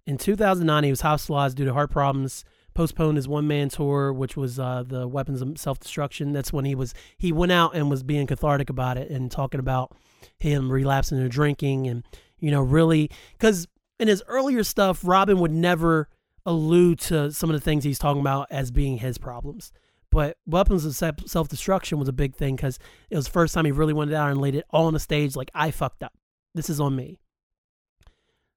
In 0.06 0.18
2009, 0.18 0.84
he 0.84 0.90
was 0.90 1.00
hospitalized 1.00 1.56
due 1.56 1.64
to 1.64 1.72
heart 1.72 1.90
problems. 1.90 2.44
Postponed 2.74 3.16
his 3.16 3.26
one 3.26 3.48
man 3.48 3.70
tour, 3.70 4.12
which 4.12 4.36
was 4.36 4.58
uh, 4.58 4.84
the 4.86 5.08
weapons 5.08 5.40
of 5.40 5.58
self 5.58 5.80
destruction. 5.80 6.32
That's 6.32 6.52
when 6.52 6.66
he 6.66 6.74
was 6.74 6.92
he 7.16 7.32
went 7.32 7.50
out 7.50 7.74
and 7.74 7.88
was 7.88 8.02
being 8.02 8.26
cathartic 8.26 8.68
about 8.68 8.98
it 8.98 9.10
and 9.10 9.30
talking 9.30 9.60
about 9.60 9.96
him 10.38 10.70
relapsing 10.70 11.16
into 11.16 11.30
drinking 11.30 11.86
and 11.86 12.04
you 12.38 12.50
know 12.50 12.60
really 12.60 13.10
because 13.32 13.66
in 13.98 14.08
his 14.08 14.22
earlier 14.28 14.62
stuff, 14.62 15.00
Robin 15.02 15.38
would 15.40 15.52
never 15.52 16.08
allude 16.44 17.00
to 17.00 17.32
some 17.32 17.50
of 17.50 17.54
the 17.54 17.60
things 17.60 17.82
he's 17.82 17.98
talking 17.98 18.20
about 18.20 18.46
as 18.50 18.70
being 18.70 18.98
his 18.98 19.18
problems. 19.18 19.72
But 20.10 20.36
weapons 20.46 20.84
of 20.84 20.94
self 21.26 21.48
destruction 21.48 21.98
was 21.98 22.08
a 22.08 22.12
big 22.12 22.34
thing 22.36 22.56
because 22.56 22.78
it 23.10 23.16
was 23.16 23.26
the 23.26 23.32
first 23.32 23.54
time 23.54 23.64
he 23.64 23.72
really 23.72 23.92
went 23.92 24.12
out 24.14 24.30
and 24.30 24.40
laid 24.40 24.54
it 24.54 24.64
all 24.70 24.86
on 24.86 24.92
the 24.92 25.00
stage 25.00 25.34
like 25.34 25.50
I 25.54 25.70
fucked 25.70 26.02
up. 26.02 26.12
This 26.54 26.70
is 26.70 26.80
on 26.80 26.94
me. 26.94 27.18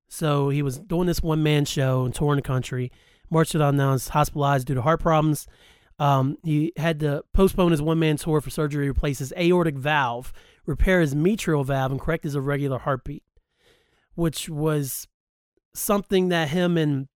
So 0.10 0.50
he 0.50 0.62
was 0.62 0.80
doing 0.80 1.08
this 1.08 1.22
one 1.22 1.44
man 1.44 1.66
show 1.66 2.04
and 2.04 2.14
touring 2.14 2.38
the 2.38 2.42
country. 2.42 2.92
March 3.30 3.52
2009 3.52 3.92
was 3.92 4.10
hospitalized 4.10 4.68
due 4.68 4.74
to 4.74 4.82
heart 4.82 5.00
problems. 5.00 5.48
Um, 6.00 6.38
he 6.44 6.74
had 6.78 7.00
to 7.02 7.24
postpone 7.34 7.72
his 7.72 7.82
one 7.82 8.00
man 8.00 8.18
tour 8.18 8.42
for 8.42 8.50
surgery 8.50 8.86
to 8.86 8.92
replace 8.92 9.20
his 9.20 9.34
aortic 9.38 9.76
valve, 9.76 10.34
repair 10.66 11.02
his 11.02 11.14
mitral 11.14 11.64
valve, 11.64 11.92
and 11.92 12.02
correct 12.02 12.24
his 12.24 12.36
irregular 12.36 12.80
heartbeat, 12.80 13.24
which 14.16 14.50
was 14.50 15.08
something 15.76 16.30
that 16.30 16.50
him 16.50 16.78
and 16.78 17.08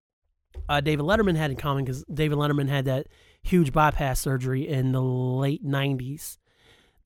uh, 0.69 0.79
David 0.79 1.05
Letterman 1.05 1.35
had 1.35 1.49
in 1.49 1.57
common 1.57 1.83
because 1.83 2.03
David 2.13 2.37
Letterman 2.37 2.69
had 2.69 2.85
that 2.85 3.07
huge 3.41 3.73
bypass 3.73 4.19
surgery 4.19 4.67
in 4.67 4.91
the 4.91 5.01
late 5.01 5.65
90s 5.65 6.37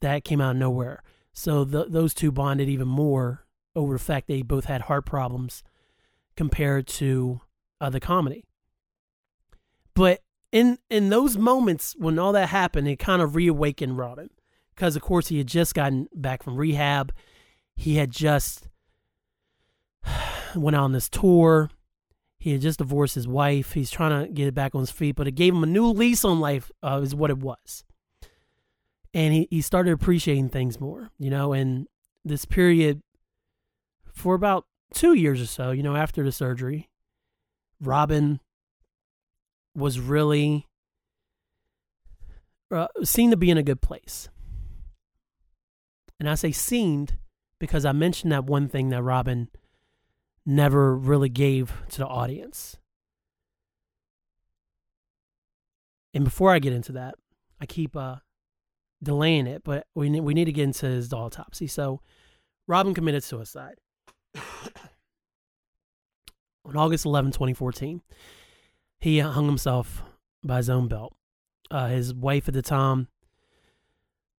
that 0.02 0.26
came 0.26 0.42
out 0.42 0.52
of 0.52 0.58
nowhere. 0.58 1.02
So 1.32 1.64
the, 1.64 1.86
those 1.86 2.14
two 2.14 2.32
bonded 2.32 2.68
even 2.68 2.88
more 2.88 3.46
over 3.76 3.94
the 3.94 4.00
fact 4.00 4.28
they 4.28 4.42
both 4.42 4.66
had 4.66 4.82
heart 4.82 5.06
problems 5.06 5.64
compared 6.38 6.88
to 6.88 7.42
uh, 7.82 7.90
the 7.90 8.00
comedy. 8.00 8.46
But 9.94 10.22
in 10.52 10.78
in 10.90 11.10
those 11.10 11.38
moments 11.38 11.96
when 11.98 12.18
all 12.18 12.32
that 12.32 12.50
happened, 12.50 12.88
it 12.88 12.98
kind 12.98 13.22
of 13.22 13.36
reawakened 13.36 13.98
Robin 13.98 14.30
because 14.74 14.96
of 14.96 15.02
course 15.02 15.28
he 15.28 15.40
had 15.40 15.48
just 15.48 15.74
gotten 15.74 16.08
back 16.14 16.44
from 16.44 16.56
rehab. 16.56 17.12
He 17.76 17.96
had 17.96 18.12
just 18.12 18.70
went 20.56 20.78
on 20.78 20.94
this 20.94 21.10
tour. 21.10 21.70
He 22.40 22.52
had 22.52 22.62
just 22.62 22.78
divorced 22.78 23.16
his 23.16 23.28
wife. 23.28 23.74
He's 23.74 23.90
trying 23.90 24.26
to 24.26 24.32
get 24.32 24.54
back 24.54 24.76
on 24.76 24.82
his 24.82 24.92
feet, 24.92 25.16
but 25.16 25.28
it 25.28 25.32
gave 25.32 25.54
him 25.54 25.64
a 25.64 25.68
new 25.68 25.88
lease 25.88 26.24
on 26.24 26.40
life. 26.40 26.72
Uh, 26.84 27.02
is 27.04 27.16
what 27.16 27.32
it 27.32 27.40
was, 27.40 27.84
and 29.14 29.34
he 29.34 29.48
he 29.50 29.62
started 29.62 29.92
appreciating 29.92 30.50
things 30.50 30.80
more. 30.80 31.10
You 31.18 31.32
know, 31.32 31.54
and 31.54 31.88
this 32.24 32.46
period 32.46 33.02
for 34.14 34.36
about 34.36 34.66
two 34.94 35.14
years 35.14 35.42
or 35.42 35.46
so, 35.46 35.72
you 35.72 35.84
know, 35.84 35.96
after 35.96 36.24
the 36.24 36.32
surgery, 36.32 36.90
Robin 37.82 38.40
was 39.76 40.00
really 40.00 40.66
uh, 42.72 42.88
seen 43.04 43.32
to 43.32 43.38
be 43.38 43.50
in 43.50 43.58
a 43.58 43.64
good 43.64 43.82
place. 43.82 44.30
And 46.20 46.30
I 46.30 46.36
say 46.36 46.52
seemed 46.52 47.18
because 47.60 47.86
I 47.86 47.92
mentioned 47.92 48.32
that 48.32 48.46
one 48.46 48.68
thing 48.68 48.90
that 48.90 49.04
Robin 49.04 49.50
never 50.46 50.96
really 50.96 51.30
gave 51.30 51.74
to 51.90 52.00
the 52.00 52.08
audience. 52.08 52.78
And 56.14 56.24
before 56.24 56.52
I 56.52 56.60
get 56.60 56.74
into 56.74 56.94
that, 56.94 57.16
I 57.62 57.66
keep 57.66 57.96
uh, 57.96 58.18
delaying 59.04 59.46
it, 59.46 59.64
but 59.64 59.86
we 59.94 60.10
we 60.20 60.34
need 60.34 60.46
to 60.46 60.52
get 60.52 60.64
into 60.64 60.88
his 60.88 61.14
autopsy. 61.14 61.68
So, 61.68 62.02
Robin 62.68 62.94
committed 62.94 63.24
suicide 63.24 63.76
on 66.66 66.76
August 66.76 67.06
11, 67.06 67.32
2014. 67.32 68.02
He 69.00 69.20
hung 69.20 69.46
himself 69.46 70.04
by 70.44 70.58
his 70.58 70.70
own 70.70 70.88
belt. 70.88 71.16
Uh, 71.70 71.88
his 71.88 72.14
wife 72.14 72.48
at 72.48 72.54
the 72.54 72.62
time, 72.62 73.08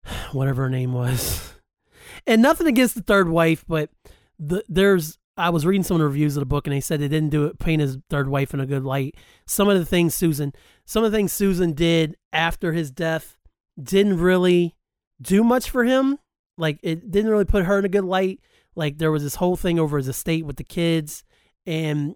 whatever 0.32 0.62
her 0.62 0.70
name 0.70 0.92
was, 0.92 1.52
and 2.26 2.40
nothing 2.40 2.66
against 2.66 2.94
the 2.94 3.02
third 3.02 3.28
wife, 3.28 3.64
but 3.68 3.90
the, 4.38 4.64
there's 4.68 5.18
I 5.38 5.50
was 5.50 5.64
reading 5.64 5.84
some 5.84 5.94
of 5.94 6.00
the 6.00 6.06
reviews 6.06 6.36
of 6.36 6.40
the 6.40 6.46
book, 6.46 6.66
and 6.66 6.74
they 6.74 6.80
said 6.80 7.00
they 7.00 7.08
didn't 7.08 7.30
do 7.30 7.46
it 7.46 7.60
paint 7.60 7.80
his 7.80 7.98
third 8.10 8.28
wife 8.28 8.52
in 8.52 8.60
a 8.60 8.66
good 8.66 8.84
light. 8.84 9.14
Some 9.46 9.68
of 9.68 9.78
the 9.78 9.84
things 9.84 10.14
Susan, 10.14 10.52
some 10.84 11.04
of 11.04 11.12
the 11.12 11.16
things 11.16 11.32
Susan 11.32 11.74
did 11.74 12.16
after 12.32 12.72
his 12.72 12.90
death, 12.90 13.36
didn't 13.80 14.18
really 14.18 14.74
do 15.22 15.44
much 15.44 15.70
for 15.70 15.84
him. 15.84 16.18
Like 16.56 16.80
it 16.82 17.10
didn't 17.10 17.30
really 17.30 17.44
put 17.44 17.66
her 17.66 17.78
in 17.78 17.84
a 17.84 17.88
good 17.88 18.04
light. 18.04 18.40
Like 18.78 18.98
there 18.98 19.10
was 19.10 19.24
this 19.24 19.34
whole 19.34 19.56
thing 19.56 19.80
over 19.80 19.96
his 19.96 20.06
estate 20.06 20.46
with 20.46 20.56
the 20.56 20.64
kids 20.64 21.24
and 21.66 22.14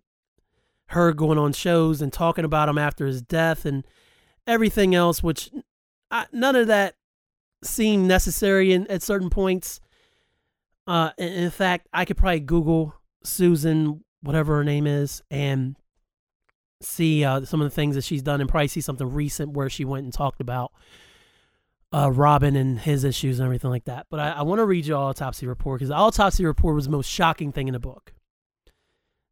her 0.86 1.12
going 1.12 1.36
on 1.36 1.52
shows 1.52 2.00
and 2.00 2.12
talking 2.12 2.44
about 2.44 2.68
him 2.68 2.78
after 2.78 3.04
his 3.04 3.20
death 3.20 3.66
and 3.66 3.84
everything 4.46 4.94
else, 4.94 5.24
which 5.24 5.50
I, 6.08 6.26
none 6.32 6.54
of 6.54 6.68
that 6.68 6.94
seemed 7.64 8.06
necessary 8.06 8.72
in, 8.72 8.86
at 8.86 9.02
certain 9.02 9.28
points. 9.28 9.80
Uh, 10.86 11.10
in, 11.18 11.50
fact, 11.50 11.88
I 11.92 12.04
could 12.04 12.16
probably 12.16 12.40
Google 12.40 12.94
Susan, 13.24 14.04
whatever 14.20 14.56
her 14.56 14.64
name 14.64 14.86
is, 14.86 15.20
and 15.32 15.74
see 16.80 17.24
uh, 17.24 17.44
some 17.44 17.60
of 17.60 17.68
the 17.68 17.74
things 17.74 17.96
that 17.96 18.04
she's 18.04 18.22
done 18.22 18.40
and 18.40 18.48
probably 18.48 18.68
see 18.68 18.80
something 18.80 19.12
recent 19.12 19.52
where 19.52 19.68
she 19.68 19.84
went 19.84 20.04
and 20.04 20.12
talked 20.12 20.40
about 20.40 20.70
uh, 21.92 22.10
Robin 22.10 22.56
and 22.56 22.80
his 22.80 23.04
issues 23.04 23.38
and 23.38 23.46
everything 23.46 23.70
like 23.70 23.84
that. 23.84 24.06
But 24.10 24.20
I, 24.20 24.30
I 24.30 24.42
want 24.42 24.58
to 24.58 24.64
read 24.64 24.86
you 24.86 24.94
autopsy 24.94 25.46
report 25.46 25.78
because 25.78 25.90
the 25.90 25.94
autopsy 25.94 26.44
report 26.44 26.74
was 26.74 26.86
the 26.86 26.90
most 26.90 27.10
shocking 27.10 27.52
thing 27.52 27.68
in 27.68 27.72
the 27.72 27.80
book. 27.80 28.12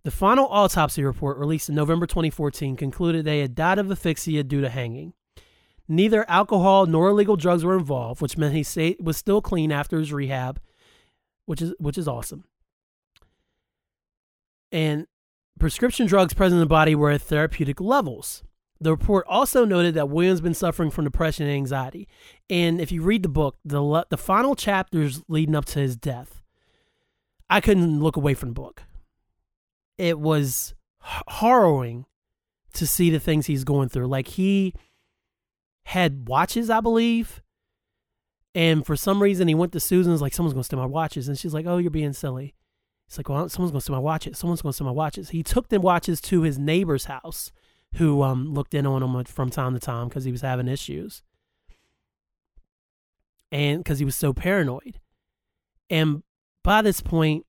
The 0.03 0.11
final 0.11 0.47
autopsy 0.49 1.03
report, 1.03 1.37
released 1.37 1.69
in 1.69 1.75
November 1.75 2.07
2014, 2.07 2.77
concluded 2.77 3.25
they 3.25 3.41
had 3.41 3.55
died 3.55 3.79
of 3.79 3.91
asphyxia 3.91 4.43
due 4.43 4.63
to 4.63 4.69
hanging. 4.69 5.13
Neither 5.89 6.29
alcohol 6.29 6.87
nor 6.87 7.09
illegal 7.09 7.37
drugs 7.37 7.65
were 7.65 7.77
involved, 7.77 8.23
which 8.23 8.39
meant 8.39 8.55
he 8.55 8.63
stayed, 8.63 8.97
was 9.01 9.17
still 9.17 9.43
clean 9.43 9.73
after 9.73 9.99
his 9.99 10.13
rehab, 10.13 10.61
which 11.47 11.61
is 11.61 11.75
which 11.79 11.99
is 11.99 12.07
awesome. 12.07 12.45
And 14.71 15.07
prescription 15.59 16.07
drugs 16.07 16.33
present 16.33 16.59
in 16.59 16.61
the 16.61 16.67
body 16.67 16.95
were 16.95 17.11
at 17.11 17.23
therapeutic 17.23 17.81
levels. 17.81 18.45
The 18.81 18.91
report 18.91 19.27
also 19.29 19.67
noted 19.67 19.95
that 19.95 20.09
Williams 20.09 20.41
been 20.41 20.55
suffering 20.55 20.91
from 20.91 21.05
depression 21.05 21.47
and 21.47 21.55
anxiety. 21.55 22.09
And 22.49 22.81
if 22.81 22.91
you 22.91 23.03
read 23.03 23.23
the 23.23 23.29
book, 23.29 23.59
the 23.65 24.07
the 24.09 24.17
final 24.17 24.57
chapters 24.57 25.23
leading 25.29 25.55
up 25.55 25.67
to 25.67 25.81
his 25.81 25.97
death, 25.97 26.41
I 27.51 27.61
couldn't 27.61 28.01
look 28.01 28.17
away 28.17 28.33
from 28.35 28.51
the 28.51 28.55
book. 28.55 28.85
It 29.99 30.19
was 30.19 30.75
harrowing 31.29 32.07
to 32.75 32.87
see 32.87 33.11
the 33.11 33.21
things 33.21 33.47
he's 33.47 33.65
going 33.65 33.91
through. 33.91 34.07
Like 34.07 34.29
he 34.29 34.75
had 35.85 36.29
watches, 36.29 36.71
I 36.71 36.81
believe, 36.81 37.43
and 38.55 38.87
for 38.87 38.97
some 38.97 39.23
reason 39.23 39.47
he 39.47 39.55
went 39.55 39.73
to 39.73 39.81
Susan's 39.81 40.23
like 40.23 40.33
someone's 40.33 40.55
going 40.55 40.63
to 40.63 40.67
steal 40.67 40.79
my 40.79 40.87
watches, 40.87 41.29
and 41.29 41.39
she's 41.39 41.53
like, 41.53 41.67
"Oh, 41.67 41.77
you're 41.77 41.91
being 41.91 42.15
silly." 42.15 42.55
He's 43.09 43.19
like, 43.19 43.29
"Well, 43.29 43.49
someone's 43.51 43.73
going 43.73 43.81
to 43.81 43.85
steal 43.85 43.97
my 43.97 44.01
watches. 44.01 44.39
Someone's 44.39 44.63
going 44.63 44.71
to 44.71 44.75
steal 44.75 44.87
my 44.87 44.93
watches." 44.93 45.31
He 45.31 45.43
took 45.43 45.69
the 45.69 45.81
watches 45.81 46.21
to 46.23 46.43
his 46.43 46.59
neighbor's 46.59 47.05
house 47.05 47.53
who 47.97 48.23
um, 48.23 48.55
looked 48.55 48.75
in 48.75 48.87
on 48.87 49.03
him 49.03 49.25
from 49.25 49.51
time 49.51 49.75
to 49.75 49.81
time 49.81 50.09
because 50.09 50.25
he 50.25 50.33
was 50.33 50.43
having 50.43 50.69
issues 50.69 51.23
and 53.51 53.83
because 53.83 53.99
he 53.99 54.05
was 54.05 54.17
so 54.17 54.33
paranoid. 54.33 55.01
And 55.89 56.23
by 56.63 56.83
this 56.83 57.01
point, 57.01 57.47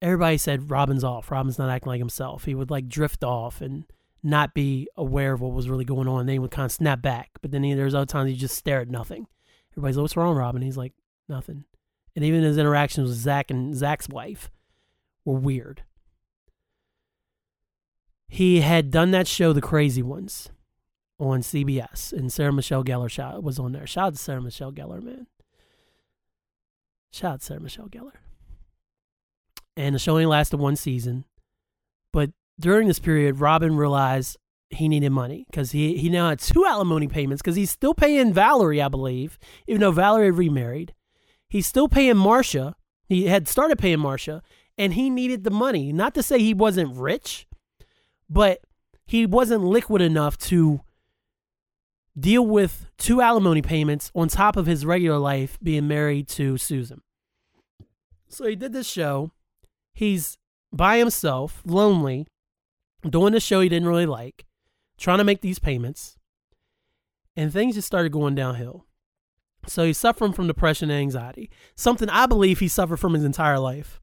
everybody 0.00 0.38
said 0.38 0.70
Robin's 0.70 1.04
off. 1.04 1.30
Robin's 1.30 1.58
not 1.58 1.70
acting 1.70 1.90
like 1.90 1.98
himself. 1.98 2.44
He 2.44 2.54
would 2.54 2.70
like 2.70 2.88
drift 2.88 3.24
off 3.24 3.60
and 3.60 3.84
not 4.22 4.54
be 4.54 4.88
aware 4.96 5.32
of 5.32 5.40
what 5.40 5.52
was 5.52 5.68
really 5.68 5.84
going 5.84 6.06
on. 6.06 6.26
Then 6.26 6.34
he 6.34 6.38
would 6.38 6.50
kind 6.50 6.66
of 6.66 6.72
snap 6.72 7.02
back. 7.02 7.30
But 7.42 7.50
then 7.50 7.64
he, 7.64 7.74
there's 7.74 7.94
other 7.94 8.06
times 8.06 8.30
he 8.30 8.36
just 8.36 8.56
stare 8.56 8.80
at 8.80 8.88
nothing. 8.88 9.26
Everybody's 9.72 9.96
like, 9.96 10.02
"What's 10.02 10.16
wrong, 10.16 10.36
Robin?" 10.36 10.62
He's 10.62 10.76
like, 10.76 10.92
"Nothing." 11.28 11.64
And 12.14 12.24
even 12.24 12.42
his 12.42 12.58
interactions 12.58 13.08
with 13.08 13.18
Zach 13.18 13.50
and 13.50 13.74
Zach's 13.74 14.08
wife 14.08 14.50
were 15.24 15.38
weird 15.38 15.84
he 18.30 18.60
had 18.60 18.92
done 18.92 19.10
that 19.10 19.26
show, 19.26 19.52
The 19.52 19.60
Crazy 19.60 20.02
Ones, 20.02 20.50
on 21.18 21.40
CBS, 21.40 22.12
and 22.12 22.32
Sarah 22.32 22.52
Michelle 22.52 22.84
Gellar 22.84 23.42
was 23.42 23.58
on 23.58 23.72
there. 23.72 23.88
Shout 23.88 24.06
out 24.06 24.12
to 24.14 24.18
Sarah 24.20 24.40
Michelle 24.40 24.72
Gellar, 24.72 25.02
man. 25.02 25.26
Shout 27.12 27.32
out 27.32 27.40
to 27.40 27.46
Sarah 27.46 27.60
Michelle 27.60 27.88
Gellar. 27.88 28.12
And 29.76 29.96
the 29.96 29.98
show 29.98 30.12
only 30.12 30.26
lasted 30.26 30.58
one 30.58 30.76
season, 30.76 31.24
but 32.12 32.30
during 32.58 32.86
this 32.86 33.00
period, 33.00 33.40
Robin 33.40 33.76
realized 33.76 34.36
he 34.68 34.88
needed 34.88 35.10
money 35.10 35.44
because 35.50 35.72
he 35.72 35.96
he 35.96 36.08
now 36.08 36.28
had 36.28 36.38
two 36.38 36.64
alimony 36.64 37.08
payments 37.08 37.42
because 37.42 37.56
he's 37.56 37.72
still 37.72 37.94
paying 37.94 38.32
Valerie, 38.32 38.80
I 38.80 38.86
believe, 38.86 39.38
even 39.66 39.80
though 39.80 39.90
Valerie 39.90 40.30
remarried. 40.30 40.94
He's 41.48 41.66
still 41.66 41.88
paying 41.88 42.14
Marsha. 42.14 42.74
He 43.08 43.26
had 43.26 43.48
started 43.48 43.80
paying 43.80 43.98
Marsha, 43.98 44.42
and 44.78 44.94
he 44.94 45.10
needed 45.10 45.42
the 45.42 45.50
money. 45.50 45.92
Not 45.92 46.14
to 46.14 46.22
say 46.22 46.38
he 46.38 46.54
wasn't 46.54 46.96
rich, 46.96 47.48
but 48.30 48.60
he 49.04 49.26
wasn't 49.26 49.64
liquid 49.64 50.00
enough 50.00 50.38
to 50.38 50.80
deal 52.18 52.46
with 52.46 52.86
two 52.96 53.20
alimony 53.20 53.60
payments 53.60 54.10
on 54.14 54.28
top 54.28 54.56
of 54.56 54.66
his 54.66 54.86
regular 54.86 55.18
life 55.18 55.58
being 55.62 55.88
married 55.88 56.28
to 56.28 56.56
Susan. 56.56 57.02
So 58.28 58.46
he 58.46 58.54
did 58.54 58.72
this 58.72 58.88
show. 58.88 59.32
He's 59.92 60.38
by 60.72 60.98
himself, 60.98 61.62
lonely, 61.66 62.26
doing 63.08 63.34
a 63.34 63.40
show 63.40 63.60
he 63.60 63.68
didn't 63.68 63.88
really 63.88 64.06
like, 64.06 64.46
trying 64.96 65.18
to 65.18 65.24
make 65.24 65.40
these 65.40 65.58
payments, 65.58 66.16
and 67.36 67.52
things 67.52 67.74
just 67.74 67.88
started 67.88 68.12
going 68.12 68.36
downhill. 68.36 68.86
So 69.66 69.84
he's 69.84 69.98
suffering 69.98 70.32
from 70.32 70.46
depression 70.46 70.90
and 70.90 71.00
anxiety, 71.00 71.50
something 71.74 72.08
I 72.08 72.26
believe 72.26 72.60
he 72.60 72.68
suffered 72.68 72.98
from 72.98 73.14
his 73.14 73.24
entire 73.24 73.58
life. 73.58 74.00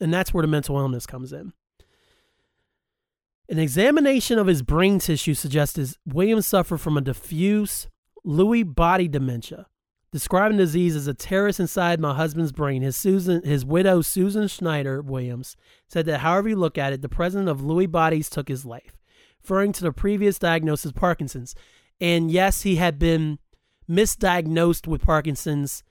And 0.00 0.12
that's 0.12 0.32
where 0.32 0.42
the 0.42 0.48
mental 0.48 0.78
illness 0.78 1.06
comes 1.06 1.32
in. 1.32 1.52
An 3.48 3.58
examination 3.58 4.38
of 4.38 4.46
his 4.46 4.62
brain 4.62 4.98
tissue 4.98 5.34
suggests 5.34 5.98
Williams 6.06 6.46
suffered 6.46 6.78
from 6.78 6.96
a 6.96 7.02
diffuse 7.02 7.88
Lewy 8.26 8.64
body 8.64 9.06
dementia, 9.06 9.66
describing 10.10 10.56
the 10.56 10.62
disease 10.62 10.96
as 10.96 11.06
a 11.06 11.12
terrorist 11.12 11.60
inside 11.60 12.00
my 12.00 12.14
husband's 12.14 12.52
brain. 12.52 12.80
His 12.80 12.96
Susan, 12.96 13.42
his 13.44 13.62
widow 13.62 14.00
Susan 14.00 14.48
Schneider 14.48 15.02
Williams 15.02 15.56
said 15.88 16.06
that 16.06 16.20
however 16.20 16.48
you 16.48 16.56
look 16.56 16.78
at 16.78 16.94
it, 16.94 17.02
the 17.02 17.08
president 17.10 17.50
of 17.50 17.60
Lewy 17.60 17.90
bodies 17.90 18.30
took 18.30 18.48
his 18.48 18.64
life, 18.64 18.96
referring 19.42 19.72
to 19.72 19.82
the 19.82 19.92
previous 19.92 20.38
diagnosis 20.38 20.92
Parkinson's. 20.92 21.54
And 22.00 22.30
yes, 22.30 22.62
he 22.62 22.76
had 22.76 22.98
been 22.98 23.38
misdiagnosed 23.86 24.86
with 24.86 25.02
Parkinson's 25.02 25.82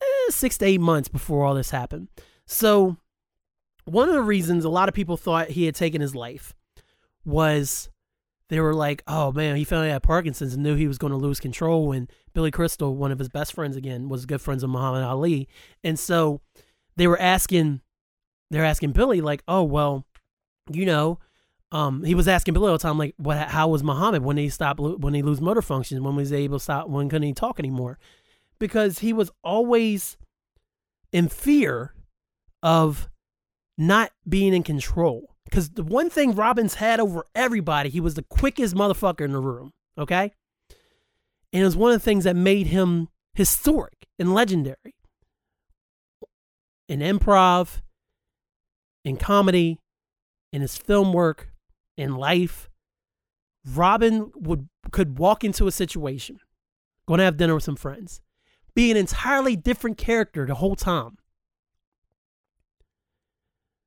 eh, 0.00 0.30
six 0.30 0.56
to 0.58 0.66
eight 0.66 0.80
months 0.80 1.08
before 1.08 1.44
all 1.44 1.54
this 1.56 1.70
happened. 1.70 2.06
So, 2.46 2.96
one 3.86 4.08
of 4.08 4.14
the 4.14 4.22
reasons 4.22 4.64
a 4.64 4.68
lot 4.68 4.88
of 4.88 4.94
people 4.94 5.16
thought 5.16 5.50
he 5.50 5.64
had 5.64 5.74
taken 5.74 6.00
his 6.00 6.14
life 6.14 6.54
was 7.26 7.90
they 8.48 8.60
were 8.60 8.74
like, 8.74 9.02
oh 9.06 9.32
man, 9.32 9.56
he 9.56 9.64
out 9.64 9.84
had 9.84 10.02
Parkinson's 10.02 10.54
and 10.54 10.62
knew 10.62 10.76
he 10.76 10.86
was 10.86 10.98
going 10.98 11.10
to 11.10 11.16
lose 11.16 11.40
control. 11.40 11.92
And 11.92 12.10
Billy 12.32 12.50
Crystal, 12.50 12.94
one 12.94 13.10
of 13.10 13.18
his 13.18 13.28
best 13.28 13.52
friends 13.52 13.76
again, 13.76 14.08
was 14.08 14.24
good 14.24 14.40
friends 14.40 14.62
of 14.62 14.70
Muhammad 14.70 15.02
Ali. 15.02 15.48
And 15.82 15.98
so 15.98 16.40
they 16.96 17.08
were 17.08 17.20
asking, 17.20 17.80
they're 18.50 18.64
asking 18.64 18.92
Billy, 18.92 19.20
like, 19.20 19.42
oh, 19.48 19.64
well, 19.64 20.06
you 20.70 20.86
know, 20.86 21.18
um, 21.72 22.04
he 22.04 22.14
was 22.14 22.28
asking 22.28 22.54
Billy 22.54 22.68
all 22.68 22.78
the 22.78 22.82
time, 22.82 22.98
like, 22.98 23.14
what, 23.16 23.36
how 23.48 23.66
was 23.68 23.82
Muhammad 23.82 24.22
when 24.22 24.36
he 24.36 24.48
stopped, 24.48 24.78
when 24.78 25.14
he 25.14 25.22
lose 25.22 25.40
motor 25.40 25.62
functions, 25.62 26.00
when 26.00 26.14
was 26.14 26.30
he 26.30 26.36
able 26.36 26.58
to 26.58 26.62
stop, 26.62 26.88
when 26.88 27.08
couldn't 27.08 27.26
he 27.26 27.34
talk 27.34 27.58
anymore? 27.58 27.98
Because 28.60 29.00
he 29.00 29.12
was 29.12 29.30
always 29.42 30.16
in 31.12 31.28
fear 31.28 31.94
of 32.62 33.08
not 33.76 34.12
being 34.28 34.54
in 34.54 34.62
control. 34.62 35.35
Because 35.46 35.70
the 35.70 35.82
one 35.82 36.10
thing 36.10 36.34
Robbins 36.34 36.74
had 36.74 37.00
over 37.00 37.24
everybody, 37.34 37.88
he 37.88 38.00
was 38.00 38.14
the 38.14 38.24
quickest 38.24 38.74
motherfucker 38.74 39.24
in 39.24 39.32
the 39.32 39.40
room. 39.40 39.72
Okay. 39.96 40.32
And 41.52 41.62
it 41.62 41.64
was 41.64 41.76
one 41.76 41.92
of 41.92 42.00
the 42.00 42.04
things 42.04 42.24
that 42.24 42.36
made 42.36 42.66
him 42.66 43.08
historic 43.34 44.06
and 44.18 44.34
legendary 44.34 44.94
in 46.88 47.00
improv, 47.00 47.80
in 49.04 49.16
comedy, 49.16 49.80
in 50.52 50.62
his 50.62 50.76
film 50.76 51.12
work, 51.12 51.52
in 51.96 52.16
life. 52.16 52.68
Robin 53.64 54.30
would 54.34 54.68
could 54.92 55.18
walk 55.18 55.42
into 55.42 55.66
a 55.66 55.72
situation, 55.72 56.38
going 57.06 57.18
to 57.18 57.24
have 57.24 57.36
dinner 57.36 57.54
with 57.54 57.64
some 57.64 57.76
friends, 57.76 58.20
be 58.74 58.90
an 58.90 58.96
entirely 58.96 59.56
different 59.56 59.98
character 59.98 60.46
the 60.46 60.54
whole 60.56 60.76
time. 60.76 61.16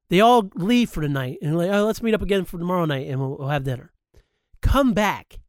They 0.09 0.21
all 0.21 0.49
leave 0.55 0.89
for 0.89 1.01
the 1.01 1.09
night 1.09 1.37
and 1.41 1.57
like, 1.57 1.69
oh, 1.69 1.85
let's 1.85 2.01
meet 2.01 2.15
up 2.15 2.21
again 2.21 2.45
for 2.45 2.57
tomorrow 2.57 2.85
night 2.85 3.07
and 3.07 3.19
we'll, 3.19 3.37
we'll 3.37 3.49
have 3.49 3.63
dinner. 3.63 3.91
Come 4.61 4.93
back 4.93 5.39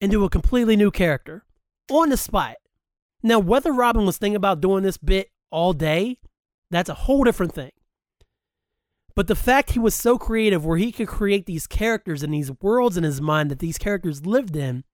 and 0.00 0.10
do 0.10 0.24
a 0.24 0.30
completely 0.30 0.76
new 0.76 0.90
character 0.90 1.44
on 1.90 2.10
the 2.10 2.16
spot. 2.16 2.56
Now, 3.22 3.38
whether 3.38 3.72
Robin 3.72 4.06
was 4.06 4.18
thinking 4.18 4.36
about 4.36 4.60
doing 4.60 4.82
this 4.82 4.96
bit 4.96 5.30
all 5.50 5.72
day, 5.72 6.18
that's 6.70 6.88
a 6.88 6.94
whole 6.94 7.24
different 7.24 7.54
thing. 7.54 7.72
But 9.14 9.26
the 9.26 9.34
fact 9.34 9.72
he 9.72 9.78
was 9.78 9.94
so 9.94 10.18
creative 10.18 10.64
where 10.64 10.78
he 10.78 10.92
could 10.92 11.08
create 11.08 11.46
these 11.46 11.66
characters 11.66 12.22
and 12.22 12.32
these 12.32 12.52
worlds 12.62 12.96
in 12.96 13.04
his 13.04 13.20
mind 13.20 13.50
that 13.50 13.58
these 13.58 13.76
characters 13.76 14.24
lived 14.24 14.56
in, 14.56 14.84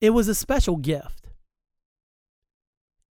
it 0.00 0.10
was 0.10 0.28
a 0.28 0.34
special 0.34 0.76
gift. 0.76 1.28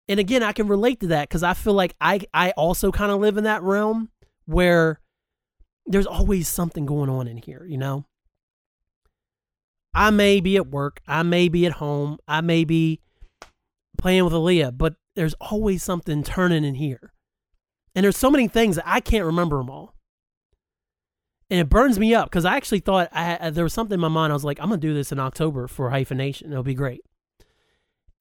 And 0.08 0.20
again, 0.20 0.42
I 0.42 0.54
can 0.54 0.68
relate 0.68 1.02
to 1.02 1.08
that 1.08 1.28
because 1.28 1.44
I 1.44 1.54
feel 1.54 1.74
like 1.74 1.96
I, 2.00 2.22
I 2.34 2.52
also 2.52 2.92
kind 2.92 3.12
of 3.12 3.20
live 3.20 3.38
in 3.38 3.44
that 3.44 3.62
realm 3.62 4.10
where 4.48 5.00
there's 5.86 6.08
always 6.08 6.48
something 6.48 6.86
going 6.86 7.10
on 7.10 7.28
in 7.28 7.38
here, 7.38 7.66
you 7.66 7.78
know? 7.78 8.06
I 9.94 10.10
may 10.10 10.40
be 10.40 10.58
at 10.58 10.68
work, 10.68 11.02
I 11.08 11.24
may 11.24 11.50
be 11.50 11.66
at 11.66 11.74
home, 11.74 12.18
I 12.28 12.42
may 12.42 12.64
be 12.64 13.02
playing 13.98 14.24
with 14.24 14.34
Aaliyah, 14.34 14.78
but 14.78 14.96
there's 15.16 15.34
always 15.36 15.84
something 15.84 16.24
turning 16.24 16.64
in 16.64 16.76
here. 16.76 17.14
And 17.96 18.04
there's 18.04 18.18
so 18.18 18.30
many 18.30 18.48
things 18.48 18.76
that 18.76 18.88
I 18.88 19.00
can't 19.00 19.26
remember 19.26 19.58
them 19.58 19.70
all. 19.70 19.96
And 21.50 21.60
it 21.60 21.70
burns 21.70 21.98
me 21.98 22.14
up 22.14 22.30
because 22.30 22.46
I 22.46 22.56
actually 22.58 22.82
thought 22.82 23.10
I, 23.12 23.50
there 23.50 23.64
was 23.64 23.74
something 23.74 23.96
in 23.96 24.00
my 24.02 24.10
mind. 24.10 24.32
I 24.32 24.36
was 24.36 24.44
like, 24.44 24.60
I'm 24.60 24.68
going 24.68 24.80
to 24.80 24.88
do 24.88 24.94
this 24.94 25.12
in 25.12 25.20
October 25.20 25.68
for 25.68 25.90
Hyphenation. 25.90 26.52
It'll 26.52 26.62
be 26.62 26.76
great. 26.76 27.02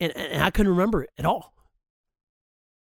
And, 0.01 0.17
and 0.17 0.43
I 0.43 0.51
couldn't 0.51 0.73
remember 0.73 1.03
it 1.03 1.11
at 1.19 1.27
all. 1.27 1.53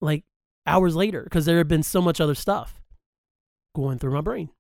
Like 0.01 0.25
hours 0.67 0.95
later 0.95 1.25
because 1.25 1.47
there 1.47 1.59
had 1.59 1.69
been 1.69 1.83
so 1.83 2.01
much 2.01 2.21
other 2.21 2.35
stuff 2.35 2.81
going 3.75 3.99
through 3.99 4.15
my 4.15 4.21
brain. 4.21 4.51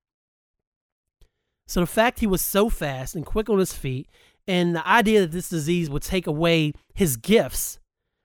So 1.66 1.80
the 1.80 1.86
fact 1.86 2.20
he 2.20 2.26
was 2.26 2.42
so 2.42 2.68
fast 2.68 3.14
and 3.14 3.24
quick 3.24 3.48
on 3.48 3.58
his 3.58 3.72
feet, 3.72 4.08
and 4.46 4.76
the 4.76 4.86
idea 4.86 5.22
that 5.22 5.32
this 5.32 5.48
disease 5.48 5.88
would 5.88 6.02
take 6.02 6.26
away 6.26 6.74
his 6.92 7.16
gifts, 7.16 7.78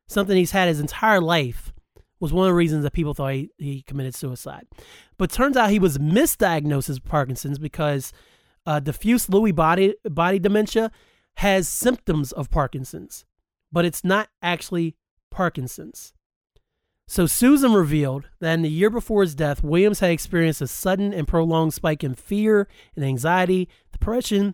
something 0.07 0.35
he's 0.35 0.51
had 0.51 0.67
his 0.67 0.79
entire 0.81 1.21
life, 1.21 1.71
was 2.19 2.33
one 2.33 2.45
of 2.47 2.51
the 2.51 2.55
reasons 2.55 2.83
that 2.83 2.91
people 2.91 3.13
thought 3.13 3.33
he, 3.33 3.49
he 3.57 3.81
committed 3.83 4.13
suicide. 4.13 4.67
But 5.17 5.31
turns 5.31 5.55
out 5.55 5.69
he 5.69 5.79
was 5.79 5.97
misdiagnosed 5.97 6.89
as 6.89 6.99
Parkinson's 6.99 7.59
because 7.59 8.11
uh, 8.65 8.81
diffuse 8.81 9.27
Lewy 9.27 9.55
body 9.55 9.95
body 10.03 10.39
dementia 10.39 10.91
has 11.37 11.69
symptoms 11.69 12.33
of 12.33 12.49
Parkinson's, 12.49 13.23
but 13.71 13.85
it's 13.85 14.03
not 14.03 14.27
actually 14.41 14.95
Parkinson's. 15.31 16.13
So 17.09 17.25
Susan 17.25 17.73
revealed 17.73 18.29
that 18.39 18.53
in 18.53 18.61
the 18.61 18.69
year 18.69 18.91
before 18.91 19.23
his 19.23 19.33
death, 19.33 19.63
Williams 19.63 19.99
had 19.99 20.11
experienced 20.11 20.61
a 20.61 20.67
sudden 20.67 21.11
and 21.11 21.27
prolonged 21.27 21.73
spike 21.73 22.03
in 22.03 22.13
fear 22.13 22.67
and 22.95 23.03
anxiety, 23.03 23.67
depression, 23.91 24.53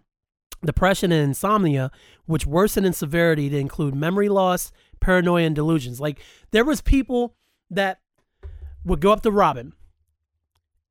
depression 0.64 1.12
and 1.12 1.22
insomnia, 1.22 1.92
which 2.28 2.46
worsened 2.46 2.86
in 2.86 2.94
severity 2.94 3.50
to 3.50 3.58
include 3.58 3.94
memory 3.94 4.30
loss, 4.30 4.72
paranoia, 5.02 5.42
and 5.44 5.54
delusions. 5.54 6.00
Like 6.00 6.22
there 6.52 6.64
was 6.64 6.80
people 6.80 7.36
that 7.72 8.00
would 8.86 9.02
go 9.02 9.12
up 9.12 9.22
to 9.24 9.32
Robin, 9.32 9.74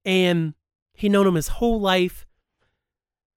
and 0.04 0.52
he 0.92 1.08
known 1.08 1.26
him 1.26 1.34
his 1.34 1.48
whole 1.48 1.80
life. 1.80 2.26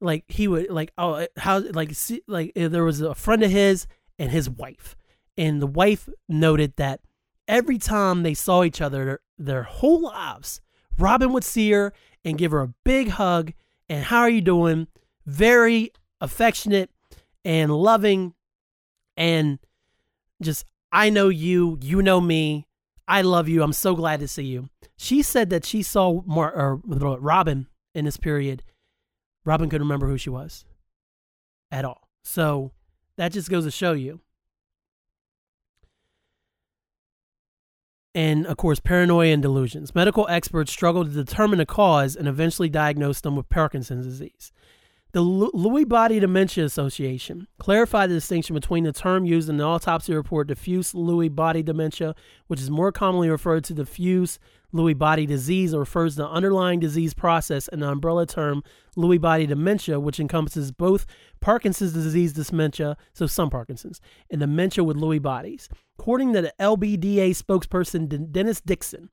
Like 0.02 0.26
he 0.28 0.50
would 0.50 0.70
like 0.70 0.92
oh 0.98 1.26
how 1.38 1.60
like 1.60 1.94
see, 1.94 2.24
like 2.28 2.52
there 2.56 2.84
was 2.84 3.00
a 3.00 3.16
friend 3.16 3.42
of 3.42 3.52
his 3.52 3.88
and 4.20 4.32
his 4.32 4.50
wife, 4.50 4.98
and 5.38 5.62
the 5.62 5.66
wife 5.66 6.10
noted 6.28 6.76
that 6.76 7.00
every 7.48 7.78
time 7.78 8.24
they 8.24 8.34
saw 8.34 8.64
each 8.64 8.82
other 8.82 9.22
their, 9.38 9.64
whole 9.64 10.02
lives, 10.02 10.62
Robin 10.98 11.32
would 11.34 11.44
see 11.44 11.72
her 11.72 11.94
and 12.26 12.38
give 12.38 12.52
her 12.52 12.62
a 12.62 12.74
big 12.84 13.10
hug 13.10 13.54
and 13.90 14.06
how 14.06 14.20
are 14.20 14.30
you 14.30 14.42
doing? 14.42 14.88
Very 15.26 15.92
affectionate 16.20 16.90
and 17.46 17.72
loving 17.72 18.34
and 19.16 19.60
just 20.42 20.66
I 20.92 21.10
know 21.10 21.30
you, 21.30 21.78
you 21.82 22.02
know 22.02 22.22
me. 22.22 22.68
I 23.08 23.22
love 23.22 23.48
you. 23.48 23.64
I'm 23.64 23.74
so 23.74 23.96
glad 23.96 24.20
to 24.20 24.28
see 24.28 24.44
you. 24.44 24.70
She 24.98 25.22
said 25.22 25.50
that 25.52 25.66
she 25.66 25.82
saw 25.84 26.22
Mar- 26.26 26.54
or 26.54 26.82
Robin 26.86 27.68
in 27.94 28.06
this 28.06 28.18
period. 28.18 28.64
Robin 29.46 29.70
couldn't 29.70 29.88
remember 29.88 30.08
who 30.08 30.18
she 30.18 30.30
was 30.30 30.66
at 31.72 31.86
all. 31.86 32.10
So 32.24 32.72
that 33.18 33.32
just 33.32 33.50
goes 33.50 33.64
to 33.64 33.72
show 33.72 33.94
you 33.94 34.22
and 38.18 38.48
of 38.48 38.58
course 38.58 38.80
paranoia 38.80 39.28
and 39.28 39.44
delusions. 39.44 39.94
Medical 39.94 40.28
experts 40.28 40.72
struggled 40.72 41.08
to 41.08 41.24
determine 41.24 41.60
the 41.60 41.68
cause 41.68 42.16
and 42.16 42.28
eventually 42.28 42.68
diagnosed 42.68 43.22
them 43.22 43.36
with 43.36 43.48
Parkinson's 43.48 44.08
disease. 44.08 44.52
The 45.12 45.22
Lewy 45.22 45.88
Body 45.88 46.20
Dementia 46.20 46.66
Association 46.66 47.48
clarified 47.60 48.10
the 48.10 48.16
distinction 48.16 48.56
between 48.56 48.86
the 48.86 48.92
term 48.92 49.26
used 49.26 49.50
in 49.50 49.58
the 49.58 49.64
autopsy 49.64 50.16
report 50.16 50.48
diffuse 50.48 50.94
Lewy 50.94 51.34
body 51.34 51.62
dementia, 51.62 52.16
which 52.48 52.60
is 52.60 52.72
more 52.72 52.92
commonly 52.92 53.30
referred 53.30 53.64
to 53.66 53.76
diffuse 53.76 54.40
Lewy 54.74 54.98
body 54.98 55.28
disease 55.28 55.74
or 55.74 55.82
refers 55.82 56.16
to 56.16 56.24
the 56.24 56.28
underlying 56.28 56.80
disease 56.80 57.14
process, 57.14 57.68
and 57.68 57.84
the 57.84 57.88
umbrella 57.88 58.26
term 58.26 58.64
Lewy 58.98 59.22
body 59.22 59.46
dementia, 59.46 60.00
which 60.00 60.20
encompasses 60.20 60.72
both 60.72 61.06
Parkinson's 61.40 61.94
disease 61.94 62.34
dementia, 62.34 62.98
so 63.14 63.28
some 63.28 63.50
Parkinson's, 63.50 64.02
and 64.30 64.40
dementia 64.40 64.84
with 64.84 64.98
Lewy 64.98 65.22
bodies. 65.22 65.70
According 66.00 66.34
to 66.34 66.42
the 66.42 66.54
LBDA 66.60 67.32
spokesperson 67.32 68.32
Dennis 68.32 68.62
Dixon, 68.62 69.10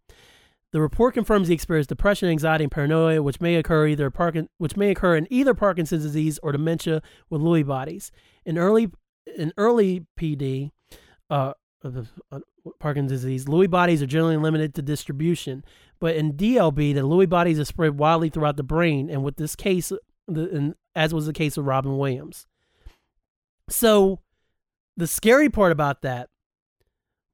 the 0.75 0.81
report 0.81 1.15
confirms 1.15 1.47
he 1.47 1.55
experienced 1.55 1.89
depression, 1.89 2.29
anxiety, 2.29 2.65
and 2.65 2.71
paranoia, 2.73 3.23
which 3.23 3.41
may 3.41 3.55
occur 3.55 3.87
either 3.87 4.11
Parkin- 4.11 4.49
which 4.59 4.77
may 4.77 4.91
occur 4.91 5.15
in 5.15 5.29
either 5.31 5.55
Parkinson's 5.55 6.03
disease 6.03 6.41
or 6.43 6.51
dementia 6.51 7.01
with 7.31 7.41
Lewy 7.41 7.65
bodies. 7.65 8.11
In 8.45 8.59
early 8.59 8.91
in 9.39 9.53
early 9.57 10.07
PD, 10.19 10.71
uh, 11.31 11.53
uh, 11.85 12.41
Parkinson's 12.81 13.21
disease, 13.21 13.45
Lewy 13.45 13.71
bodies 13.71 14.03
are 14.03 14.07
generally 14.07 14.37
limited 14.37 14.75
to 14.75 14.83
distribution, 14.83 15.65
but 16.01 16.17
in 16.17 16.33
DLB, 16.33 16.93
the 16.93 17.03
Lewy 17.03 17.29
bodies 17.29 17.61
are 17.61 17.65
spread 17.65 17.97
widely 17.97 18.29
throughout 18.29 18.57
the 18.57 18.63
brain, 18.65 19.09
and 19.09 19.23
with 19.23 19.37
this 19.37 19.55
case, 19.55 19.93
the, 20.27 20.51
and 20.51 20.75
as 20.95 21.13
was 21.13 21.27
the 21.27 21.33
case 21.33 21.57
with 21.57 21.67
Robin 21.67 21.97
Williams. 21.97 22.47
So, 23.69 24.21
the 24.97 25.07
scary 25.07 25.49
part 25.49 25.73
about 25.73 26.03
that 26.03 26.29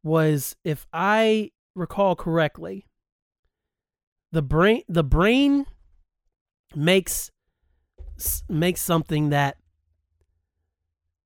was, 0.03 0.57
if 0.65 0.87
I 0.93 1.51
recall 1.75 2.17
correctly, 2.17 2.87
the 4.33 4.43
brain 4.43 4.83
the 4.89 5.05
brain 5.05 5.67
makes 6.75 7.31
makes 8.49 8.81
something 8.81 9.31
that 9.31 9.57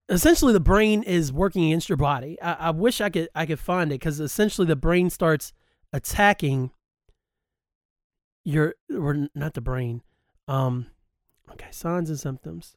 essentially 0.09 0.53
the 0.53 0.61
brain 0.61 1.03
is 1.03 1.33
working 1.33 1.67
against 1.67 1.89
your 1.89 1.97
body. 1.97 2.41
I, 2.41 2.53
I 2.53 2.71
wish 2.71 3.01
I 3.01 3.11
could 3.11 3.29
I 3.35 3.47
could 3.47 3.59
find 3.59 3.91
it 3.91 3.97
because 3.97 4.21
essentially 4.21 4.67
the 4.67 4.77
brain 4.77 5.11
starts 5.11 5.53
attacking 5.93 6.71
your 8.45 8.75
or 8.91 9.29
not 9.35 9.55
the 9.55 9.61
brain. 9.61 10.03
Um, 10.49 10.87
okay, 11.51 11.69
signs 11.71 12.11
and 12.11 12.19
symptoms. 12.19 12.77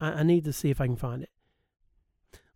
I, 0.00 0.08
I 0.08 0.22
need 0.22 0.44
to 0.44 0.52
see 0.52 0.70
if 0.70 0.80
I 0.80 0.86
can 0.86 0.96
find 0.96 1.22
it. 1.22 1.30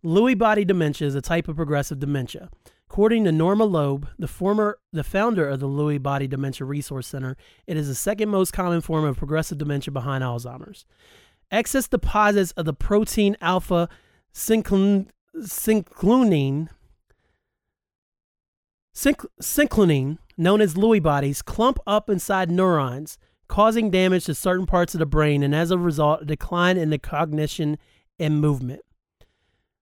Lewy 0.03 0.37
body 0.37 0.65
dementia 0.65 1.07
is 1.07 1.15
a 1.15 1.21
type 1.21 1.47
of 1.47 1.55
progressive 1.55 1.99
dementia. 1.99 2.49
According 2.89 3.23
to 3.23 3.31
Norma 3.31 3.63
Loeb, 3.63 4.09
the 4.19 4.27
former 4.27 4.79
the 4.91 5.03
founder 5.03 5.47
of 5.47 5.61
the 5.61 5.67
Lewy 5.67 6.01
Body 6.01 6.27
Dementia 6.27 6.65
Resource 6.65 7.07
Center, 7.07 7.37
it 7.65 7.77
is 7.77 7.87
the 7.87 7.95
second 7.95 8.27
most 8.29 8.51
common 8.51 8.81
form 8.81 9.05
of 9.05 9.15
progressive 9.15 9.57
dementia 9.57 9.93
behind 9.93 10.23
Alzheimer's. 10.23 10.85
Excess 11.51 11.87
deposits 11.87 12.51
of 12.53 12.65
the 12.65 12.73
protein 12.73 13.37
alpha 13.39 13.87
synclonine 14.33 15.07
synclonine, 18.93 20.17
known 20.37 20.61
as 20.61 20.73
Lewy 20.73 21.01
bodies, 21.01 21.41
clump 21.41 21.79
up 21.87 22.09
inside 22.09 22.51
neurons, 22.51 23.17
causing 23.51 23.91
damage 23.91 24.25
to 24.25 24.33
certain 24.33 24.65
parts 24.65 24.95
of 24.95 24.99
the 24.99 25.05
brain, 25.05 25.43
and 25.43 25.53
as 25.53 25.71
a 25.71 25.77
result, 25.77 26.21
a 26.21 26.25
decline 26.25 26.77
in 26.77 26.89
the 26.89 26.97
cognition 26.97 27.77
and 28.17 28.39
movement. 28.39 28.81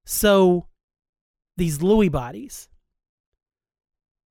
So, 0.06 0.66
these 1.56 1.78
Lewy 1.78 2.12
bodies, 2.12 2.68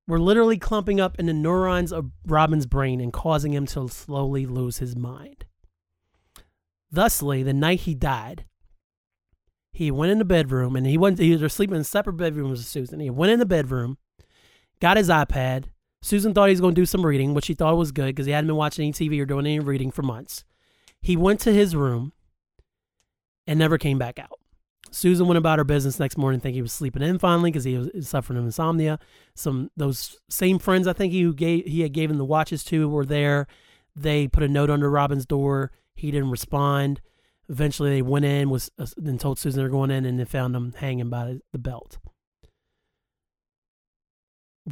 were 0.09 0.19
literally 0.19 0.59
clumping 0.59 1.01
up 1.01 1.21
in 1.21 1.27
the 1.27 1.33
neurons 1.33 1.93
of 1.93 2.11
Robin's 2.27 2.67
brain 2.67 3.01
and 3.01 3.13
causing 3.13 3.53
him 3.53 3.67
to 3.67 3.87
slowly 3.89 4.45
lose 4.45 4.79
his 4.79 4.97
mind. 4.97 5.45
Thusly, 6.91 7.45
the 7.45 7.53
night 7.53 7.81
he 7.81 7.95
died, 7.95 8.47
he 9.71 9.91
went 9.93 10.11
in 10.11 10.19
the 10.19 10.25
bedroom 10.25 10.75
and 10.75 10.87
he 10.87 10.99
went 10.99 11.19
he 11.19 11.37
was 11.37 11.53
sleeping 11.53 11.77
in 11.77 11.85
separate 11.85 12.15
bedrooms 12.15 12.59
with 12.59 12.67
Susan. 12.67 12.99
He 12.99 13.11
went 13.11 13.31
in 13.31 13.39
the 13.39 13.47
bedroom, 13.47 13.99
got 14.81 14.97
his 14.97 15.11
iPad. 15.11 15.67
Susan 16.01 16.33
thought 16.33 16.49
he 16.49 16.53
was 16.53 16.61
going 16.61 16.75
to 16.75 16.81
do 16.81 16.87
some 16.87 17.05
reading, 17.05 17.35
which 17.35 17.47
she 17.47 17.55
thought 17.55 17.77
was 17.77 17.93
good 17.93 18.07
because 18.07 18.27
he 18.27 18.33
hadn't 18.33 18.49
been 18.49 18.57
watching 18.57 18.85
any 18.85 18.93
TV 18.93 19.21
or 19.21 19.27
doing 19.27 19.47
any 19.47 19.61
reading 19.61 19.91
for 19.91 20.03
months. 20.03 20.45
He 21.01 21.17
went 21.17 21.41
to 21.41 21.53
his 21.53 21.75
room 21.75 22.13
and 23.47 23.59
never 23.59 23.79
came 23.79 23.99
back 23.99 24.19
out. 24.19 24.39
Susan 24.91 25.27
went 25.27 25.39
about 25.39 25.59
her 25.59 25.65
business 25.65 25.99
next 25.99 26.17
morning, 26.17 26.41
thinking 26.41 26.57
he 26.57 26.63
was 26.63 26.73
sleeping 26.73 27.03
in 27.03 27.19
finally 27.19 27.51
because 27.51 27.65
he 27.65 27.77
was 27.77 28.09
suffering 28.09 28.39
from 28.39 28.47
insomnia. 28.47 28.99
Some 29.35 29.71
those 29.77 30.17
same 30.31 30.59
friends 30.59 30.87
I 30.87 30.93
think 30.93 31.13
he 31.13 31.31
gave 31.33 31.67
he 31.67 31.81
had 31.83 31.93
given 31.93 32.19
the 32.19 32.25
watches 32.25 32.65
to 32.65 32.89
were 32.89 33.05
there. 33.05 33.47
They 33.95 34.29
put 34.29 34.43
a 34.43 34.49
note 34.49 34.71
under 34.71 34.91
Robin's 34.91 35.27
door. 35.27 35.73
He 35.95 36.11
didn't 36.11 36.31
respond. 36.31 37.01
Eventually, 37.49 37.91
they 37.91 38.03
went 38.03 38.25
in 38.25 38.51
was 38.51 38.71
uh, 38.79 38.87
and 38.97 39.19
told 39.19 39.39
Susan 39.39 39.61
they're 39.61 39.71
going 39.71 39.91
in, 39.91 40.05
and 40.05 40.19
they 40.19 40.25
found 40.25 40.55
him 40.55 40.73
hanging 40.77 41.11
by 41.11 41.39
the 41.53 41.59
belt. 41.59 41.99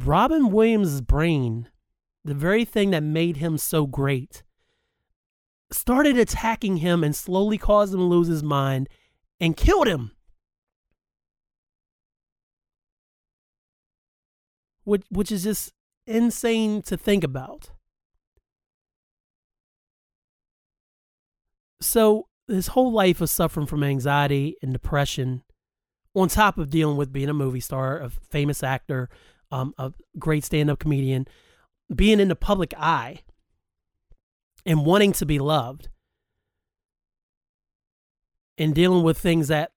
Robin 0.05 0.51
Williams' 0.51 1.01
brain, 1.01 1.69
the 2.23 2.35
very 2.35 2.65
thing 2.65 2.91
that 2.91 3.01
made 3.01 3.37
him 3.37 3.57
so 3.57 3.87
great, 3.87 4.43
started 5.71 6.17
attacking 6.17 6.77
him 6.77 7.03
and 7.03 7.15
slowly 7.15 7.57
caused 7.57 7.93
him 7.93 7.99
to 7.99 8.05
lose 8.05 8.27
his 8.27 8.43
mind 8.43 8.87
and 9.39 9.57
killed 9.57 9.87
him. 9.87 10.11
Which, 14.83 15.03
which 15.09 15.31
is 15.31 15.43
just 15.43 15.73
insane 16.05 16.81
to 16.83 16.95
think 16.95 17.23
about. 17.23 17.71
So, 21.81 22.27
his 22.47 22.67
whole 22.67 22.91
life 22.91 23.19
was 23.19 23.31
suffering 23.31 23.67
from 23.67 23.83
anxiety 23.83 24.55
and 24.61 24.71
depression, 24.71 25.43
on 26.15 26.29
top 26.29 26.57
of 26.57 26.69
dealing 26.69 26.97
with 26.97 27.11
being 27.11 27.29
a 27.29 27.33
movie 27.33 27.59
star, 27.59 27.99
a 27.99 28.09
famous 28.09 28.63
actor, 28.63 29.09
um, 29.51 29.73
a 29.77 29.93
great 30.17 30.43
stand 30.43 30.69
up 30.69 30.79
comedian, 30.79 31.27
being 31.93 32.19
in 32.19 32.27
the 32.27 32.35
public 32.35 32.73
eye, 32.77 33.21
and 34.65 34.85
wanting 34.85 35.13
to 35.13 35.25
be 35.25 35.39
loved 35.39 35.89
and 38.57 38.73
dealing 38.75 39.03
with 39.03 39.17
things 39.17 39.47
that 39.47 39.71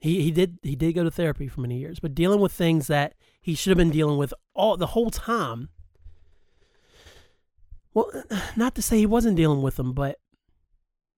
he, 0.00 0.22
he 0.22 0.30
did 0.32 0.58
he 0.62 0.74
did 0.74 0.94
go 0.94 1.04
to 1.04 1.10
therapy 1.10 1.46
for 1.46 1.60
many 1.60 1.78
years, 1.78 2.00
but 2.00 2.14
dealing 2.14 2.40
with 2.40 2.52
things 2.52 2.88
that 2.88 3.14
he 3.40 3.54
should 3.54 3.70
have 3.70 3.78
been 3.78 3.90
dealing 3.90 4.18
with 4.18 4.34
all 4.54 4.76
the 4.76 4.88
whole 4.88 5.10
time. 5.10 5.68
Well, 7.94 8.10
not 8.56 8.74
to 8.74 8.82
say 8.82 8.98
he 8.98 9.06
wasn't 9.06 9.36
dealing 9.36 9.62
with 9.62 9.76
them, 9.76 9.92
but 9.92 10.18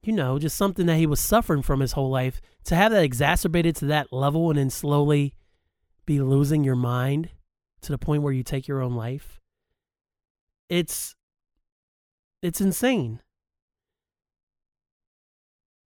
you 0.03 0.13
know, 0.13 0.39
just 0.39 0.57
something 0.57 0.85
that 0.85 0.99
he 0.99 1.07
was 1.07 1.21
suffering 1.21 1.63
from 1.63 1.81
his 1.81 1.93
whole 1.93 2.11
life. 2.11 2.43
To 2.65 2.75
have 2.75 2.93
that 2.93 3.05
exacerbated 3.05 3.77
to 3.77 3.87
that 3.87 4.13
level 4.13 4.51
and 4.51 4.59
then 4.59 4.71
slowly 4.71 5.35
be 6.05 6.21
losing 6.21 6.65
your 6.65 6.77
mind 6.77 7.31
to 7.85 7.93
the 7.93 7.99
point 7.99 8.23
where 8.23 8.33
you 8.33 8.43
take 8.43 8.69
your 8.69 8.83
own 8.83 8.95
life. 8.95 9.41
It's 10.69 11.15
it's 12.43 12.61
insane. 12.61 13.21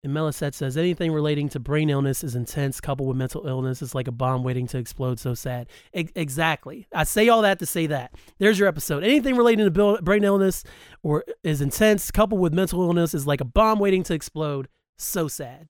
And 0.05 0.13
Melisette 0.13 0.55
says 0.55 0.77
anything 0.77 1.13
relating 1.13 1.49
to 1.51 1.61
brain 1.61 1.89
illness 1.89 2.25
is 2.25 2.35
intense, 2.35 2.81
coupled 2.81 3.07
with 3.07 3.17
mental 3.17 3.47
illness 3.47 3.83
is 3.83 3.95
like 3.95 4.09
a 4.09 4.13
bomb 4.13 4.43
waiting 4.43 4.67
to 4.69 4.79
explode. 4.79 5.21
So 5.21 5.35
sad. 5.35 5.69
E- 5.95 6.09
exactly. 6.17 6.89
I 6.93 7.05
say 7.05 7.29
all 7.29 7.43
that 7.43 7.61
to 7.61 7.67
say 7.67 7.87
that. 7.87 8.13
There's 8.39 8.59
your 8.59 8.67
episode. 8.67 9.05
Anything 9.05 9.37
relating 9.37 9.73
to 9.73 10.03
brain 10.03 10.25
illness 10.25 10.65
or 11.05 11.25
is 11.45 11.61
intense, 11.61 12.11
coupled 12.11 12.41
with 12.41 12.53
mental 12.53 12.83
illness 12.83 13.15
is 13.15 13.29
like 13.29 13.41
a 13.41 13.45
bomb 13.45 13.79
waiting 13.79 14.03
to 14.05 14.15
explode. 14.15 14.67
So 14.99 15.29
sad. 15.29 15.69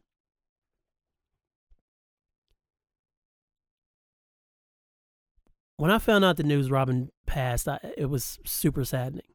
When 5.83 5.91
I 5.91 5.99
found 5.99 6.25
out 6.25 6.37
the 6.37 6.45
news 6.45 6.71
Robin 6.71 7.11
passed, 7.27 7.67
I, 7.67 7.81
it 7.97 8.07
was 8.07 8.39
super 8.45 8.85
saddening. 8.85 9.27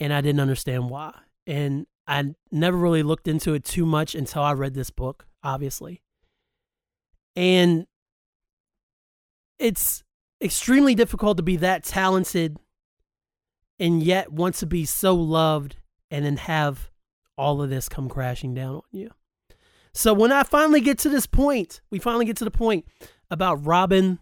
And 0.00 0.10
I 0.10 0.22
didn't 0.22 0.40
understand 0.40 0.88
why. 0.88 1.12
And 1.46 1.86
I 2.06 2.32
never 2.50 2.78
really 2.78 3.02
looked 3.02 3.28
into 3.28 3.52
it 3.52 3.66
too 3.66 3.84
much 3.84 4.14
until 4.14 4.40
I 4.40 4.54
read 4.54 4.72
this 4.72 4.88
book, 4.88 5.26
obviously. 5.42 6.00
And 7.36 7.86
it's 9.58 10.02
extremely 10.42 10.94
difficult 10.94 11.36
to 11.36 11.42
be 11.42 11.56
that 11.56 11.84
talented 11.84 12.56
and 13.78 14.02
yet 14.02 14.32
want 14.32 14.54
to 14.54 14.66
be 14.66 14.86
so 14.86 15.14
loved 15.14 15.76
and 16.10 16.24
then 16.24 16.38
have 16.38 16.90
all 17.36 17.60
of 17.60 17.68
this 17.68 17.90
come 17.90 18.08
crashing 18.08 18.54
down 18.54 18.76
on 18.76 18.82
you. 18.92 19.10
So 19.92 20.14
when 20.14 20.32
I 20.32 20.44
finally 20.44 20.80
get 20.80 20.98
to 21.00 21.10
this 21.10 21.26
point, 21.26 21.82
we 21.90 21.98
finally 21.98 22.24
get 22.24 22.38
to 22.38 22.44
the 22.44 22.50
point 22.50 22.86
about 23.30 23.64
Robin 23.64 24.18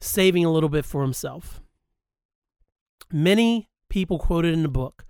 saving 0.00 0.44
a 0.44 0.52
little 0.52 0.68
bit 0.68 0.84
for 0.84 1.02
himself. 1.02 1.60
Many 3.12 3.68
people 3.88 4.18
quoted 4.18 4.54
in 4.54 4.62
the 4.62 4.68
book 4.68 5.06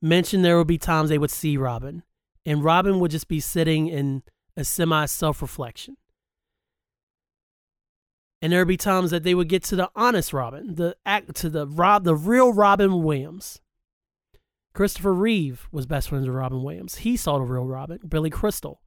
mentioned 0.00 0.44
there 0.44 0.58
would 0.58 0.66
be 0.66 0.78
times 0.78 1.08
they 1.08 1.18
would 1.18 1.30
see 1.30 1.56
Robin, 1.56 2.02
and 2.44 2.64
Robin 2.64 3.00
would 3.00 3.10
just 3.10 3.28
be 3.28 3.40
sitting 3.40 3.88
in 3.88 4.22
a 4.56 4.64
semi 4.64 5.06
self 5.06 5.40
reflection. 5.40 5.96
And 8.42 8.52
there 8.52 8.60
would 8.60 8.68
be 8.68 8.76
times 8.76 9.12
that 9.12 9.22
they 9.22 9.36
would 9.36 9.48
get 9.48 9.62
to 9.64 9.76
the 9.76 9.90
honest 9.94 10.32
Robin, 10.32 10.74
the 10.74 10.96
act 11.06 11.34
to 11.36 11.48
the 11.48 11.66
Rob, 11.66 12.02
the 12.02 12.16
real 12.16 12.52
Robin 12.52 13.02
Williams. 13.02 13.60
Christopher 14.74 15.12
Reeve 15.12 15.68
was 15.70 15.86
best 15.86 16.08
friends 16.08 16.26
with 16.26 16.34
Robin 16.34 16.62
Williams. 16.62 16.96
He 16.96 17.16
saw 17.16 17.38
the 17.38 17.44
real 17.44 17.66
Robin, 17.66 18.00
Billy 18.08 18.30
Crystal. 18.30 18.80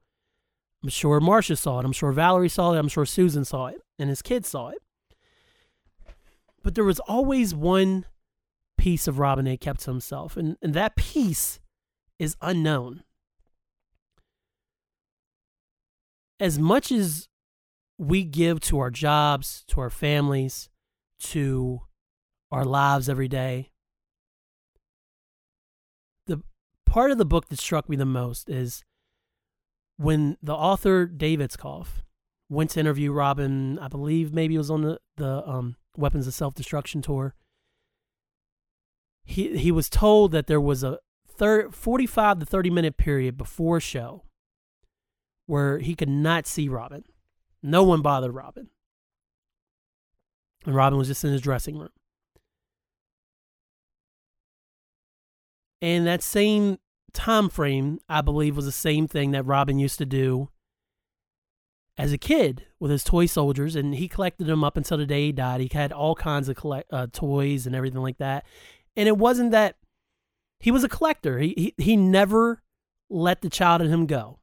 I'm 0.86 0.90
sure 0.90 1.20
Marsha 1.20 1.58
saw 1.58 1.80
it. 1.80 1.84
I'm 1.84 1.90
sure 1.90 2.12
Valerie 2.12 2.48
saw 2.48 2.72
it. 2.72 2.78
I'm 2.78 2.86
sure 2.86 3.04
Susan 3.04 3.44
saw 3.44 3.66
it. 3.66 3.82
And 3.98 4.08
his 4.08 4.22
kids 4.22 4.48
saw 4.48 4.68
it. 4.68 4.78
But 6.62 6.76
there 6.76 6.84
was 6.84 7.00
always 7.00 7.56
one 7.56 8.04
piece 8.78 9.08
of 9.08 9.18
Robin 9.18 9.46
had 9.46 9.58
kept 9.58 9.80
to 9.80 9.90
himself, 9.90 10.36
and, 10.36 10.56
and 10.62 10.74
that 10.74 10.94
piece 10.94 11.58
is 12.20 12.36
unknown. 12.40 13.02
As 16.38 16.56
much 16.56 16.92
as 16.92 17.26
we 17.98 18.22
give 18.22 18.60
to 18.60 18.78
our 18.78 18.92
jobs, 18.92 19.64
to 19.66 19.80
our 19.80 19.90
families, 19.90 20.68
to 21.18 21.80
our 22.52 22.64
lives 22.64 23.08
every 23.08 23.26
day, 23.26 23.72
the 26.28 26.44
part 26.84 27.10
of 27.10 27.18
the 27.18 27.24
book 27.24 27.48
that 27.48 27.58
struck 27.58 27.88
me 27.88 27.96
the 27.96 28.06
most 28.06 28.48
is 28.48 28.84
when 29.96 30.36
the 30.42 30.54
author 30.54 31.06
Dave 31.06 31.38
Itzkoff 31.38 32.02
went 32.48 32.70
to 32.70 32.80
interview 32.80 33.12
Robin, 33.12 33.78
I 33.78 33.88
believe 33.88 34.32
maybe 34.32 34.54
it 34.54 34.58
was 34.58 34.70
on 34.70 34.82
the, 34.82 34.98
the 35.16 35.48
um, 35.48 35.76
Weapons 35.96 36.26
of 36.26 36.34
Self 36.34 36.54
Destruction 36.54 37.02
tour. 37.02 37.34
He 39.24 39.56
he 39.56 39.72
was 39.72 39.90
told 39.90 40.32
that 40.32 40.46
there 40.46 40.60
was 40.60 40.84
a 40.84 40.98
thir- 41.28 41.70
45 41.70 42.40
to 42.40 42.46
30 42.46 42.70
minute 42.70 42.96
period 42.96 43.36
before 43.36 43.80
show 43.80 44.22
where 45.46 45.78
he 45.78 45.94
could 45.94 46.08
not 46.08 46.46
see 46.46 46.68
Robin. 46.68 47.04
No 47.62 47.82
one 47.82 48.02
bothered 48.02 48.34
Robin. 48.34 48.68
And 50.64 50.74
Robin 50.74 50.98
was 50.98 51.08
just 51.08 51.24
in 51.24 51.32
his 51.32 51.40
dressing 51.40 51.78
room. 51.78 51.90
And 55.80 56.06
that 56.06 56.22
same 56.22 56.78
time 57.16 57.48
frame, 57.48 57.98
I 58.08 58.20
believe, 58.20 58.54
was 58.54 58.66
the 58.66 58.72
same 58.72 59.08
thing 59.08 59.30
that 59.32 59.46
Robin 59.46 59.78
used 59.78 59.98
to 59.98 60.06
do 60.06 60.50
as 61.98 62.12
a 62.12 62.18
kid 62.18 62.66
with 62.78 62.90
his 62.90 63.02
toy 63.02 63.24
soldiers, 63.26 63.74
and 63.74 63.94
he 63.94 64.06
collected 64.06 64.46
them 64.46 64.62
up 64.62 64.76
until 64.76 64.98
the 64.98 65.06
day 65.06 65.26
he 65.26 65.32
died. 65.32 65.62
He 65.62 65.70
had 65.72 65.92
all 65.92 66.14
kinds 66.14 66.48
of 66.48 66.56
collect 66.56 66.92
uh, 66.92 67.06
toys 67.10 67.66
and 67.66 67.74
everything 67.74 68.02
like 68.02 68.18
that. 68.18 68.44
And 68.96 69.08
it 69.08 69.16
wasn't 69.16 69.50
that 69.52 69.76
he 70.60 70.70
was 70.70 70.84
a 70.84 70.88
collector. 70.88 71.38
He 71.38 71.72
he, 71.76 71.82
he 71.82 71.96
never 71.96 72.62
let 73.08 73.40
the 73.40 73.50
child 73.50 73.80
in 73.80 73.88
him 73.88 74.06
go. 74.06 74.38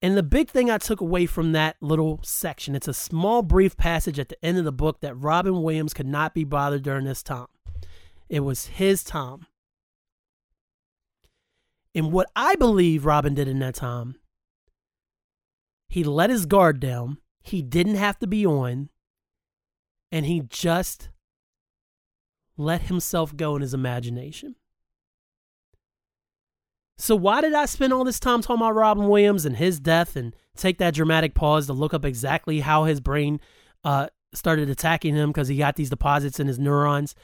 And 0.00 0.16
the 0.16 0.22
big 0.22 0.48
thing 0.48 0.70
I 0.70 0.78
took 0.78 1.00
away 1.00 1.26
from 1.26 1.52
that 1.52 1.76
little 1.80 2.20
section, 2.22 2.76
it's 2.76 2.86
a 2.86 2.94
small, 2.94 3.42
brief 3.42 3.76
passage 3.76 4.18
at 4.18 4.28
the 4.28 4.42
end 4.44 4.56
of 4.56 4.64
the 4.64 4.72
book 4.72 5.00
that 5.00 5.14
Robin 5.16 5.60
Williams 5.60 5.92
could 5.92 6.06
not 6.06 6.34
be 6.34 6.44
bothered 6.44 6.84
during 6.84 7.04
this 7.04 7.22
time. 7.22 7.48
It 8.28 8.40
was 8.40 8.66
his 8.66 9.02
time. 9.02 9.46
And 11.94 12.12
what 12.12 12.30
I 12.36 12.54
believe 12.56 13.06
Robin 13.06 13.34
did 13.34 13.48
in 13.48 13.58
that 13.60 13.74
time, 13.74 14.16
he 15.88 16.04
let 16.04 16.30
his 16.30 16.46
guard 16.46 16.80
down. 16.80 17.18
He 17.42 17.62
didn't 17.62 17.96
have 17.96 18.18
to 18.18 18.26
be 18.26 18.44
on. 18.44 18.90
And 20.12 20.26
he 20.26 20.42
just 20.48 21.08
let 22.56 22.82
himself 22.82 23.36
go 23.36 23.56
in 23.56 23.62
his 23.62 23.74
imagination. 23.74 24.56
So 26.98 27.14
why 27.14 27.40
did 27.40 27.54
I 27.54 27.66
spend 27.66 27.92
all 27.92 28.04
this 28.04 28.18
time 28.18 28.42
talking 28.42 28.56
about 28.56 28.74
Robin 28.74 29.08
Williams 29.08 29.46
and 29.46 29.56
his 29.56 29.78
death 29.78 30.16
and 30.16 30.34
take 30.56 30.78
that 30.78 30.94
dramatic 30.94 31.34
pause 31.34 31.66
to 31.66 31.72
look 31.72 31.94
up 31.94 32.04
exactly 32.04 32.60
how 32.60 32.84
his 32.84 33.00
brain 33.00 33.40
uh, 33.84 34.08
started 34.34 34.68
attacking 34.68 35.14
him 35.14 35.30
because 35.30 35.46
he 35.48 35.56
got 35.56 35.76
these 35.76 35.90
deposits 35.90 36.40
in 36.40 36.48
his 36.48 36.58
neurons? 36.58 37.14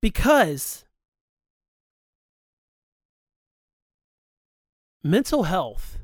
Because 0.00 0.84
mental 5.02 5.44
health 5.44 5.98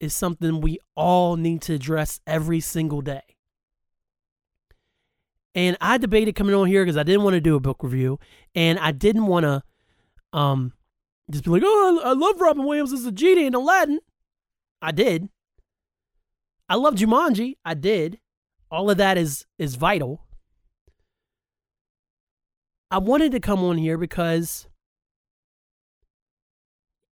is 0.00 0.14
something 0.14 0.60
we 0.60 0.78
all 0.96 1.36
need 1.36 1.62
to 1.62 1.74
address 1.74 2.20
every 2.26 2.60
single 2.60 3.00
day. 3.00 3.22
And 5.54 5.76
I 5.80 5.98
debated 5.98 6.34
coming 6.34 6.54
on 6.54 6.66
here 6.66 6.82
because 6.82 6.96
I 6.96 7.02
didn't 7.02 7.22
want 7.22 7.34
to 7.34 7.40
do 7.40 7.56
a 7.56 7.60
book 7.60 7.82
review 7.82 8.18
and 8.54 8.78
I 8.78 8.90
didn't 8.90 9.26
want 9.26 9.44
to 9.44 9.62
um, 10.32 10.72
just 11.30 11.44
be 11.44 11.50
like, 11.50 11.62
oh, 11.64 12.00
I 12.04 12.12
love 12.14 12.40
Robin 12.40 12.64
Williams 12.64 12.92
as 12.92 13.04
a 13.04 13.12
genie 13.12 13.46
in 13.46 13.54
Aladdin. 13.54 14.00
I 14.80 14.92
did. 14.92 15.28
I 16.68 16.76
love 16.76 16.94
Jumanji. 16.94 17.56
I 17.64 17.74
did. 17.74 18.18
All 18.70 18.90
of 18.90 18.96
that 18.96 19.18
is 19.18 19.46
is 19.58 19.74
vital. 19.74 20.22
I 22.92 22.98
wanted 22.98 23.32
to 23.32 23.40
come 23.40 23.64
on 23.64 23.78
here 23.78 23.98
because 23.98 24.68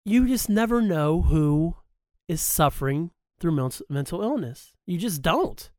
you 0.05 0.27
just 0.27 0.49
never 0.49 0.81
know 0.81 1.22
who 1.22 1.77
is 2.27 2.41
suffering 2.41 3.11
through 3.39 3.70
mental 3.89 4.22
illness. 4.22 4.72
You 4.87 4.99
just 4.99 5.22
don't. 5.22 5.70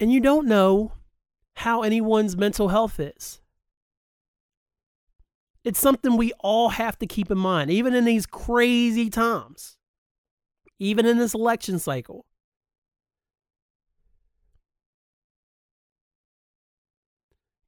and 0.00 0.10
you 0.10 0.18
don't 0.18 0.48
know 0.48 0.92
how 1.56 1.82
anyone's 1.82 2.36
mental 2.36 2.68
health 2.68 2.98
is. 2.98 3.42
It's 5.62 5.78
something 5.78 6.16
we 6.16 6.32
all 6.40 6.70
have 6.70 6.98
to 7.00 7.06
keep 7.06 7.30
in 7.30 7.36
mind, 7.36 7.70
even 7.70 7.94
in 7.94 8.06
these 8.06 8.24
crazy 8.24 9.10
times, 9.10 9.76
even 10.78 11.04
in 11.04 11.18
this 11.18 11.34
election 11.34 11.78
cycle. 11.78 12.24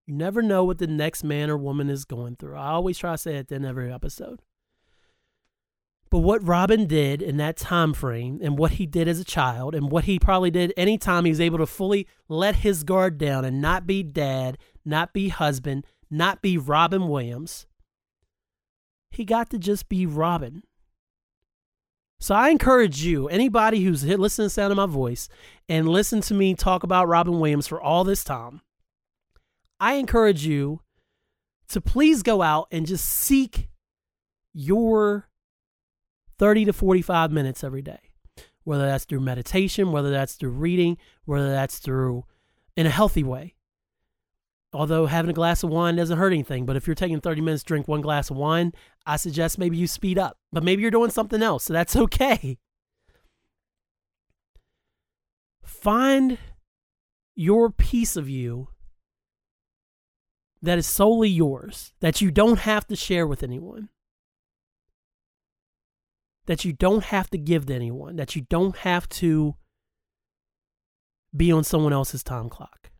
You 0.07 0.15
never 0.15 0.43
know 0.43 0.65
what 0.65 0.79
the 0.79 0.87
next 0.87 1.23
man 1.23 1.49
or 1.49 1.57
woman 1.57 1.89
is 1.89 2.05
going 2.05 2.37
through. 2.37 2.57
I 2.57 2.71
always 2.71 2.99
try 2.99 3.13
to 3.13 3.19
say 3.19 3.37
it 3.37 3.53
of 3.53 3.65
every 3.65 3.93
episode. 3.93 4.43
But 6.11 6.19
what 6.19 6.47
Robin 6.47 6.87
did 6.87 7.23
in 7.23 7.39
that 7.39 7.57
time 7.57 7.95
frame 7.95 8.39
and 8.43 8.59
what 8.59 8.73
he 8.73 8.85
did 8.85 9.09
as 9.09 9.19
a 9.19 9.25
child 9.25 9.75
and 9.75 9.91
what 9.91 10.05
he 10.05 10.19
probably 10.19 10.51
did 10.51 10.75
anytime 10.77 11.25
he 11.25 11.31
was 11.31 11.41
able 11.41 11.57
to 11.57 11.67
fully 11.67 12.07
let 12.29 12.57
his 12.57 12.85
guard 12.85 13.17
down 13.17 13.47
and 13.47 13.63
not 13.63 13.87
be 13.87 14.03
dad, 14.03 14.59
not 14.85 15.15
be 15.15 15.31
husband, 15.31 15.87
not 16.11 16.43
be 16.43 16.59
Robin 16.59 17.09
Williams, 17.09 17.67
he 19.11 19.25
got 19.25 19.49
to 19.51 19.59
just 19.59 19.89
be 19.89 20.05
Robin. 20.05 20.63
So 22.21 22.35
I 22.35 22.51
encourage 22.51 23.03
you, 23.03 23.29
anybody 23.29 23.83
who's 23.83 24.05
listening 24.05 24.29
to 24.29 24.43
the 24.43 24.51
sound 24.51 24.71
of 24.71 24.77
my 24.77 24.87
voice 24.87 25.29
and 25.69 25.89
listen 25.89 26.21
to 26.23 26.35
me 26.35 26.55
talk 26.55 26.83
about 26.83 27.09
Robin 27.09 27.41
Williams 27.41 27.67
for 27.67 27.81
all 27.81 28.05
this 28.05 28.23
time, 28.23 28.61
I 29.83 29.95
encourage 29.95 30.47
you 30.47 30.81
to 31.71 31.81
please 31.81 32.23
go 32.23 32.41
out 32.41 32.69
and 32.71 32.87
just 32.87 33.05
seek 33.05 33.69
your 34.55 35.29
30 36.39 36.67
to 36.67 36.73
45 36.73 37.33
minutes 37.33 37.65
every 37.65 37.83
day, 37.83 37.99
whether 38.63 38.87
that's 38.87 39.05
through 39.05 39.23
meditation, 39.23 39.91
whether 39.91 40.13
that's 40.13 40.35
through 40.35 40.51
reading, 40.51 40.99
whether 41.25 41.51
that's 41.51 41.81
through 41.81 42.25
in 42.77 42.87
a 42.87 42.91
healthy 42.91 43.25
way. 43.25 43.57
Although 44.73 45.07
having 45.07 45.33
a 45.33 45.35
glass 45.35 45.65
of 45.65 45.71
wine 45.71 45.97
doesn't 45.97 46.17
hurt 46.17 46.33
anything, 46.33 46.65
but 46.65 46.77
if 46.77 46.87
you're 46.87 46.95
taking 46.95 47.21
30 47.21 47.41
minutes 47.41 47.65
to 47.65 47.67
drink 47.67 47.89
one 47.89 48.03
glass 48.03 48.31
of 48.31 48.37
wine, 48.37 48.73
I 49.05 49.17
suggest 49.17 49.59
maybe 49.59 49.77
you 49.77 49.89
speed 49.89 50.17
up. 50.17 50.39
But 50.53 50.63
maybe 50.63 50.83
you're 50.83 50.93
doing 50.93 51.11
something 51.11 51.43
else, 51.43 51.65
so 51.65 51.73
that's 51.73 51.97
okay. 52.07 52.57
Find 55.65 56.39
your 57.35 57.69
piece 57.69 58.15
of 58.15 58.29
you 58.29 58.69
that 60.63 60.79
is 60.79 60.87
solely 60.87 61.29
yours, 61.29 61.93
that 62.01 62.21
you 62.21 62.31
don't 62.31 62.61
have 62.61 62.87
to 62.87 62.97
share 62.97 63.27
with 63.27 63.43
anyone 63.43 63.89
that 66.47 66.65
you 66.65 66.73
don't 66.73 67.05
have 67.05 67.31
to 67.31 67.39
give 67.39 67.67
to 67.67 67.75
anyone, 67.75 68.17
that 68.17 68.35
you 68.35 68.43
don't 68.43 68.77
have 68.79 69.09
to 69.09 69.55
be 71.35 71.53
on 71.53 71.65
someone 71.65 71.93
else's 71.93 72.23
time 72.23 72.49
clock. 72.49 72.91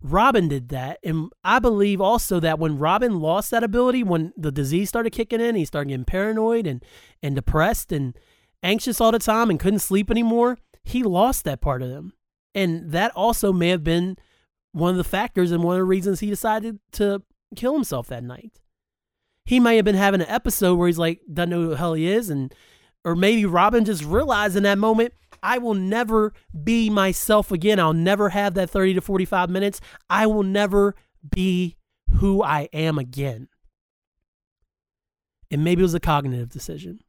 Robin 0.00 0.46
did 0.46 0.68
that. 0.68 0.98
And 1.02 1.30
I 1.42 1.58
believe 1.58 2.00
also 2.00 2.38
that 2.40 2.58
when 2.58 2.78
Robin 2.78 3.18
lost 3.18 3.50
that 3.50 3.64
ability, 3.64 4.04
when 4.04 4.32
the 4.36 4.52
disease 4.52 4.88
started 4.88 5.10
kicking 5.10 5.40
in, 5.40 5.56
he 5.56 5.64
started 5.64 5.88
getting 5.88 6.04
paranoid 6.04 6.66
and, 6.66 6.84
and 7.20 7.34
depressed 7.34 7.90
and 7.90 8.16
anxious 8.62 9.00
all 9.00 9.10
the 9.10 9.18
time 9.18 9.50
and 9.50 9.58
couldn't 9.58 9.80
sleep 9.80 10.10
anymore, 10.10 10.58
he 10.84 11.02
lost 11.02 11.44
that 11.44 11.60
part 11.60 11.82
of 11.82 11.90
him. 11.90 12.12
And 12.54 12.92
that 12.92 13.10
also 13.16 13.52
may 13.52 13.70
have 13.70 13.82
been 13.82 14.16
one 14.78 14.90
of 14.90 14.96
the 14.96 15.04
factors 15.04 15.50
and 15.52 15.62
one 15.62 15.76
of 15.76 15.80
the 15.80 15.84
reasons 15.84 16.20
he 16.20 16.28
decided 16.28 16.78
to 16.92 17.22
kill 17.56 17.74
himself 17.74 18.08
that 18.08 18.22
night 18.22 18.60
he 19.44 19.58
may 19.58 19.76
have 19.76 19.84
been 19.84 19.94
having 19.94 20.20
an 20.20 20.28
episode 20.28 20.76
where 20.76 20.88
he's 20.88 20.98
like 20.98 21.20
doesn't 21.32 21.50
know 21.50 21.62
who 21.62 21.70
the 21.70 21.76
hell 21.76 21.94
he 21.94 22.06
is 22.06 22.30
and 22.30 22.54
or 23.04 23.14
maybe 23.16 23.46
Robin 23.46 23.84
just 23.84 24.04
realized 24.04 24.56
in 24.56 24.64
that 24.64 24.78
moment 24.78 25.14
I 25.42 25.58
will 25.58 25.74
never 25.74 26.32
be 26.64 26.90
myself 26.90 27.52
again. 27.52 27.78
I'll 27.78 27.92
never 27.92 28.30
have 28.30 28.54
that 28.54 28.70
30 28.70 28.94
to 28.94 29.00
45 29.00 29.50
minutes. 29.50 29.80
I 30.10 30.26
will 30.26 30.42
never 30.42 30.94
be 31.28 31.76
who 32.16 32.42
I 32.42 32.68
am 32.72 32.98
again. 32.98 33.48
And 35.50 35.64
maybe 35.64 35.80
it 35.80 35.84
was 35.84 35.94
a 35.94 36.00
cognitive 36.00 36.50
decision. 36.50 37.00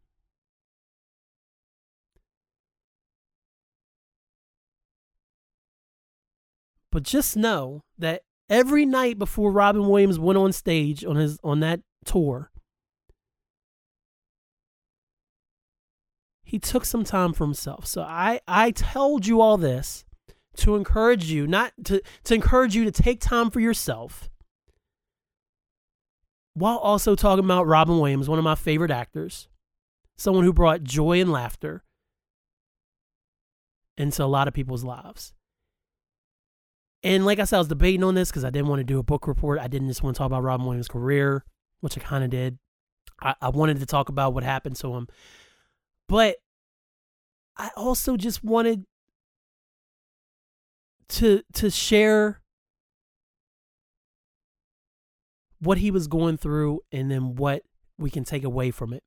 But 6.91 7.03
just 7.03 7.37
know 7.37 7.83
that 7.97 8.23
every 8.49 8.85
night 8.85 9.19
before 9.19 9.51
Robin 9.51 9.87
Williams 9.87 10.19
went 10.19 10.37
on 10.37 10.51
stage 10.51 11.05
on 11.05 11.15
his 11.15 11.37
on 11.43 11.59
that 11.59 11.81
tour, 12.05 12.51
he 16.43 16.57
took 16.57 16.83
some 16.83 17.03
time 17.03 17.31
for 17.33 17.43
himself. 17.43 17.85
So 17.85 18.01
I, 18.01 18.39
I 18.47 18.71
told 18.71 19.27
you 19.27 19.39
all 19.39 19.57
this 19.57 20.03
to 20.57 20.75
encourage 20.75 21.25
you, 21.25 21.45
not 21.45 21.73
to, 21.85 22.01
to 22.23 22.33
encourage 22.33 22.75
you 22.75 22.83
to 22.85 22.91
take 22.91 23.21
time 23.21 23.51
for 23.51 23.59
yourself 23.59 24.29
while 26.55 26.77
also 26.77 27.15
talking 27.15 27.45
about 27.45 27.67
Robin 27.67 27.99
Williams, 27.99 28.27
one 28.27 28.39
of 28.39 28.43
my 28.43 28.55
favorite 28.55 28.91
actors, 28.91 29.47
someone 30.17 30.43
who 30.43 30.51
brought 30.51 30.83
joy 30.83 31.21
and 31.21 31.31
laughter 31.31 31.83
into 33.95 34.23
a 34.23 34.25
lot 34.25 34.47
of 34.47 34.53
people's 34.53 34.83
lives. 34.83 35.33
And 37.03 37.25
like 37.25 37.39
I 37.39 37.45
said, 37.45 37.57
I 37.57 37.59
was 37.59 37.67
debating 37.67 38.03
on 38.03 38.15
this 38.15 38.29
because 38.29 38.43
I 38.43 38.49
didn't 38.49 38.67
want 38.67 38.81
to 38.81 38.83
do 38.83 38.99
a 38.99 39.03
book 39.03 39.27
report. 39.27 39.59
I 39.59 39.67
didn't 39.67 39.87
just 39.87 40.03
want 40.03 40.15
to 40.15 40.17
talk 40.17 40.27
about 40.27 40.43
Robin 40.43 40.65
Williams' 40.65 40.87
career, 40.87 41.45
which 41.79 41.97
I 41.97 42.01
kind 42.01 42.23
of 42.23 42.29
did. 42.29 42.59
I, 43.21 43.35
I 43.41 43.49
wanted 43.49 43.79
to 43.79 43.85
talk 43.85 44.09
about 44.09 44.33
what 44.33 44.43
happened 44.43 44.75
to 44.77 44.93
him. 44.95 45.07
But 46.07 46.37
I 47.57 47.69
also 47.75 48.17
just 48.17 48.43
wanted 48.43 48.85
to 51.09 51.41
to 51.53 51.69
share 51.69 52.41
what 55.59 55.79
he 55.79 55.91
was 55.91 56.07
going 56.07 56.37
through 56.37 56.81
and 56.91 57.11
then 57.11 57.35
what 57.35 57.63
we 57.97 58.09
can 58.09 58.23
take 58.23 58.43
away 58.43 58.71
from 58.71 58.93
it. 58.93 59.03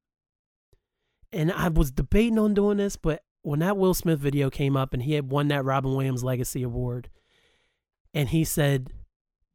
And 1.32 1.50
I 1.50 1.68
was 1.68 1.90
debating 1.90 2.38
on 2.38 2.52
doing 2.52 2.76
this, 2.76 2.96
but 2.96 3.22
when 3.42 3.60
that 3.60 3.76
Will 3.76 3.94
Smith 3.94 4.18
video 4.18 4.50
came 4.50 4.76
up 4.76 4.92
and 4.92 5.02
he 5.02 5.14
had 5.14 5.30
won 5.30 5.48
that 5.48 5.64
Robin 5.64 5.94
Williams 5.94 6.22
Legacy 6.22 6.62
Award, 6.62 7.08
and 8.14 8.28
he 8.28 8.44
said 8.44 8.90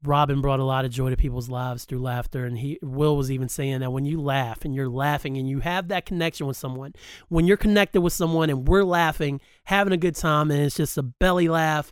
Robin 0.04 0.42
brought 0.42 0.60
a 0.60 0.64
lot 0.64 0.86
of 0.86 0.92
joy 0.92 1.10
to 1.10 1.18
people's 1.18 1.50
lives 1.50 1.86
through 1.86 2.02
laughter. 2.02 2.46
And 2.46 2.58
he 2.60 2.78
Will 2.82 3.18
was 3.18 3.32
even 3.32 3.50
saying 3.50 3.80
that 3.80 3.92
when 3.92 4.06
you 4.06 4.22
laugh 4.22 4.64
and 4.64 4.74
you're 4.74 4.90
laughing 4.90 5.38
and 5.38 5.50
you 5.50 5.60
have 5.60 5.88
that 5.88 6.06
connection 6.06 6.48
with 6.48 6.58
someone, 6.58 6.94
when 7.30 7.48
you're 7.48 7.58
connected 7.58 8.02
with 8.02 8.14
someone 8.14 8.50
and 8.50 8.68
we're 8.68 8.84
laughing, 8.84 9.42
having 9.66 9.94
a 9.94 9.98
good 9.98 10.16
time, 10.16 10.52
and 10.52 10.62
it's 10.62 10.78
just 10.78 10.98
a 10.98 11.04
belly 11.04 11.48
laugh. 11.48 11.92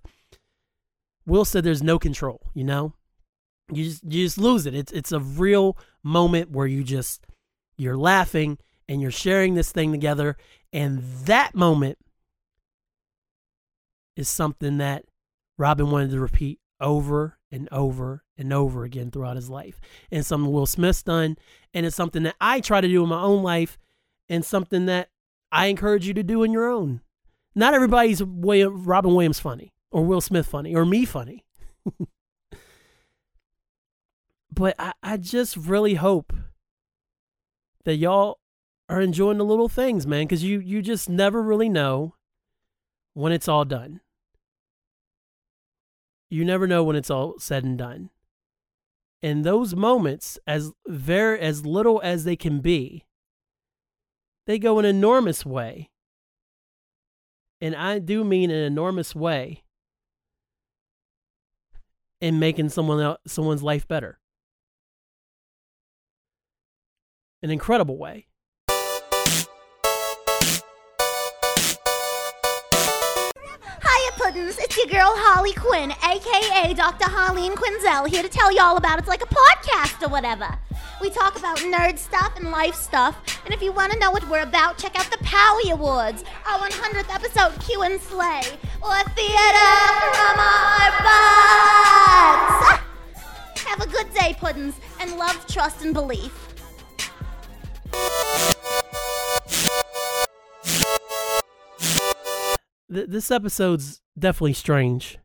Will 1.25 1.45
said 1.45 1.63
there's 1.63 1.83
no 1.83 1.97
control, 1.97 2.41
you 2.53 2.63
know? 2.63 2.93
You 3.71 3.85
just 3.85 4.03
you 4.03 4.23
just 4.23 4.37
lose 4.37 4.67
it. 4.67 4.75
It's 4.75 4.91
it's 4.91 5.11
a 5.11 5.19
real 5.19 5.75
moment 6.03 6.51
where 6.51 6.67
you 6.67 6.83
just 6.83 7.25
you're 7.77 7.97
laughing 7.97 8.59
and 8.87 9.01
you're 9.01 9.09
sharing 9.09 9.55
this 9.55 9.71
thing 9.71 9.91
together. 9.91 10.37
And 10.71 11.01
that 11.25 11.55
moment 11.55 11.97
is 14.15 14.29
something 14.29 14.77
that 14.77 15.05
Robin 15.57 15.89
wanted 15.89 16.11
to 16.11 16.19
repeat 16.19 16.59
over 16.79 17.37
and 17.51 17.69
over 17.71 18.23
and 18.37 18.51
over 18.51 18.83
again 18.83 19.11
throughout 19.11 19.37
his 19.37 19.49
life. 19.49 19.79
And 20.11 20.25
something 20.25 20.51
Will 20.51 20.65
Smith's 20.65 21.03
done. 21.03 21.37
And 21.73 21.85
it's 21.85 21.95
something 21.95 22.23
that 22.23 22.35
I 22.41 22.59
try 22.59 22.81
to 22.81 22.87
do 22.87 23.03
in 23.03 23.09
my 23.09 23.21
own 23.21 23.43
life 23.43 23.77
and 24.27 24.43
something 24.43 24.85
that 24.87 25.09
I 25.51 25.67
encourage 25.67 26.07
you 26.07 26.13
to 26.15 26.23
do 26.23 26.43
in 26.43 26.51
your 26.51 26.69
own. 26.69 27.01
Not 27.55 27.73
everybody's 27.73 28.21
Robin 28.21 29.15
Williams 29.15 29.39
funny 29.39 29.71
or 29.91 30.03
Will 30.03 30.21
Smith 30.21 30.47
funny 30.47 30.75
or 30.75 30.85
me 30.85 31.05
funny. 31.05 31.45
but 34.53 34.75
I, 34.77 34.91
I 35.01 35.17
just 35.17 35.55
really 35.55 35.93
hope 35.95 36.33
that 37.85 37.95
y'all 37.95 38.39
are 38.89 38.99
enjoying 38.99 39.37
the 39.37 39.45
little 39.45 39.69
things, 39.69 40.05
man, 40.05 40.25
because 40.25 40.43
you 40.43 40.59
you 40.59 40.81
just 40.81 41.09
never 41.09 41.41
really 41.41 41.69
know 41.69 42.15
when 43.13 43.31
it's 43.31 43.47
all 43.47 43.63
done. 43.63 44.01
You 46.29 46.43
never 46.43 46.67
know 46.67 46.83
when 46.83 46.95
it's 46.95 47.09
all 47.09 47.35
said 47.39 47.63
and 47.63 47.77
done. 47.77 48.09
And 49.21 49.43
those 49.43 49.75
moments, 49.75 50.37
as 50.45 50.71
very 50.87 51.39
as 51.39 51.65
little 51.65 52.01
as 52.03 52.23
they 52.23 52.35
can 52.35 52.59
be, 52.59 53.05
they 54.45 54.59
go 54.59 54.79
an 54.79 54.85
enormous 54.85 55.45
way. 55.45 55.89
And 57.61 57.75
I 57.75 57.99
do 57.99 58.23
mean 58.23 58.51
an 58.51 58.63
enormous 58.63 59.15
way 59.15 59.63
in 62.21 62.39
making 62.39 62.69
someone 62.69 62.99
else, 62.99 63.19
someone's 63.27 63.63
life 63.63 63.87
better. 63.87 64.19
An 67.41 67.49
incredible 67.49 67.97
way. 67.97 68.27
Puddins, 74.35 74.57
it's 74.59 74.75
your 74.75 74.87
girl 74.87 75.13
Harley 75.15 75.53
Quinn, 75.53 75.93
aka 76.03 76.73
Dr. 76.73 77.05
Harleen 77.05 77.55
Quinzel, 77.55 78.09
here 78.09 78.21
to 78.21 78.27
tell 78.27 78.51
you 78.51 78.59
all 78.59 78.75
about 78.75 78.99
it's 78.99 79.07
like 79.07 79.23
a 79.23 79.27
podcast 79.27 80.05
or 80.05 80.09
whatever. 80.09 80.59
We 80.99 81.09
talk 81.09 81.39
about 81.39 81.59
nerd 81.59 81.97
stuff 81.97 82.35
and 82.35 82.51
life 82.51 82.75
stuff, 82.75 83.15
and 83.45 83.53
if 83.53 83.61
you 83.61 83.71
want 83.71 83.93
to 83.93 83.99
know 83.99 84.11
what 84.11 84.29
we're 84.29 84.41
about, 84.41 84.77
check 84.77 84.99
out 84.99 85.09
the 85.09 85.23
Powie 85.23 85.71
Awards, 85.71 86.25
our 86.45 86.59
100th 86.67 87.15
episode, 87.15 87.57
Q 87.65 87.83
and 87.83 88.01
Slay, 88.01 88.41
or 88.83 88.97
Theater 89.15 89.71
from 90.11 90.37
Our 90.37 90.91
Butts. 90.99 92.59
Ah! 92.67 92.85
Have 93.67 93.79
a 93.79 93.87
good 93.87 94.13
day, 94.13 94.35
Puddins, 94.37 94.75
and 94.99 95.15
love, 95.15 95.47
trust, 95.47 95.81
and 95.81 95.93
belief. 95.93 96.41
this 102.87 103.31
episode's 103.31 104.01
definitely 104.17 104.53
strange 104.53 105.17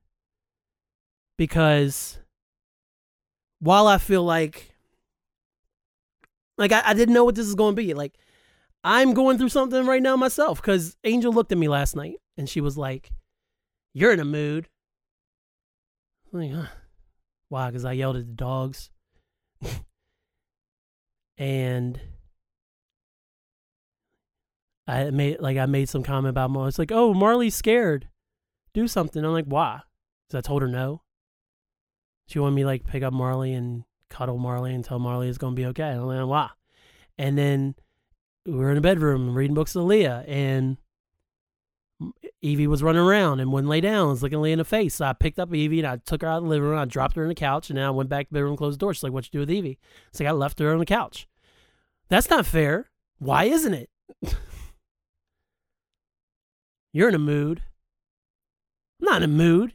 because 1.38 2.18
while 3.60 3.86
I 3.86 3.98
feel 3.98 4.24
like 4.24 4.74
like 6.58 6.72
I, 6.72 6.82
I 6.84 6.94
didn't 6.94 7.14
know 7.14 7.24
what 7.24 7.34
this 7.34 7.46
is 7.46 7.54
going 7.54 7.74
to 7.74 7.82
be 7.82 7.94
like 7.94 8.14
I'm 8.82 9.12
going 9.12 9.38
through 9.38 9.50
something 9.50 9.86
right 9.86 10.02
now 10.02 10.16
myself 10.16 10.60
because 10.60 10.96
Angel 11.04 11.32
looked 11.32 11.52
at 11.52 11.58
me 11.58 11.68
last 11.68 11.94
night 11.94 12.16
and 12.36 12.48
she 12.48 12.60
was 12.60 12.78
like, 12.78 13.12
"You're 13.92 14.12
in 14.12 14.20
a 14.20 14.24
mood." 14.24 14.68
Like, 16.32 16.52
huh. 16.52 16.66
Why? 17.48 17.68
Because 17.68 17.84
I 17.84 17.92
yelled 17.92 18.16
at 18.16 18.26
the 18.26 18.32
dogs, 18.32 18.90
and 21.36 22.00
I 24.86 25.10
made 25.10 25.40
like 25.40 25.58
I 25.58 25.66
made 25.66 25.88
some 25.88 26.02
comment 26.02 26.30
about 26.30 26.50
Marley. 26.50 26.68
It's 26.68 26.78
like, 26.78 26.92
"Oh, 26.92 27.12
Marley's 27.12 27.54
scared." 27.54 28.08
Do 28.72 28.88
something. 28.88 29.24
I'm 29.24 29.32
like, 29.32 29.46
why? 29.46 29.80
Because 30.26 30.38
I 30.38 30.46
told 30.46 30.62
her 30.62 30.68
no. 30.68 31.02
She 32.26 32.38
wanted 32.38 32.54
me 32.56 32.64
like 32.64 32.86
pick 32.86 33.02
up 33.02 33.12
Marley 33.12 33.52
and 33.52 33.84
cuddle 34.08 34.38
Marley 34.38 34.74
and 34.74 34.84
tell 34.84 34.98
Marley 34.98 35.28
it's 35.28 35.38
gonna 35.38 35.56
be 35.56 35.66
okay. 35.66 35.90
I'm 35.90 36.06
like, 36.06 36.26
why? 36.26 36.50
And 37.18 37.36
then 37.36 37.74
we 38.46 38.54
were 38.54 38.70
in 38.70 38.76
the 38.76 38.80
bedroom 38.80 39.34
reading 39.34 39.54
books 39.54 39.72
to 39.72 39.82
Leah, 39.82 40.24
and 40.26 40.76
Evie 42.40 42.66
was 42.66 42.82
running 42.82 43.02
around 43.02 43.40
and 43.40 43.52
wouldn't 43.52 43.68
lay 43.68 43.80
down. 43.80 44.06
I 44.06 44.10
was 44.10 44.22
looking 44.22 44.40
Leah 44.40 44.54
in 44.54 44.58
the 44.58 44.64
face. 44.64 44.94
So 44.94 45.04
I 45.04 45.12
picked 45.12 45.38
up 45.38 45.52
Evie 45.52 45.80
and 45.80 45.88
I 45.88 45.96
took 45.98 46.22
her 46.22 46.28
out 46.28 46.38
of 46.38 46.44
the 46.44 46.48
living 46.48 46.68
room. 46.68 46.78
I 46.78 46.86
dropped 46.86 47.16
her 47.16 47.22
in 47.22 47.28
the 47.28 47.34
couch, 47.34 47.68
and 47.68 47.78
then 47.78 47.84
I 47.84 47.90
went 47.90 48.08
back 48.08 48.28
to 48.28 48.32
the 48.32 48.38
bedroom, 48.38 48.56
closed 48.56 48.78
the 48.78 48.84
door. 48.84 48.94
She's 48.94 49.02
like, 49.02 49.12
"What 49.12 49.26
you 49.26 49.30
do 49.32 49.40
with 49.40 49.50
Evie?" 49.50 49.78
It's 50.08 50.20
like 50.20 50.28
I 50.28 50.32
left 50.32 50.58
her 50.58 50.72
on 50.72 50.78
the 50.78 50.86
couch. 50.86 51.28
That's 52.08 52.30
not 52.30 52.46
fair. 52.46 52.90
Why 53.18 53.44
isn't 53.44 53.74
it? 53.74 53.90
You're 56.92 57.08
in 57.08 57.14
a 57.14 57.20
mood. 57.20 57.62
I'm 59.00 59.04
not 59.04 59.22
in 59.22 59.30
a 59.30 59.32
mood. 59.32 59.74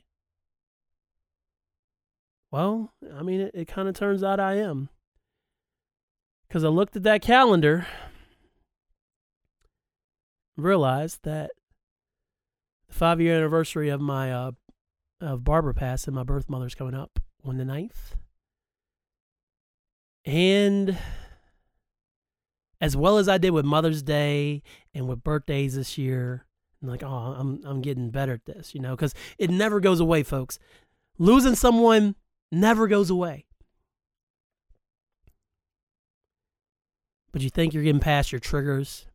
Well, 2.51 2.93
I 3.13 3.23
mean, 3.23 3.41
it, 3.41 3.51
it 3.53 3.67
kind 3.67 3.88
of 3.88 3.95
turns 3.95 4.23
out 4.23 4.39
I 4.39 4.55
am. 4.55 4.89
Because 6.47 6.63
I 6.63 6.69
looked 6.69 6.95
at 6.95 7.03
that 7.03 7.21
calendar, 7.21 7.88
realized 10.55 11.19
that 11.23 11.51
the 12.88 12.93
five 12.93 13.19
year 13.19 13.36
anniversary 13.36 13.89
of 13.89 13.99
my 13.99 14.32
uh, 14.32 14.51
of 15.19 15.43
Barbara 15.43 15.73
Pass 15.73 16.05
and 16.05 16.15
my 16.15 16.23
birth 16.23 16.49
mother's 16.49 16.76
coming 16.76 16.93
up 16.93 17.19
on 17.43 17.57
the 17.57 17.63
9th. 17.63 18.13
And 20.26 20.97
as 22.82 22.95
well 22.95 23.17
as 23.17 23.28
I 23.28 23.38
did 23.38 23.51
with 23.51 23.65
Mother's 23.65 24.03
Day 24.03 24.61
and 24.93 25.07
with 25.07 25.23
birthdays 25.23 25.76
this 25.76 25.97
year, 25.97 26.45
Like, 26.88 27.03
oh, 27.03 27.36
I'm 27.38 27.61
I'm 27.65 27.81
getting 27.81 28.09
better 28.09 28.33
at 28.33 28.45
this, 28.45 28.73
you 28.73 28.81
know, 28.81 28.95
because 28.95 29.13
it 29.38 29.49
never 29.49 29.79
goes 29.79 29.99
away, 29.99 30.23
folks. 30.23 30.59
Losing 31.17 31.55
someone 31.55 32.15
never 32.51 32.88
goes 32.88 33.09
away. 33.09 33.45
But 37.31 37.41
you 37.41 37.49
think 37.49 37.73
you're 37.73 37.83
getting 37.83 37.99
past 37.99 38.31
your 38.31 38.39
triggers. 38.39 39.07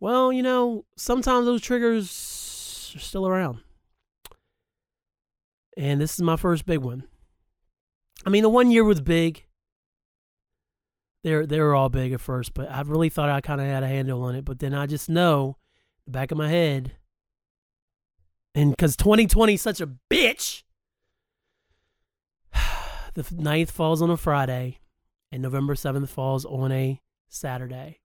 Well, 0.00 0.32
you 0.32 0.42
know, 0.42 0.84
sometimes 0.96 1.46
those 1.46 1.62
triggers 1.62 2.92
are 2.94 2.98
still 2.98 3.26
around. 3.26 3.60
And 5.76 6.00
this 6.00 6.14
is 6.14 6.22
my 6.22 6.36
first 6.36 6.66
big 6.66 6.80
one. 6.80 7.04
I 8.26 8.30
mean, 8.30 8.42
the 8.42 8.48
one 8.48 8.70
year 8.70 8.84
was 8.84 9.00
big. 9.00 9.44
They're 11.24 11.46
they 11.46 11.60
were 11.60 11.74
all 11.74 11.88
big 11.88 12.12
at 12.12 12.20
first, 12.20 12.52
but 12.52 12.70
I 12.70 12.82
really 12.82 13.08
thought 13.08 13.28
I 13.28 13.40
kind 13.40 13.60
of 13.60 13.66
had 13.66 13.82
a 13.84 13.88
handle 13.88 14.22
on 14.24 14.34
it. 14.34 14.44
But 14.44 14.58
then 14.58 14.74
I 14.74 14.86
just 14.86 15.08
know 15.08 15.56
the 16.04 16.10
back 16.10 16.30
of 16.30 16.38
my 16.38 16.48
head. 16.48 16.92
And 18.54 18.70
because 18.70 18.96
2020 18.96 19.54
is 19.54 19.62
such 19.62 19.80
a 19.80 19.90
bitch, 20.10 20.62
the 23.14 23.26
ninth 23.32 23.70
falls 23.70 24.02
on 24.02 24.10
a 24.10 24.16
Friday, 24.16 24.78
and 25.30 25.42
November 25.42 25.74
7th 25.74 26.08
falls 26.08 26.44
on 26.44 26.70
a 26.70 27.00
Saturday. 27.28 28.00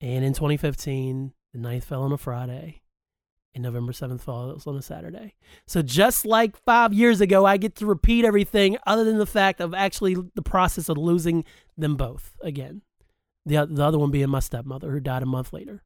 And 0.00 0.24
in 0.24 0.32
2015, 0.32 1.32
the 1.52 1.58
ninth 1.58 1.84
fell 1.84 2.02
on 2.02 2.12
a 2.12 2.18
Friday, 2.18 2.82
and 3.54 3.62
November 3.62 3.92
7th 3.92 4.20
falls 4.20 4.66
on 4.66 4.76
a 4.76 4.82
Saturday. 4.82 5.34
So 5.66 5.82
just 5.82 6.26
like 6.26 6.56
five 6.64 6.92
years 6.92 7.20
ago, 7.20 7.44
I 7.44 7.56
get 7.56 7.76
to 7.76 7.86
repeat 7.86 8.24
everything 8.24 8.78
other 8.86 9.04
than 9.04 9.18
the 9.18 9.26
fact 9.26 9.60
of 9.60 9.74
actually 9.74 10.16
the 10.34 10.42
process 10.42 10.88
of 10.88 10.98
losing 10.98 11.44
them 11.76 11.96
both 11.96 12.34
again. 12.42 12.82
The, 13.46 13.64
the 13.64 13.84
other 13.84 13.98
one 13.98 14.10
being 14.10 14.28
my 14.28 14.40
stepmother, 14.40 14.90
who 14.90 15.00
died 15.00 15.22
a 15.22 15.26
month 15.26 15.52
later. 15.52 15.82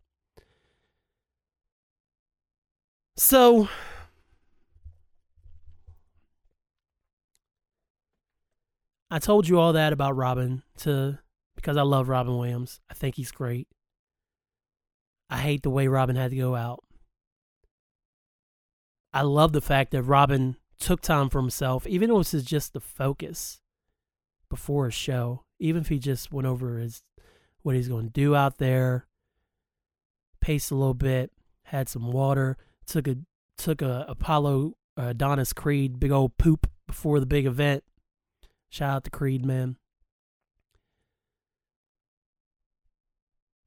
So, 3.16 3.68
I 9.10 9.18
told 9.18 9.46
you 9.46 9.58
all 9.58 9.74
that 9.74 9.92
about 9.92 10.16
Robin 10.16 10.62
to 10.78 11.18
because 11.54 11.76
I 11.76 11.82
love 11.82 12.08
Robin 12.08 12.38
Williams. 12.38 12.80
I 12.90 12.94
think 12.94 13.16
he's 13.16 13.30
great. 13.30 13.68
I 15.28 15.38
hate 15.38 15.62
the 15.62 15.70
way 15.70 15.86
Robin 15.86 16.16
had 16.16 16.30
to 16.30 16.36
go 16.36 16.56
out. 16.56 16.82
I 19.12 19.22
love 19.22 19.52
the 19.52 19.60
fact 19.60 19.90
that 19.90 20.02
Robin 20.02 20.56
took 20.78 21.02
time 21.02 21.28
for 21.28 21.40
himself, 21.40 21.86
even 21.86 22.08
though 22.08 22.20
it 22.20 22.32
was 22.32 22.44
just 22.44 22.72
the 22.72 22.80
focus 22.80 23.60
before 24.48 24.86
a 24.86 24.92
show. 24.92 25.44
Even 25.58 25.82
if 25.82 25.88
he 25.88 25.98
just 25.98 26.32
went 26.32 26.46
over 26.46 26.78
his 26.78 27.02
what 27.62 27.74
he's 27.74 27.88
going 27.88 28.06
to 28.06 28.12
do 28.12 28.34
out 28.34 28.58
there, 28.58 29.06
paced 30.40 30.70
a 30.70 30.74
little 30.74 30.94
bit, 30.94 31.30
had 31.64 31.88
some 31.88 32.10
water, 32.10 32.56
took 32.86 33.06
a 33.06 33.16
took 33.56 33.82
a 33.82 34.06
Apollo 34.08 34.74
uh, 34.98 35.08
Adonis 35.08 35.52
Creed 35.52 36.00
big 36.00 36.10
old 36.10 36.36
poop 36.38 36.66
before 36.86 37.20
the 37.20 37.26
big 37.26 37.46
event. 37.46 37.84
Shout 38.68 38.96
out 38.96 39.04
to 39.04 39.10
Creed, 39.10 39.44
man. 39.44 39.76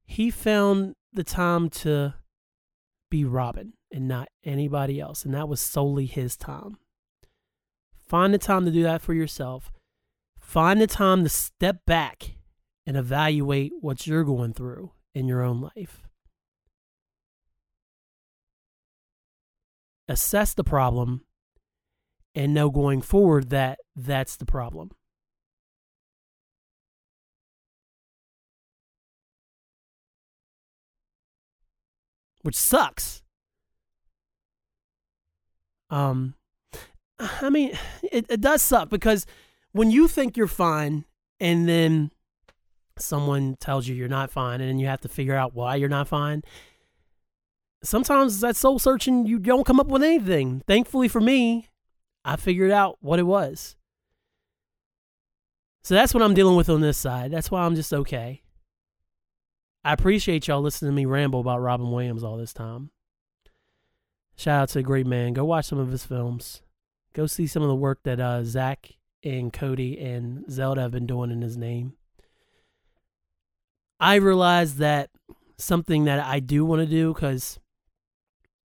He 0.04 0.30
found 0.30 0.94
the 1.12 1.24
time 1.24 1.70
to 1.70 2.14
be 3.10 3.24
Robin 3.24 3.74
and 3.92 4.08
not 4.08 4.28
anybody 4.44 5.00
else, 5.00 5.24
and 5.24 5.34
that 5.34 5.48
was 5.48 5.60
solely 5.60 6.06
his 6.06 6.36
time. 6.36 6.76
Find 8.06 8.34
the 8.34 8.38
time 8.38 8.64
to 8.64 8.70
do 8.70 8.82
that 8.82 9.02
for 9.02 9.14
yourself. 9.14 9.72
Find 10.38 10.80
the 10.80 10.86
time 10.86 11.22
to 11.22 11.28
step 11.28 11.86
back 11.86 12.36
and 12.86 12.96
evaluate 12.96 13.72
what 13.80 14.06
you're 14.06 14.24
going 14.24 14.52
through 14.52 14.92
in 15.14 15.28
your 15.28 15.42
own 15.42 15.70
life. 15.76 16.02
Assess 20.08 20.52
the 20.52 20.64
problem 20.64 21.24
and 22.34 22.52
know 22.52 22.68
going 22.70 23.00
forward 23.00 23.50
that 23.50 23.78
that's 23.96 24.36
the 24.36 24.44
problem. 24.44 24.90
Which 32.42 32.56
sucks. 32.56 33.22
Um 35.88 36.34
I 37.18 37.48
mean, 37.48 37.78
it, 38.02 38.26
it 38.28 38.40
does 38.40 38.62
suck 38.62 38.90
because 38.90 39.24
when 39.72 39.90
you 39.90 40.08
think 40.08 40.36
you're 40.36 40.46
fine 40.46 41.04
and 41.40 41.68
then 41.68 42.10
someone 42.98 43.56
tells 43.60 43.86
you 43.86 43.94
you're 43.94 44.08
not 44.08 44.30
fine 44.30 44.60
and 44.60 44.68
then 44.68 44.78
you 44.78 44.86
have 44.86 45.00
to 45.00 45.08
figure 45.08 45.34
out 45.34 45.54
why 45.54 45.74
you're 45.74 45.88
not 45.88 46.08
fine 46.08 46.42
sometimes 47.84 48.40
that 48.40 48.56
soul 48.56 48.78
searching 48.78 49.26
you 49.26 49.38
don't 49.38 49.66
come 49.66 49.78
up 49.78 49.86
with 49.86 50.02
anything. 50.02 50.62
Thankfully 50.66 51.08
for 51.08 51.20
me 51.20 51.68
i 52.24 52.36
figured 52.36 52.70
out 52.70 52.96
what 53.00 53.18
it 53.18 53.24
was. 53.24 53.76
So 55.82 55.94
that's 55.94 56.14
what 56.14 56.22
i'm 56.22 56.34
dealing 56.34 56.56
with 56.56 56.68
on 56.68 56.80
this 56.80 56.98
side. 56.98 57.30
That's 57.30 57.50
why 57.50 57.62
i'm 57.62 57.74
just 57.74 57.92
okay. 57.92 58.42
I 59.84 59.92
appreciate 59.92 60.48
y'all 60.48 60.62
listening 60.62 60.90
to 60.90 60.96
me 60.96 61.04
ramble 61.04 61.40
about 61.40 61.60
robin 61.60 61.90
williams 61.90 62.24
all 62.24 62.36
this 62.36 62.52
time. 62.52 62.90
Shout 64.36 64.62
out 64.62 64.68
to 64.70 64.80
a 64.80 64.82
great 64.82 65.06
man. 65.06 65.32
Go 65.32 65.44
watch 65.44 65.66
some 65.66 65.78
of 65.78 65.92
his 65.92 66.04
films. 66.04 66.62
Go 67.12 67.26
see 67.26 67.46
some 67.46 67.62
of 67.62 67.68
the 67.68 67.74
work 67.76 68.00
that 68.02 68.18
uh, 68.18 68.42
zach 68.42 68.90
and 69.22 69.52
cody 69.52 69.98
and 70.00 70.50
zelda 70.50 70.80
have 70.82 70.90
been 70.90 71.06
doing 71.06 71.30
in 71.30 71.40
his 71.40 71.56
name 71.56 71.94
I 74.00 74.16
realized 74.16 74.78
that 74.78 75.10
something 75.56 76.04
that 76.04 76.24
I 76.24 76.40
do 76.40 76.64
want 76.64 76.80
to 76.80 76.86
do 76.86 77.14
because 77.14 77.58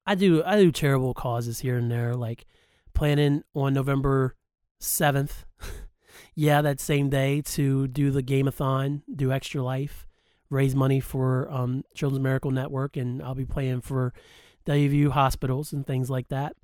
I 0.07 0.15
do 0.15 0.43
I 0.45 0.57
do 0.57 0.71
charitable 0.71 1.15
causes 1.15 1.61
here 1.61 1.77
and 1.77 1.91
there, 1.91 2.15
like 2.15 2.47
planning 2.95 3.43
on 3.55 3.75
November 3.75 4.35
seventh. 4.79 5.45
yeah, 6.35 6.63
that 6.63 6.81
same 6.81 7.09
day 7.09 7.43
to 7.43 7.89
do 7.89 8.11
the 8.11 8.23
Gameathon, 8.23 9.03
do 9.15 9.33
Extra 9.33 9.63
Life, 9.63 10.07
raise 10.49 10.75
money 10.75 11.01
for 11.01 11.51
um, 11.51 11.83
Children's 11.95 12.23
Miracle 12.23 12.53
Network, 12.53 12.97
and 12.97 13.21
I'll 13.21 13.35
be 13.35 13.45
playing 13.45 13.81
for 13.81 14.13
WVU 14.67 15.11
hospitals 15.11 15.73
and 15.73 15.87
things 15.87 16.09
like 16.09 16.29
that. 16.29 16.55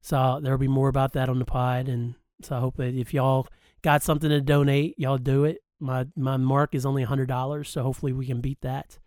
So 0.00 0.40
there'll 0.42 0.58
be 0.58 0.68
more 0.68 0.88
about 0.88 1.12
that 1.12 1.28
on 1.28 1.38
the 1.38 1.44
pod, 1.44 1.88
and 1.88 2.14
so 2.42 2.56
I 2.56 2.60
hope 2.60 2.76
that 2.76 2.94
if 2.94 3.12
y'all 3.12 3.48
got 3.82 4.02
something 4.02 4.30
to 4.30 4.40
donate, 4.40 4.98
y'all 4.98 5.18
do 5.18 5.44
it. 5.44 5.61
My 5.82 6.06
my 6.14 6.36
mark 6.36 6.76
is 6.76 6.86
only 6.86 7.02
hundred 7.02 7.26
dollars, 7.26 7.68
so 7.68 7.82
hopefully 7.82 8.12
we 8.12 8.24
can 8.24 8.40
beat 8.40 8.60
that. 8.60 9.00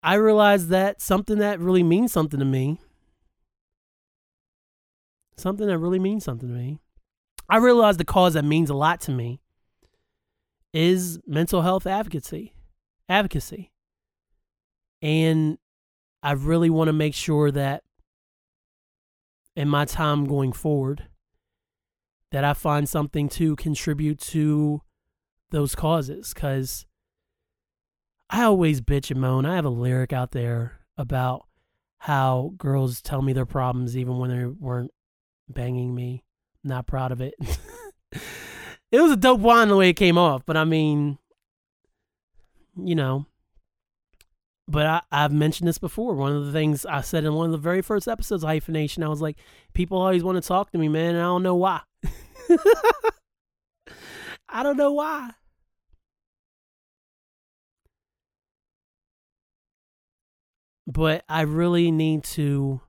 I 0.00 0.14
realized 0.14 0.68
that 0.68 1.02
something 1.02 1.38
that 1.38 1.58
really 1.58 1.82
means 1.82 2.12
something 2.12 2.38
to 2.38 2.46
me, 2.46 2.78
something 5.36 5.66
that 5.66 5.78
really 5.78 5.98
means 5.98 6.24
something 6.24 6.48
to 6.48 6.54
me. 6.54 6.78
I 7.48 7.56
realized 7.56 7.98
the 7.98 8.04
cause 8.04 8.34
that 8.34 8.44
means 8.44 8.70
a 8.70 8.74
lot 8.74 9.00
to 9.02 9.10
me 9.10 9.40
is 10.72 11.18
mental 11.26 11.62
health 11.62 11.84
advocacy, 11.84 12.54
advocacy, 13.08 13.72
and 15.02 15.58
I 16.22 16.32
really 16.32 16.70
want 16.70 16.86
to 16.86 16.92
make 16.92 17.14
sure 17.14 17.50
that 17.50 17.82
in 19.56 19.68
my 19.68 19.84
time 19.84 20.26
going 20.26 20.52
forward 20.52 21.08
that 22.30 22.44
I 22.44 22.54
find 22.54 22.88
something 22.88 23.28
to 23.30 23.56
contribute 23.56 24.20
to 24.20 24.82
those 25.50 25.74
causes 25.74 26.32
because 26.34 26.86
I 28.28 28.44
always 28.44 28.80
bitch 28.80 29.10
and 29.10 29.20
moan. 29.20 29.44
I 29.44 29.56
have 29.56 29.64
a 29.64 29.70
lyric 29.70 30.12
out 30.12 30.30
there 30.32 30.80
about 30.96 31.46
how 31.98 32.54
girls 32.56 33.02
tell 33.02 33.22
me 33.22 33.32
their 33.32 33.46
problems 33.46 33.96
even 33.96 34.18
when 34.18 34.30
they 34.30 34.46
weren't 34.46 34.92
banging 35.48 35.94
me. 35.94 36.24
Not 36.62 36.86
proud 36.86 37.12
of 37.12 37.20
it. 37.20 37.34
it 38.92 39.00
was 39.00 39.12
a 39.12 39.16
dope 39.16 39.42
line 39.42 39.68
the 39.68 39.76
way 39.76 39.90
it 39.90 39.94
came 39.94 40.18
off, 40.18 40.44
but 40.46 40.56
I 40.56 40.64
mean, 40.64 41.18
you 42.76 42.94
know. 42.94 43.26
But 44.68 44.86
I, 44.86 45.02
I've 45.10 45.32
mentioned 45.32 45.66
this 45.66 45.78
before. 45.78 46.14
One 46.14 46.36
of 46.36 46.46
the 46.46 46.52
things 46.52 46.86
I 46.86 47.00
said 47.00 47.24
in 47.24 47.34
one 47.34 47.46
of 47.46 47.52
the 47.52 47.58
very 47.58 47.82
first 47.82 48.06
episodes 48.06 48.44
of 48.44 48.48
Hyphen 48.48 48.74
Nation, 48.74 49.02
I 49.02 49.08
was 49.08 49.20
like, 49.20 49.36
people 49.74 49.98
always 50.00 50.22
want 50.22 50.40
to 50.40 50.46
talk 50.46 50.70
to 50.70 50.78
me, 50.78 50.86
man, 50.88 51.16
and 51.16 51.18
I 51.18 51.26
don't 51.26 51.42
know 51.42 51.56
why. 51.56 51.80
I 54.48 54.62
don't 54.62 54.76
know 54.76 54.92
why. 54.92 55.30
But 60.92 61.24
I 61.28 61.42
really 61.42 61.90
need 61.90 62.24
to 62.24 62.80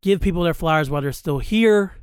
Give 0.03 0.21
people 0.21 0.45
their 0.45 0.55
flowers 0.55 0.89
while 0.89 1.03
they're 1.03 1.11
still 1.11 1.41
here. 1.41 1.97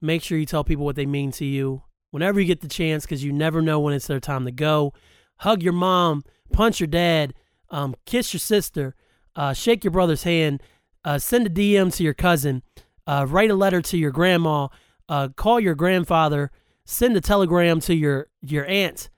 Make 0.00 0.22
sure 0.22 0.38
you 0.38 0.46
tell 0.46 0.62
people 0.62 0.84
what 0.84 0.96
they 0.96 1.06
mean 1.06 1.32
to 1.32 1.44
you 1.44 1.82
whenever 2.12 2.38
you 2.38 2.46
get 2.46 2.60
the 2.60 2.68
chance 2.68 3.04
because 3.04 3.24
you 3.24 3.32
never 3.32 3.60
know 3.60 3.80
when 3.80 3.92
it's 3.92 4.06
their 4.06 4.20
time 4.20 4.44
to 4.44 4.52
go. 4.52 4.92
Hug 5.38 5.64
your 5.64 5.72
mom, 5.72 6.22
punch 6.52 6.78
your 6.78 6.86
dad, 6.86 7.34
um, 7.70 7.96
kiss 8.06 8.32
your 8.32 8.38
sister, 8.38 8.94
uh, 9.36 9.52
shake 9.52 9.84
your 9.84 9.90
brother's 9.90 10.22
hand, 10.22 10.62
uh, 11.04 11.18
send 11.18 11.46
a 11.46 11.50
DM 11.50 11.94
to 11.96 12.02
your 12.02 12.14
cousin, 12.14 12.62
uh, 13.06 13.26
write 13.28 13.50
a 13.50 13.54
letter 13.54 13.82
to 13.82 13.98
your 13.98 14.10
grandma, 14.10 14.68
uh, 15.08 15.28
call 15.36 15.60
your 15.60 15.74
grandfather, 15.74 16.50
send 16.84 17.16
a 17.16 17.20
telegram 17.20 17.80
to 17.80 17.94
your 17.94 18.28
your 18.40 18.66
aunt, 18.66 19.10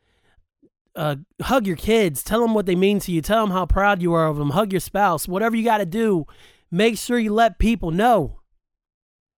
uh, 0.94 1.16
hug 1.42 1.66
your 1.66 1.76
kids, 1.76 2.22
tell 2.22 2.40
them 2.40 2.54
what 2.54 2.66
they 2.66 2.74
mean 2.74 2.98
to 3.00 3.12
you, 3.12 3.20
tell 3.20 3.44
them 3.44 3.52
how 3.52 3.66
proud 3.66 4.02
you 4.02 4.12
are 4.14 4.26
of 4.26 4.36
them, 4.36 4.50
hug 4.50 4.72
your 4.72 4.80
spouse, 4.80 5.28
whatever 5.28 5.56
you 5.56 5.64
got 5.64 5.78
to 5.78 5.86
do. 5.86 6.26
Make 6.70 6.98
sure 6.98 7.18
you 7.18 7.32
let 7.32 7.58
people 7.58 7.90
know 7.92 8.40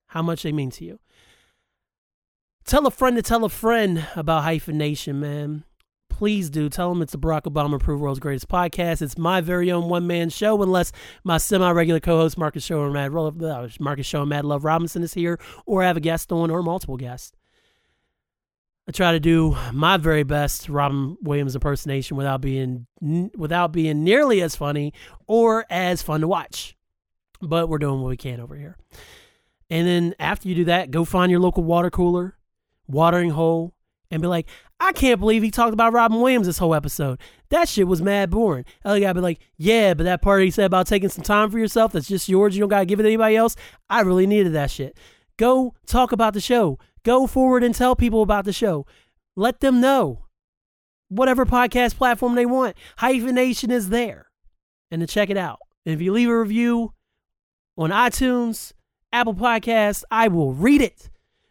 how 0.09 0.23
much 0.23 0.43
they 0.43 0.53
mean 0.53 0.71
to 0.71 0.85
you. 0.85 0.99
Tell 2.65 2.87
a 2.87 2.91
friend 2.91 3.17
to 3.17 3.23
tell 3.23 3.45
a 3.45 3.49
friend 3.49 4.07
about 4.17 4.45
Hyphen 4.45 4.79
Nation, 4.79 5.21
man. 5.21 5.65
Please 6.19 6.51
do. 6.51 6.69
Tell 6.69 6.89
them 6.89 7.01
it's 7.01 7.13
the 7.13 7.19
Barack 7.19 7.43
Obama 7.43 7.77
Approved 7.77 8.03
World's 8.03 8.19
Greatest 8.19 8.49
Podcast. 8.49 9.03
It's 9.03 9.17
my 9.17 9.41
very 9.41 9.71
own 9.71 9.89
one 9.89 10.09
man 10.09 10.31
show, 10.31 10.61
unless 10.61 10.91
my 11.23 11.39
semi 11.39 11.71
regular 11.71 12.01
co 12.01 12.17
host, 12.17 12.37
Marcus 12.37 12.65
Show 12.65 12.83
and 12.83 12.93
Mad 12.93 13.15
uh, 13.15 13.69
Marcus 13.79 14.05
Show 14.05 14.23
and 14.23 14.29
Mad 14.29 14.45
Love 14.45 14.65
Robinson 14.65 15.05
is 15.05 15.15
here, 15.15 15.39
or 15.65 15.85
I 15.85 15.87
have 15.87 15.97
a 15.97 16.01
guest 16.01 16.33
on, 16.33 16.51
or 16.51 16.61
multiple 16.61 16.97
guests. 16.97 17.37
I 18.89 18.91
try 18.91 19.13
to 19.13 19.21
do 19.21 19.57
my 19.73 19.97
very 19.97 20.25
best 20.25 20.69
Robin 20.69 21.17
Williams 21.23 21.55
impersonation 21.55 22.17
without 22.17 22.41
being 22.41 22.89
without 23.37 23.71
being 23.71 24.03
nearly 24.03 24.43
as 24.43 24.57
funny 24.57 24.93
or 25.29 25.67
as 25.71 26.03
fun 26.03 26.23
to 26.23 26.27
watch. 26.27 26.77
But 27.41 27.69
we're 27.69 27.79
doing 27.79 28.01
what 28.01 28.09
we 28.09 28.17
can 28.17 28.41
over 28.41 28.57
here. 28.57 28.77
And 29.71 29.87
then 29.87 30.15
after 30.19 30.49
you 30.49 30.57
do 30.57 30.65
that, 30.65 30.91
go 30.91 31.05
find 31.05 31.31
your 31.31 31.39
local 31.39 31.63
water 31.63 31.91
cooler, 31.91 32.37
watering 32.89 33.31
hole, 33.31 33.73
and 34.11 34.21
be 34.21 34.27
like, 34.27 34.49
I 34.81 34.93
can't 34.93 35.19
believe 35.19 35.43
he 35.43 35.51
talked 35.51 35.73
about 35.73 35.93
Robin 35.93 36.21
Williams 36.21 36.47
this 36.47 36.59
whole 36.59 36.75
episode. 36.75 37.19
That 37.49 37.69
shit 37.69 37.89
was 37.89 38.01
mad 38.01 38.31
boring. 38.31 38.65
Ellie 38.85 39.01
gotta 39.01 39.15
be 39.15 39.21
like, 39.21 39.41
yeah, 39.57 39.95
but 39.95 40.05
that 40.05 40.23
part 40.23 40.43
he 40.43 40.51
said 40.51 40.67
about 40.67 40.87
taking 40.87 41.09
some 41.09 41.25
time 41.25 41.51
for 41.51 41.59
yourself 41.59 41.93
that's 41.93 42.07
just 42.07 42.29
yours, 42.29 42.57
you 42.57 42.61
don't 42.61 42.69
gotta 42.69 42.87
give 42.87 43.01
it 43.01 43.03
to 43.03 43.09
anybody 43.09 43.37
else. 43.37 43.57
I 43.91 44.03
really 44.03 44.27
needed 44.27 44.53
that 44.53 44.71
shit. 44.71 44.97
Go 45.37 45.75
talk 45.87 46.13
about 46.13 46.35
the 46.35 46.41
show. 46.41 46.79
Go 47.05 47.27
forward 47.27 47.65
and 47.65 47.75
tell 47.75 47.97
people 47.97 48.23
about 48.23 48.45
the 48.45 48.53
show. 48.53 48.87
Let 49.35 49.61
them 49.61 49.81
know. 49.81 50.27
Whatever 51.09 51.47
podcast 51.47 51.97
platform 51.97 52.35
they 52.35 52.47
want. 52.47 52.77
Hyphen 52.99 53.35
Nation 53.35 53.71
is 53.71 53.89
there. 53.89 54.27
And 54.91 55.01
to 55.01 55.07
check 55.07 55.31
it 55.31 55.37
out. 55.37 55.59
And 55.87 55.95
if 55.95 56.01
you 56.03 56.13
leave 56.13 56.29
a 56.29 56.39
review 56.39 56.93
on 57.77 57.91
iTunes, 57.91 58.73
Apple 59.13 59.35
Podcasts, 59.35 60.05
I 60.11 60.29
will 60.29 60.53
read 60.53 60.83
it. 60.83 61.09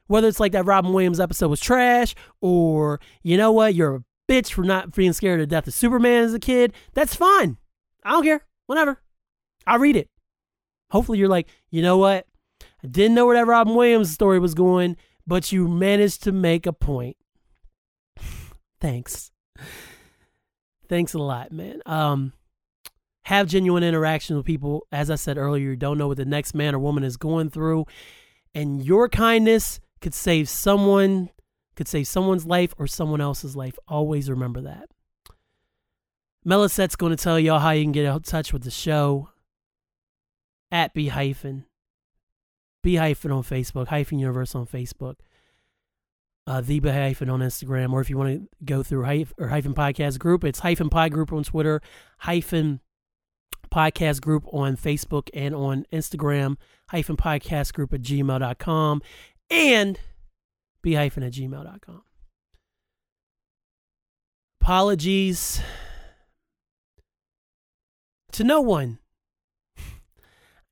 Whether 0.08 0.28
it's 0.28 0.40
like 0.40 0.54
that 0.54 0.66
Robin 0.66 0.94
Williams 0.94 1.20
episode 1.20 1.50
was 1.50 1.60
trash, 1.60 2.16
or 2.42 3.00
you 3.24 3.38
know 3.38 3.52
what, 3.52 3.76
you're 3.76 3.96
a 3.96 4.04
bitch 4.32 4.54
for 4.54 4.64
not 4.64 4.94
being 4.94 5.14
scared 5.14 5.40
to 5.40 5.46
death 5.46 5.68
of 5.68 5.74
Superman 5.74 6.24
as 6.24 6.34
a 6.34 6.40
kid, 6.40 6.74
that's 6.94 7.16
fine. 7.16 7.58
I 8.04 8.12
don't 8.12 8.24
care. 8.24 8.46
Whatever. 8.68 9.02
I'll 9.66 9.80
read 9.80 9.96
it. 9.96 10.10
Hopefully 10.92 11.20
you're 11.20 11.28
like, 11.28 11.48
you 11.70 11.82
know 11.82 11.98
what? 11.98 12.26
I 12.84 12.88
didn't 12.88 13.16
know 13.16 13.26
where 13.26 13.36
that 13.36 13.48
Robin 13.48 13.76
Williams 13.76 14.12
story 14.12 14.40
was 14.40 14.54
going, 14.54 14.96
but 15.26 15.52
you 15.52 15.68
managed 15.68 16.24
to 16.24 16.32
make 16.32 16.66
a 16.66 16.74
point. 16.74 17.18
Thanks. 18.80 19.32
Thanks 20.88 21.14
a 21.14 21.20
lot, 21.20 21.52
man. 21.52 21.82
Um, 21.86 22.34
have 23.24 23.48
genuine 23.48 23.84
interaction 23.84 24.38
with 24.38 24.46
people. 24.46 24.88
As 24.92 25.12
I 25.12 25.16
said 25.16 25.38
earlier, 25.38 25.72
you 25.72 25.76
don't 25.76 25.98
know 25.98 26.08
what 26.08 26.18
the 26.18 26.26
next 26.26 26.54
man 26.54 26.74
or 26.74 26.80
woman 26.80 27.04
is 27.04 27.18
going 27.18 27.50
through. 27.50 27.86
And 28.56 28.84
your 28.84 29.10
kindness 29.10 29.82
could 30.02 30.14
save 30.14 30.50
someone, 30.50 31.30
could 31.76 31.88
save 31.88 32.08
someone's 32.08 32.46
life 32.46 32.74
or 32.78 32.88
someone 32.88 33.22
else's 33.22 33.56
life. 33.56 33.78
Always 33.88 34.30
remember 34.30 34.62
that. 34.62 34.90
Melisette's 36.46 36.96
going 36.96 37.16
to 37.16 37.22
tell 37.22 37.40
y'all 37.40 37.60
how 37.60 37.72
you 37.72 37.84
can 37.84 37.92
get 37.92 38.06
in 38.06 38.22
touch 38.22 38.54
with 38.54 38.64
the 38.64 38.72
show 38.72 39.30
at 40.72 40.94
B 40.94 41.08
hyphen. 41.08 41.66
B 42.84 42.96
hyphen 42.96 43.32
on 43.32 43.44
Facebook, 43.44 43.88
hyphen 43.88 44.20
universe 44.20 44.56
on 44.56 44.66
Facebook, 44.66 45.16
uh, 46.46 46.62
the 46.62 46.80
B 46.80 46.88
hyphen 46.88 47.30
on 47.30 47.42
Instagram, 47.42 47.92
or 47.92 48.00
if 48.00 48.10
you 48.10 48.18
want 48.18 48.34
to 48.34 48.48
go 48.64 48.82
through 48.82 49.04
hyphen, 49.04 49.36
or 49.38 49.50
hyphen 49.50 49.74
podcast 49.74 50.20
group, 50.20 50.46
it's 50.46 50.60
hyphen 50.60 50.90
pie 50.90 51.10
group 51.10 51.34
on 51.34 51.44
Twitter, 51.44 51.82
hyphen 52.20 52.80
podcast 53.70 54.22
group 54.22 54.46
on 54.54 54.78
Facebook 54.78 55.30
and 55.34 55.54
on 55.54 55.86
Instagram, 55.92 56.56
hyphen 56.90 57.18
podcast 57.18 57.74
group 57.74 57.94
at 57.94 58.02
gmail.com 58.02 59.02
and 59.50 60.00
b 60.82 60.94
hyphen 60.94 61.24
at 61.24 61.34
gmail.com. 61.34 62.04
Apologies 64.62 65.62
to 68.32 68.44
no 68.44 68.62
one 68.62 69.00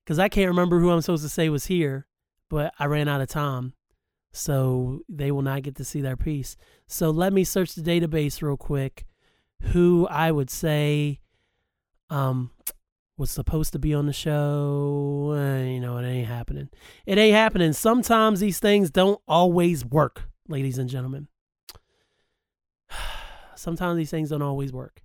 because 0.06 0.20
I 0.20 0.30
can't 0.30 0.50
remember 0.50 0.80
who 0.80 0.92
I'm 0.92 1.02
supposed 1.02 1.24
to 1.24 1.30
say 1.30 1.50
was 1.50 1.66
here, 1.66 2.06
but 2.50 2.74
I 2.78 2.86
ran 2.86 3.08
out 3.08 3.22
of 3.22 3.28
time. 3.28 3.74
So 4.32 5.02
they 5.08 5.32
will 5.32 5.42
not 5.42 5.64
get 5.64 5.76
to 5.76 5.86
see 5.86 6.02
their 6.02 6.18
piece. 6.18 6.58
So 6.88 7.10
let 7.10 7.34
me 7.34 7.44
search 7.44 7.74
the 7.74 7.82
database 7.82 8.42
real 8.42 8.58
quick. 8.58 9.06
Who 9.72 10.08
I 10.12 10.32
would 10.32 10.50
say 10.50 11.22
um, 12.10 12.52
was 13.18 13.32
supposed 13.32 13.72
to 13.74 13.80
be 13.80 13.94
on 13.94 14.06
the 14.06 14.14
show. 14.14 15.32
Uh, 15.32 15.64
you 15.64 15.80
know, 15.80 15.98
it 15.98 16.06
ain't 16.06 16.28
happening. 16.28 16.70
It 17.06 17.18
ain't 17.18 17.36
happening. 17.36 17.74
Sometimes 17.74 18.40
these 18.40 18.60
things 18.60 18.90
don't 18.90 19.22
always 19.28 19.86
work, 19.86 20.24
ladies 20.48 20.78
and 20.78 20.90
gentlemen. 20.90 21.28
Sometimes 23.56 23.98
these 23.98 24.12
things 24.12 24.30
don't 24.30 24.42
always 24.42 24.74
work. 24.74 25.02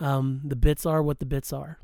Um, 0.00 0.42
the 0.44 0.56
bits 0.56 0.86
are 0.86 1.02
what 1.02 1.18
the 1.18 1.26
bits 1.26 1.52
are. 1.52 1.78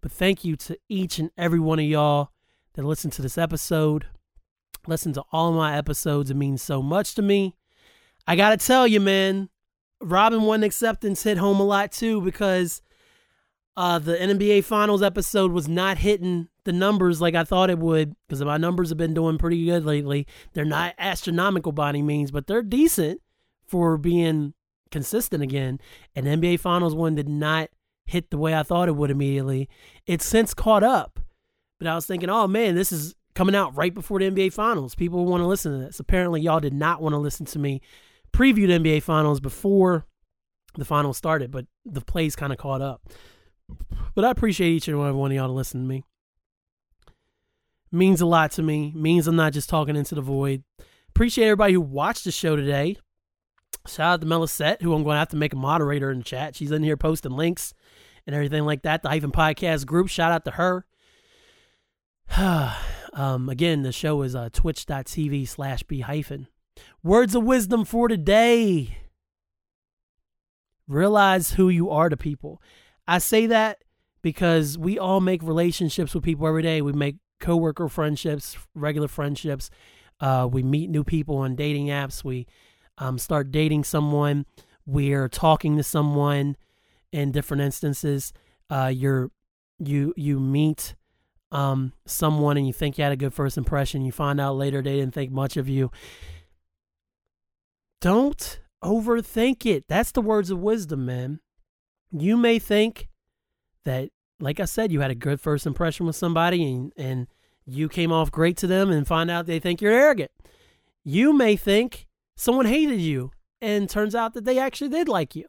But 0.00 0.12
thank 0.12 0.44
you 0.44 0.56
to 0.56 0.78
each 0.88 1.18
and 1.18 1.30
every 1.36 1.60
one 1.60 1.78
of 1.78 1.84
y'all 1.84 2.30
that 2.74 2.84
listen 2.84 3.10
to 3.12 3.22
this 3.22 3.36
episode. 3.36 4.06
Listen 4.86 5.12
to 5.12 5.24
all 5.30 5.52
my 5.52 5.76
episodes. 5.76 6.30
It 6.30 6.36
means 6.36 6.62
so 6.62 6.82
much 6.82 7.14
to 7.14 7.22
me. 7.22 7.54
I 8.26 8.36
got 8.36 8.50
to 8.50 8.66
tell 8.66 8.86
you, 8.86 9.00
man, 9.00 9.50
Robin 10.00 10.42
One 10.42 10.62
Acceptance 10.62 11.22
hit 11.22 11.36
home 11.36 11.60
a 11.60 11.64
lot 11.64 11.92
too 11.92 12.22
because 12.22 12.80
uh, 13.76 13.98
the 13.98 14.16
NBA 14.16 14.64
Finals 14.64 15.02
episode 15.02 15.52
was 15.52 15.68
not 15.68 15.98
hitting 15.98 16.48
the 16.64 16.72
numbers 16.72 17.20
like 17.20 17.34
I 17.34 17.44
thought 17.44 17.70
it 17.70 17.78
would 17.78 18.14
because 18.26 18.44
my 18.44 18.56
numbers 18.56 18.90
have 18.90 18.98
been 18.98 19.14
doing 19.14 19.38
pretty 19.38 19.64
good 19.64 19.84
lately. 19.84 20.26
They're 20.52 20.64
not 20.64 20.94
astronomical 20.98 21.72
by 21.72 21.90
any 21.90 22.02
means, 22.02 22.30
but 22.30 22.46
they're 22.46 22.62
decent 22.62 23.20
for 23.66 23.96
being 23.96 24.54
consistent 24.90 25.42
again. 25.42 25.78
And 26.14 26.26
NBA 26.26 26.60
Finals 26.60 26.94
one 26.94 27.14
did 27.14 27.28
not 27.28 27.70
hit 28.04 28.30
the 28.30 28.38
way 28.38 28.54
I 28.54 28.62
thought 28.62 28.88
it 28.88 28.96
would 28.96 29.10
immediately. 29.10 29.68
It's 30.06 30.26
since 30.26 30.52
caught 30.52 30.82
up, 30.82 31.20
but 31.78 31.86
I 31.88 31.94
was 31.94 32.06
thinking, 32.06 32.28
oh 32.28 32.46
man, 32.46 32.74
this 32.74 32.92
is 32.92 33.14
coming 33.34 33.54
out 33.54 33.76
right 33.76 33.94
before 33.94 34.18
the 34.18 34.30
NBA 34.30 34.52
Finals. 34.52 34.94
People 34.94 35.24
want 35.24 35.42
to 35.42 35.46
listen 35.46 35.72
to 35.72 35.86
this. 35.86 36.00
Apparently, 36.00 36.40
y'all 36.40 36.60
did 36.60 36.74
not 36.74 37.00
want 37.00 37.14
to 37.14 37.18
listen 37.18 37.46
to 37.46 37.58
me 37.58 37.80
preview 38.32 38.66
the 38.66 38.78
NBA 38.78 39.02
Finals 39.02 39.40
before 39.40 40.06
the 40.76 40.84
finals 40.84 41.16
started, 41.16 41.50
but 41.50 41.66
the 41.84 42.00
plays 42.00 42.36
kind 42.36 42.52
of 42.52 42.58
caught 42.58 42.82
up. 42.82 43.02
But 44.14 44.24
I 44.24 44.30
appreciate 44.30 44.70
each 44.70 44.88
and 44.88 44.98
every 44.98 45.12
one 45.12 45.30
of 45.30 45.36
y'all 45.36 45.48
to 45.48 45.52
listen 45.52 45.82
to 45.82 45.86
me. 45.86 46.04
Means 47.92 48.20
a 48.20 48.26
lot 48.26 48.52
to 48.52 48.62
me. 48.62 48.92
Means 48.94 49.26
I'm 49.26 49.36
not 49.36 49.52
just 49.52 49.68
talking 49.68 49.96
into 49.96 50.14
the 50.14 50.20
void. 50.20 50.62
Appreciate 51.08 51.46
everybody 51.46 51.72
who 51.72 51.80
watched 51.80 52.24
the 52.24 52.32
show 52.32 52.54
today. 52.54 52.96
Shout 53.86 54.14
out 54.14 54.20
to 54.20 54.26
Melisette, 54.26 54.82
who 54.82 54.94
I'm 54.94 55.02
going 55.02 55.14
to 55.14 55.20
have 55.20 55.28
to 55.28 55.36
make 55.36 55.52
a 55.52 55.56
moderator 55.56 56.10
in 56.10 56.18
the 56.18 56.24
chat. 56.24 56.54
She's 56.54 56.70
in 56.70 56.82
here 56.82 56.96
posting 56.96 57.32
links 57.32 57.74
and 58.26 58.34
everything 58.34 58.64
like 58.64 58.82
that. 58.82 59.02
The 59.02 59.08
Hyphen 59.08 59.32
Podcast 59.32 59.86
group. 59.86 60.08
Shout 60.08 60.32
out 60.32 60.44
to 60.44 60.52
her. 60.52 60.84
um, 63.12 63.48
again, 63.48 63.82
the 63.82 63.92
show 63.92 64.22
is 64.22 64.34
uh, 64.34 64.50
twitch.tv 64.52 65.48
slash 65.48 65.82
b 65.82 66.00
hyphen. 66.00 66.46
Words 67.02 67.34
of 67.34 67.42
wisdom 67.44 67.84
for 67.84 68.08
today. 68.08 68.98
Realize 70.86 71.52
who 71.52 71.68
you 71.68 71.90
are 71.90 72.08
to 72.08 72.16
people. 72.16 72.60
I 73.10 73.18
say 73.18 73.46
that 73.46 73.82
because 74.22 74.78
we 74.78 74.96
all 74.96 75.20
make 75.20 75.42
relationships 75.42 76.14
with 76.14 76.22
people 76.22 76.46
every 76.46 76.62
day. 76.62 76.80
We 76.80 76.92
make 76.92 77.16
coworker 77.40 77.88
friendships, 77.88 78.56
regular 78.72 79.08
friendships. 79.08 79.68
Uh, 80.20 80.48
we 80.50 80.62
meet 80.62 80.90
new 80.90 81.02
people 81.02 81.38
on 81.38 81.56
dating 81.56 81.88
apps. 81.88 82.22
We 82.22 82.46
um, 82.98 83.18
start 83.18 83.50
dating 83.50 83.82
someone. 83.82 84.46
We're 84.86 85.28
talking 85.28 85.76
to 85.76 85.82
someone 85.82 86.56
in 87.10 87.32
different 87.32 87.64
instances. 87.64 88.32
Uh, 88.70 88.92
you're 88.94 89.32
you 89.80 90.14
you 90.16 90.38
meet 90.38 90.94
um, 91.50 91.92
someone 92.06 92.56
and 92.56 92.64
you 92.64 92.72
think 92.72 92.96
you 92.96 93.02
had 93.02 93.12
a 93.12 93.16
good 93.16 93.34
first 93.34 93.58
impression. 93.58 94.04
You 94.04 94.12
find 94.12 94.40
out 94.40 94.54
later 94.54 94.82
they 94.82 94.94
didn't 95.00 95.14
think 95.14 95.32
much 95.32 95.56
of 95.56 95.68
you. 95.68 95.90
Don't 98.00 98.60
overthink 98.84 99.66
it. 99.66 99.86
That's 99.88 100.12
the 100.12 100.22
words 100.22 100.52
of 100.52 100.60
wisdom, 100.60 101.06
man. 101.06 101.40
You 102.12 102.36
may 102.36 102.58
think 102.58 103.08
that, 103.84 104.10
like 104.40 104.60
I 104.60 104.64
said, 104.64 104.92
you 104.92 105.00
had 105.00 105.10
a 105.10 105.16
good 105.16 105.40
first 105.40 105.66
impression 105.66 106.06
with 106.06 106.16
somebody 106.16 106.64
and, 106.64 106.92
and 106.96 107.26
you 107.66 107.88
came 107.88 108.12
off 108.12 108.30
great 108.30 108.56
to 108.58 108.66
them 108.66 108.90
and 108.90 109.06
find 109.06 109.30
out 109.30 109.46
they 109.46 109.60
think 109.60 109.80
you're 109.80 109.92
arrogant. 109.92 110.30
You 111.04 111.32
may 111.32 111.56
think 111.56 112.06
someone 112.36 112.66
hated 112.66 113.00
you 113.00 113.30
and 113.60 113.88
turns 113.88 114.14
out 114.14 114.34
that 114.34 114.44
they 114.44 114.58
actually 114.58 114.90
did 114.90 115.08
like 115.08 115.36
you. 115.36 115.46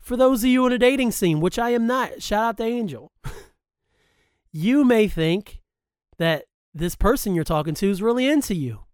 For 0.00 0.16
those 0.16 0.42
of 0.42 0.50
you 0.50 0.64
in 0.66 0.72
a 0.72 0.78
dating 0.78 1.10
scene, 1.10 1.40
which 1.40 1.58
I 1.58 1.70
am 1.70 1.86
not, 1.86 2.22
shout 2.22 2.44
out 2.44 2.56
to 2.58 2.64
Angel. 2.64 3.12
you 4.52 4.84
may 4.84 5.08
think 5.08 5.60
that 6.18 6.44
this 6.72 6.94
person 6.94 7.34
you're 7.34 7.44
talking 7.44 7.74
to 7.74 7.90
is 7.90 8.00
really 8.00 8.26
into 8.28 8.54
you. 8.54 8.84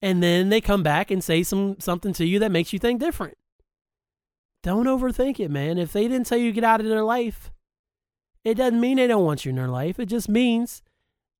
And 0.00 0.22
then 0.22 0.50
they 0.50 0.60
come 0.60 0.82
back 0.82 1.10
and 1.10 1.24
say 1.24 1.42
some 1.42 1.80
something 1.80 2.12
to 2.14 2.26
you 2.26 2.38
that 2.38 2.52
makes 2.52 2.72
you 2.72 2.78
think 2.78 3.00
different. 3.00 3.36
Don't 4.64 4.86
overthink 4.86 5.38
it, 5.40 5.50
man. 5.50 5.76
If 5.76 5.92
they 5.92 6.08
didn't 6.08 6.26
tell 6.26 6.38
you 6.38 6.50
to 6.50 6.54
get 6.54 6.64
out 6.64 6.80
of 6.80 6.86
their 6.86 7.04
life, 7.04 7.52
it 8.44 8.54
doesn't 8.54 8.80
mean 8.80 8.96
they 8.96 9.06
don't 9.06 9.24
want 9.24 9.44
you 9.44 9.50
in 9.50 9.56
their 9.56 9.68
life. 9.68 10.00
It 10.00 10.06
just 10.06 10.26
means 10.26 10.82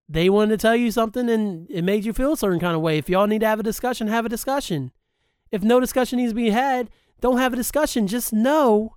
they 0.06 0.28
wanted 0.28 0.50
to 0.50 0.62
tell 0.62 0.76
you 0.76 0.90
something 0.90 1.30
and 1.30 1.66
it 1.70 1.82
made 1.82 2.04
you 2.04 2.12
feel 2.12 2.34
a 2.34 2.36
certain 2.36 2.60
kind 2.60 2.76
of 2.76 2.82
way. 2.82 2.98
If 2.98 3.08
y'all 3.08 3.26
need 3.26 3.40
to 3.40 3.46
have 3.46 3.58
a 3.58 3.62
discussion, 3.62 4.08
have 4.08 4.26
a 4.26 4.28
discussion. 4.28 4.92
If 5.50 5.62
no 5.62 5.80
discussion 5.80 6.18
needs 6.18 6.32
to 6.32 6.36
be 6.36 6.50
had, 6.50 6.90
don't 7.22 7.38
have 7.38 7.54
a 7.54 7.56
discussion. 7.56 8.06
Just 8.06 8.30
know 8.30 8.96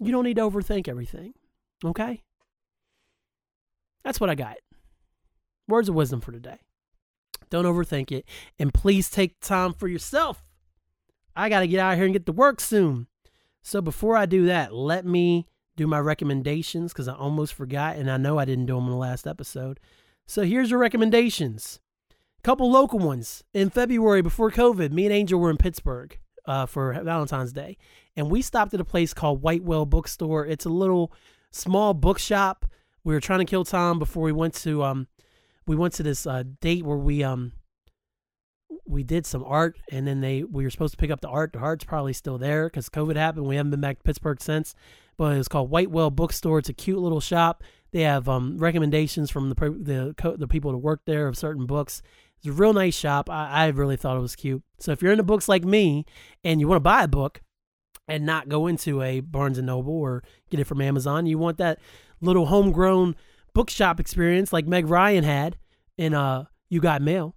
you 0.00 0.10
don't 0.10 0.24
need 0.24 0.36
to 0.36 0.48
overthink 0.48 0.88
everything. 0.88 1.34
Okay? 1.84 2.22
That's 4.02 4.18
what 4.18 4.30
I 4.30 4.34
got. 4.34 4.56
Words 5.68 5.90
of 5.90 5.94
wisdom 5.94 6.22
for 6.22 6.32
today. 6.32 6.56
Don't 7.50 7.66
overthink 7.66 8.10
it. 8.12 8.24
And 8.58 8.72
please 8.72 9.10
take 9.10 9.38
time 9.40 9.74
for 9.74 9.88
yourself. 9.88 10.43
I 11.36 11.48
got 11.48 11.60
to 11.60 11.66
get 11.66 11.80
out 11.80 11.96
here 11.96 12.04
and 12.04 12.12
get 12.12 12.26
to 12.26 12.32
work 12.32 12.60
soon. 12.60 13.06
So 13.62 13.80
before 13.80 14.16
I 14.16 14.26
do 14.26 14.46
that, 14.46 14.74
let 14.74 15.04
me 15.04 15.46
do 15.76 15.86
my 15.86 15.98
recommendations 15.98 16.92
because 16.92 17.08
I 17.08 17.14
almost 17.14 17.54
forgot 17.54 17.96
and 17.96 18.10
I 18.10 18.16
know 18.16 18.38
I 18.38 18.44
didn't 18.44 18.66
do 18.66 18.76
them 18.76 18.84
in 18.84 18.90
the 18.90 18.96
last 18.96 19.26
episode. 19.26 19.80
So 20.26 20.42
here's 20.42 20.70
your 20.70 20.78
recommendations. 20.78 21.80
Couple 22.42 22.70
local 22.70 22.98
ones. 22.98 23.42
In 23.54 23.70
February 23.70 24.20
before 24.20 24.50
COVID, 24.50 24.92
me 24.92 25.06
and 25.06 25.14
Angel 25.14 25.40
were 25.40 25.50
in 25.50 25.56
Pittsburgh 25.56 26.18
uh, 26.46 26.66
for 26.66 26.92
Valentine's 27.02 27.54
Day, 27.54 27.78
and 28.16 28.30
we 28.30 28.42
stopped 28.42 28.74
at 28.74 28.80
a 28.80 28.84
place 28.84 29.14
called 29.14 29.40
White 29.40 29.64
Whale 29.64 29.86
Bookstore. 29.86 30.44
It's 30.46 30.66
a 30.66 30.70
little 30.70 31.10
small 31.50 31.94
bookshop. 31.94 32.66
We 33.02 33.14
were 33.14 33.20
trying 33.20 33.38
to 33.38 33.44
kill 33.46 33.64
time 33.64 33.98
before 33.98 34.22
we 34.22 34.32
went 34.32 34.54
to 34.56 34.82
um 34.82 35.08
we 35.66 35.74
went 35.74 35.94
to 35.94 36.02
this 36.02 36.26
uh, 36.26 36.44
date 36.60 36.84
where 36.84 36.98
we 36.98 37.24
um 37.24 37.52
we 38.86 39.02
did 39.02 39.26
some 39.26 39.44
art 39.46 39.78
and 39.90 40.06
then 40.06 40.20
they 40.20 40.42
we 40.42 40.64
were 40.64 40.70
supposed 40.70 40.92
to 40.92 40.98
pick 40.98 41.10
up 41.10 41.20
the 41.20 41.28
art. 41.28 41.52
The 41.52 41.58
art's 41.58 41.84
probably 41.84 42.12
still 42.12 42.38
there 42.38 42.66
because 42.66 42.88
COVID 42.88 43.16
happened. 43.16 43.46
We 43.46 43.56
haven't 43.56 43.70
been 43.70 43.80
back 43.80 43.98
to 43.98 44.02
Pittsburgh 44.04 44.40
since. 44.40 44.74
But 45.16 45.36
it's 45.36 45.48
called 45.48 45.70
White 45.70 45.90
Whale 45.90 46.10
Bookstore. 46.10 46.58
It's 46.58 46.68
a 46.68 46.72
cute 46.74 46.98
little 46.98 47.20
shop. 47.20 47.62
They 47.92 48.00
have 48.00 48.28
um, 48.28 48.58
recommendations 48.58 49.30
from 49.30 49.48
the 49.48 49.54
the 49.54 50.36
the 50.36 50.48
people 50.48 50.72
that 50.72 50.78
work 50.78 51.02
there 51.06 51.28
of 51.28 51.38
certain 51.38 51.66
books. 51.66 52.02
It's 52.38 52.48
a 52.48 52.52
real 52.52 52.72
nice 52.72 52.96
shop. 52.96 53.30
I, 53.30 53.48
I 53.48 53.66
really 53.68 53.96
thought 53.96 54.16
it 54.16 54.20
was 54.20 54.36
cute. 54.36 54.62
So 54.78 54.92
if 54.92 55.00
you're 55.00 55.12
into 55.12 55.22
books 55.22 55.48
like 55.48 55.64
me 55.64 56.04
and 56.42 56.60
you 56.60 56.66
want 56.66 56.76
to 56.76 56.80
buy 56.80 57.04
a 57.04 57.08
book 57.08 57.40
and 58.08 58.26
not 58.26 58.48
go 58.48 58.66
into 58.66 59.00
a 59.00 59.20
Barnes 59.20 59.56
and 59.56 59.68
Noble 59.68 59.94
or 59.94 60.24
get 60.50 60.60
it 60.60 60.64
from 60.64 60.80
Amazon, 60.80 61.26
you 61.26 61.38
want 61.38 61.58
that 61.58 61.78
little 62.20 62.46
homegrown 62.46 63.14
bookshop 63.54 64.00
experience 64.00 64.52
like 64.52 64.66
Meg 64.66 64.88
Ryan 64.88 65.22
had 65.22 65.56
in 65.96 66.12
uh 66.12 66.46
You 66.68 66.80
Got 66.80 67.00
Mail 67.00 67.36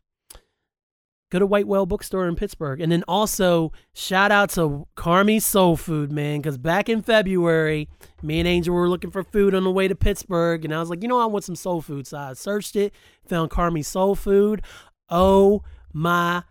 go 1.29 1.39
to 1.39 1.45
White 1.45 1.67
Whale 1.67 1.85
Bookstore 1.85 2.27
in 2.27 2.35
Pittsburgh. 2.35 2.79
And 2.81 2.91
then 2.91 3.03
also 3.07 3.71
shout 3.93 4.31
out 4.31 4.49
to 4.51 4.87
Carmi 4.95 5.41
Soul 5.41 5.75
Food, 5.75 6.11
man, 6.11 6.39
because 6.39 6.57
back 6.57 6.89
in 6.89 7.01
February, 7.01 7.89
me 8.21 8.39
and 8.39 8.47
Angel 8.47 8.73
were 8.73 8.89
looking 8.89 9.11
for 9.11 9.23
food 9.23 9.53
on 9.53 9.63
the 9.63 9.71
way 9.71 9.87
to 9.87 9.95
Pittsburgh. 9.95 10.63
And 10.63 10.73
I 10.73 10.79
was 10.79 10.89
like, 10.89 11.01
you 11.01 11.07
know, 11.07 11.19
I 11.19 11.25
want 11.25 11.43
some 11.43 11.55
soul 11.55 11.81
food. 11.81 12.07
So 12.07 12.17
I 12.17 12.33
searched 12.33 12.75
it, 12.75 12.93
found 13.27 13.51
Carmi 13.51 13.83
Soul 13.83 14.15
Food. 14.15 14.61
Oh 15.09 15.63
my 15.93 16.43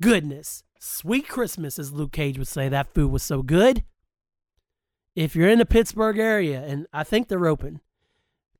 goodness. 0.00 0.62
Sweet 0.80 1.28
Christmas, 1.28 1.78
as 1.78 1.92
Luke 1.92 2.12
Cage 2.12 2.38
would 2.38 2.48
say. 2.48 2.68
That 2.68 2.94
food 2.94 3.10
was 3.10 3.22
so 3.22 3.42
good. 3.42 3.82
If 5.16 5.34
you're 5.34 5.48
in 5.48 5.58
the 5.58 5.66
Pittsburgh 5.66 6.18
area, 6.18 6.62
and 6.64 6.86
I 6.92 7.02
think 7.02 7.26
they're 7.26 7.48
open, 7.48 7.80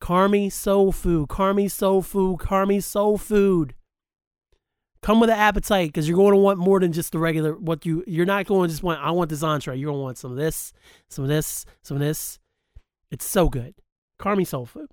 Carmi 0.00 0.50
Soul 0.50 0.90
Food, 0.90 1.28
Carmi 1.28 1.70
Soul 1.70 2.02
Food, 2.02 2.38
Carmi 2.40 2.82
Soul 2.82 3.18
Food 3.18 3.74
come 5.02 5.20
with 5.20 5.30
an 5.30 5.38
appetite 5.38 5.88
because 5.88 6.08
you're 6.08 6.16
going 6.16 6.32
to 6.32 6.38
want 6.38 6.58
more 6.58 6.80
than 6.80 6.92
just 6.92 7.12
the 7.12 7.18
regular 7.18 7.54
what 7.54 7.86
you 7.86 8.04
you're 8.06 8.26
not 8.26 8.46
going 8.46 8.68
to 8.68 8.72
just 8.72 8.82
want 8.82 9.00
i 9.00 9.10
want 9.10 9.30
this 9.30 9.42
entree. 9.42 9.76
You're 9.76 9.90
going 9.90 10.00
to 10.00 10.02
want 10.02 10.18
some 10.18 10.30
of 10.30 10.36
this 10.36 10.72
some 11.08 11.24
of 11.24 11.28
this 11.28 11.64
some 11.82 11.96
of 11.96 12.00
this. 12.00 12.38
It's 13.10 13.24
so 13.24 13.48
good. 13.48 13.74
Carmi 14.20 14.46
soul 14.46 14.66
food. 14.66 14.90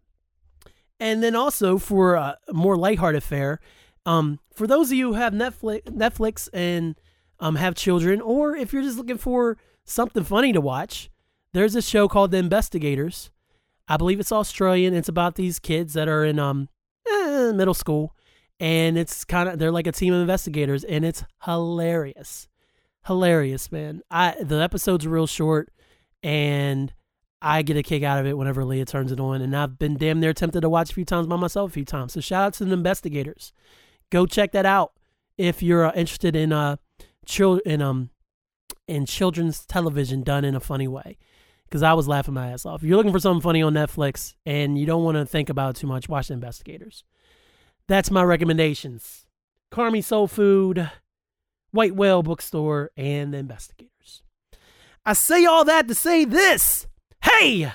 And 0.99 1.21
then 1.21 1.35
also 1.35 1.77
for 1.77 2.15
a 2.15 2.37
more 2.51 2.77
lighthearted 2.77 3.23
fare 3.23 3.59
um, 4.05 4.39
for 4.53 4.67
those 4.67 4.91
of 4.91 4.97
you 4.97 5.09
who 5.09 5.13
have 5.13 5.33
netflix 5.33 5.81
netflix 5.83 6.47
and 6.53 6.95
um, 7.39 7.55
have 7.55 7.75
children 7.75 8.21
or 8.21 8.55
if 8.55 8.71
you're 8.71 8.83
just 8.83 8.97
looking 8.97 9.17
for 9.17 9.57
something 9.83 10.23
funny 10.23 10.53
to 10.53 10.61
watch 10.61 11.09
there's 11.53 11.75
a 11.75 11.81
show 11.81 12.09
called 12.09 12.31
the 12.31 12.37
investigators. 12.37 13.31
I 13.87 13.97
believe 13.97 14.19
it's 14.19 14.31
australian. 14.31 14.93
It's 14.93 15.09
about 15.09 15.35
these 15.35 15.59
kids 15.59 15.93
that 15.93 16.07
are 16.07 16.25
in 16.25 16.39
um 16.39 16.69
eh, 17.07 17.51
middle 17.53 17.73
school 17.73 18.15
and 18.59 18.97
it's 18.97 19.25
kind 19.25 19.49
of 19.49 19.59
they're 19.59 19.71
like 19.71 19.87
a 19.87 19.91
team 19.91 20.13
of 20.13 20.21
investigators 20.21 20.83
and 20.83 21.03
it's 21.05 21.23
hilarious. 21.43 22.47
Hilarious 23.05 23.71
man. 23.71 24.01
I 24.09 24.35
the 24.41 24.61
episode's 24.61 25.07
real 25.07 25.27
short 25.27 25.71
and 26.23 26.93
i 27.41 27.61
get 27.61 27.77
a 27.77 27.83
kick 27.83 28.01
out 28.01 28.19
of 28.19 28.25
it 28.25 28.37
whenever 28.37 28.65
leah 28.65 28.85
turns 28.85 29.11
it 29.11 29.19
on 29.19 29.41
and 29.41 29.55
i've 29.55 29.77
been 29.77 29.95
damn 29.97 30.19
near 30.19 30.33
tempted 30.33 30.61
to 30.61 30.69
watch 30.69 30.89
a 30.89 30.93
few 30.93 31.05
times 31.05 31.27
by 31.27 31.35
myself 31.35 31.69
a 31.69 31.73
few 31.73 31.85
times. 31.85 32.13
So 32.13 32.21
shout 32.21 32.45
out 32.45 32.53
to 32.55 32.65
the 32.65 32.73
investigators. 32.73 33.53
Go 34.09 34.25
check 34.25 34.51
that 34.53 34.65
out 34.65 34.93
if 35.37 35.61
you're 35.61 35.85
uh, 35.85 35.91
interested 35.93 36.35
in 36.35 36.51
uh 36.51 36.77
in 37.65 37.81
um 37.81 38.09
in 38.87 39.05
children's 39.05 39.65
television 39.65 40.23
done 40.23 40.45
in 40.45 40.55
a 40.55 40.59
funny 40.59 40.87
way. 40.87 41.17
Because 41.65 41.83
i 41.83 41.93
was 41.93 42.07
laughing 42.07 42.33
my 42.35 42.51
ass 42.51 42.65
off. 42.65 42.81
If 42.81 42.87
you're 42.87 42.97
looking 42.97 43.11
for 43.11 43.19
something 43.19 43.41
funny 43.41 43.61
on 43.61 43.73
netflix 43.73 44.35
and 44.45 44.77
you 44.77 44.85
don't 44.85 45.03
want 45.03 45.17
to 45.17 45.25
think 45.25 45.49
about 45.49 45.75
it 45.75 45.79
too 45.79 45.87
much 45.87 46.07
watch 46.07 46.29
the 46.29 46.33
investigators 46.33 47.03
that's 47.87 48.11
my 48.11 48.23
recommendations. 48.23 49.25
Carmi 49.71 50.03
Soul 50.03 50.27
Food, 50.27 50.89
White 51.71 51.95
Whale 51.95 52.23
Bookstore, 52.23 52.91
and 52.95 53.33
the 53.33 53.37
Investigators. 53.37 54.23
I 55.05 55.13
say 55.13 55.45
all 55.45 55.65
that 55.65 55.87
to 55.87 55.95
say 55.95 56.25
this. 56.25 56.87
Hey! 57.21 57.71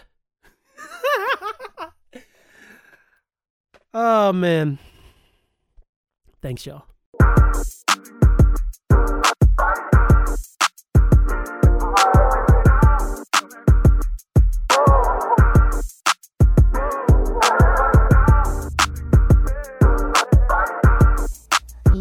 oh, 3.95 4.33
man. 4.33 4.79
Thanks, 6.43 6.67
y'all. 6.67 6.85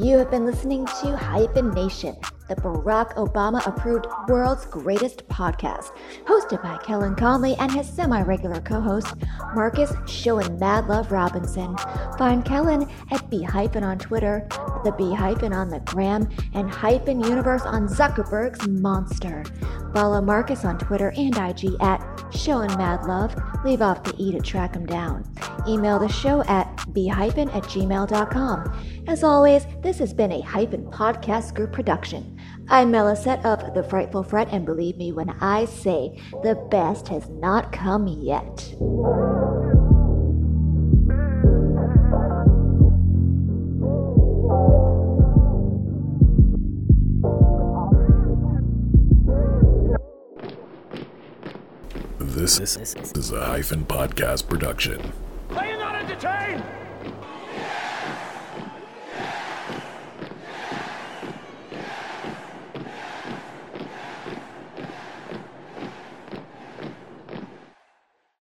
You 0.10 0.18
have 0.18 0.32
been 0.32 0.44
listening 0.44 0.88
to 0.88 1.16
Hyphen 1.16 1.70
Nation, 1.70 2.18
the 2.50 2.56
Barack 2.56 3.16
Obama 3.16 3.66
approved 3.66 4.08
world's 4.28 4.66
greatest 4.66 5.28
podcast, 5.28 5.92
hosted 6.26 6.62
by 6.62 6.78
Kellen 6.84 7.16
Conley 7.16 7.56
and 7.60 7.72
his 7.72 7.88
semi 7.88 8.22
regular 8.24 8.60
co 8.62 8.82
host, 8.82 9.14
Marcus 9.54 9.94
Showing 10.08 10.60
Mad 10.60 10.88
Love 10.88 11.12
Robinson. 11.12 11.78
Find 12.18 12.44
Kellen 12.44 12.90
at 13.12 13.30
B 13.30 13.44
Hyphen 13.44 13.84
on 13.84 14.00
Twitter, 14.00 14.48
the 14.84 14.92
B 14.98 15.14
Hyphen 15.14 15.54
on 15.54 15.70
the 15.70 15.80
gram, 15.82 16.28
and 16.54 16.70
Hyphen 16.70 17.22
Universe 17.22 17.64
on 17.64 17.88
Zuckerberg's 17.88 18.68
Monster. 18.68 19.46
Follow 19.94 20.22
Marcus 20.22 20.66
on 20.66 20.78
Twitter 20.78 21.14
and 21.16 21.38
IG 21.38 21.76
at 21.82 22.04
Showing 22.32 22.76
Mad 22.78 23.04
Love. 23.06 23.36
Leave 23.64 23.82
off 23.82 24.04
the 24.04 24.16
E 24.18 24.32
to 24.32 24.40
track 24.40 24.76
him 24.76 24.86
down. 24.86 25.24
Email 25.68 26.00
the 26.00 26.08
show 26.08 26.44
at 26.44 26.86
b 26.94 27.08
hyphen 27.08 27.50
at 27.50 27.64
gmail.com. 27.64 29.04
As 29.08 29.24
always, 29.24 29.66
this 29.82 30.00
has 30.00 30.14
been 30.14 30.32
a 30.32 30.42
Hyphen 30.42 30.86
Podcast 30.92 31.54
Group 31.56 31.72
production. 31.72 32.39
I'm 32.72 32.92
Melisette 32.92 33.44
of 33.46 33.74
The 33.74 33.82
Frightful 33.82 34.22
Fret, 34.22 34.50
and 34.52 34.64
believe 34.64 34.96
me 34.96 35.12
when 35.12 35.32
I 35.42 35.66
say 35.66 36.22
the 36.44 36.54
best 36.70 37.08
has 37.08 37.28
not 37.30 37.72
come 37.72 38.08
yet. 38.08 38.76
This 52.20 52.60
is 52.60 53.32
a 53.32 53.46
hyphen 53.46 53.84
podcast 53.84 54.48
production. 54.48 55.12
Are 55.50 55.66
you 55.66 55.78
not 55.80 55.96
entertained? 55.96 56.64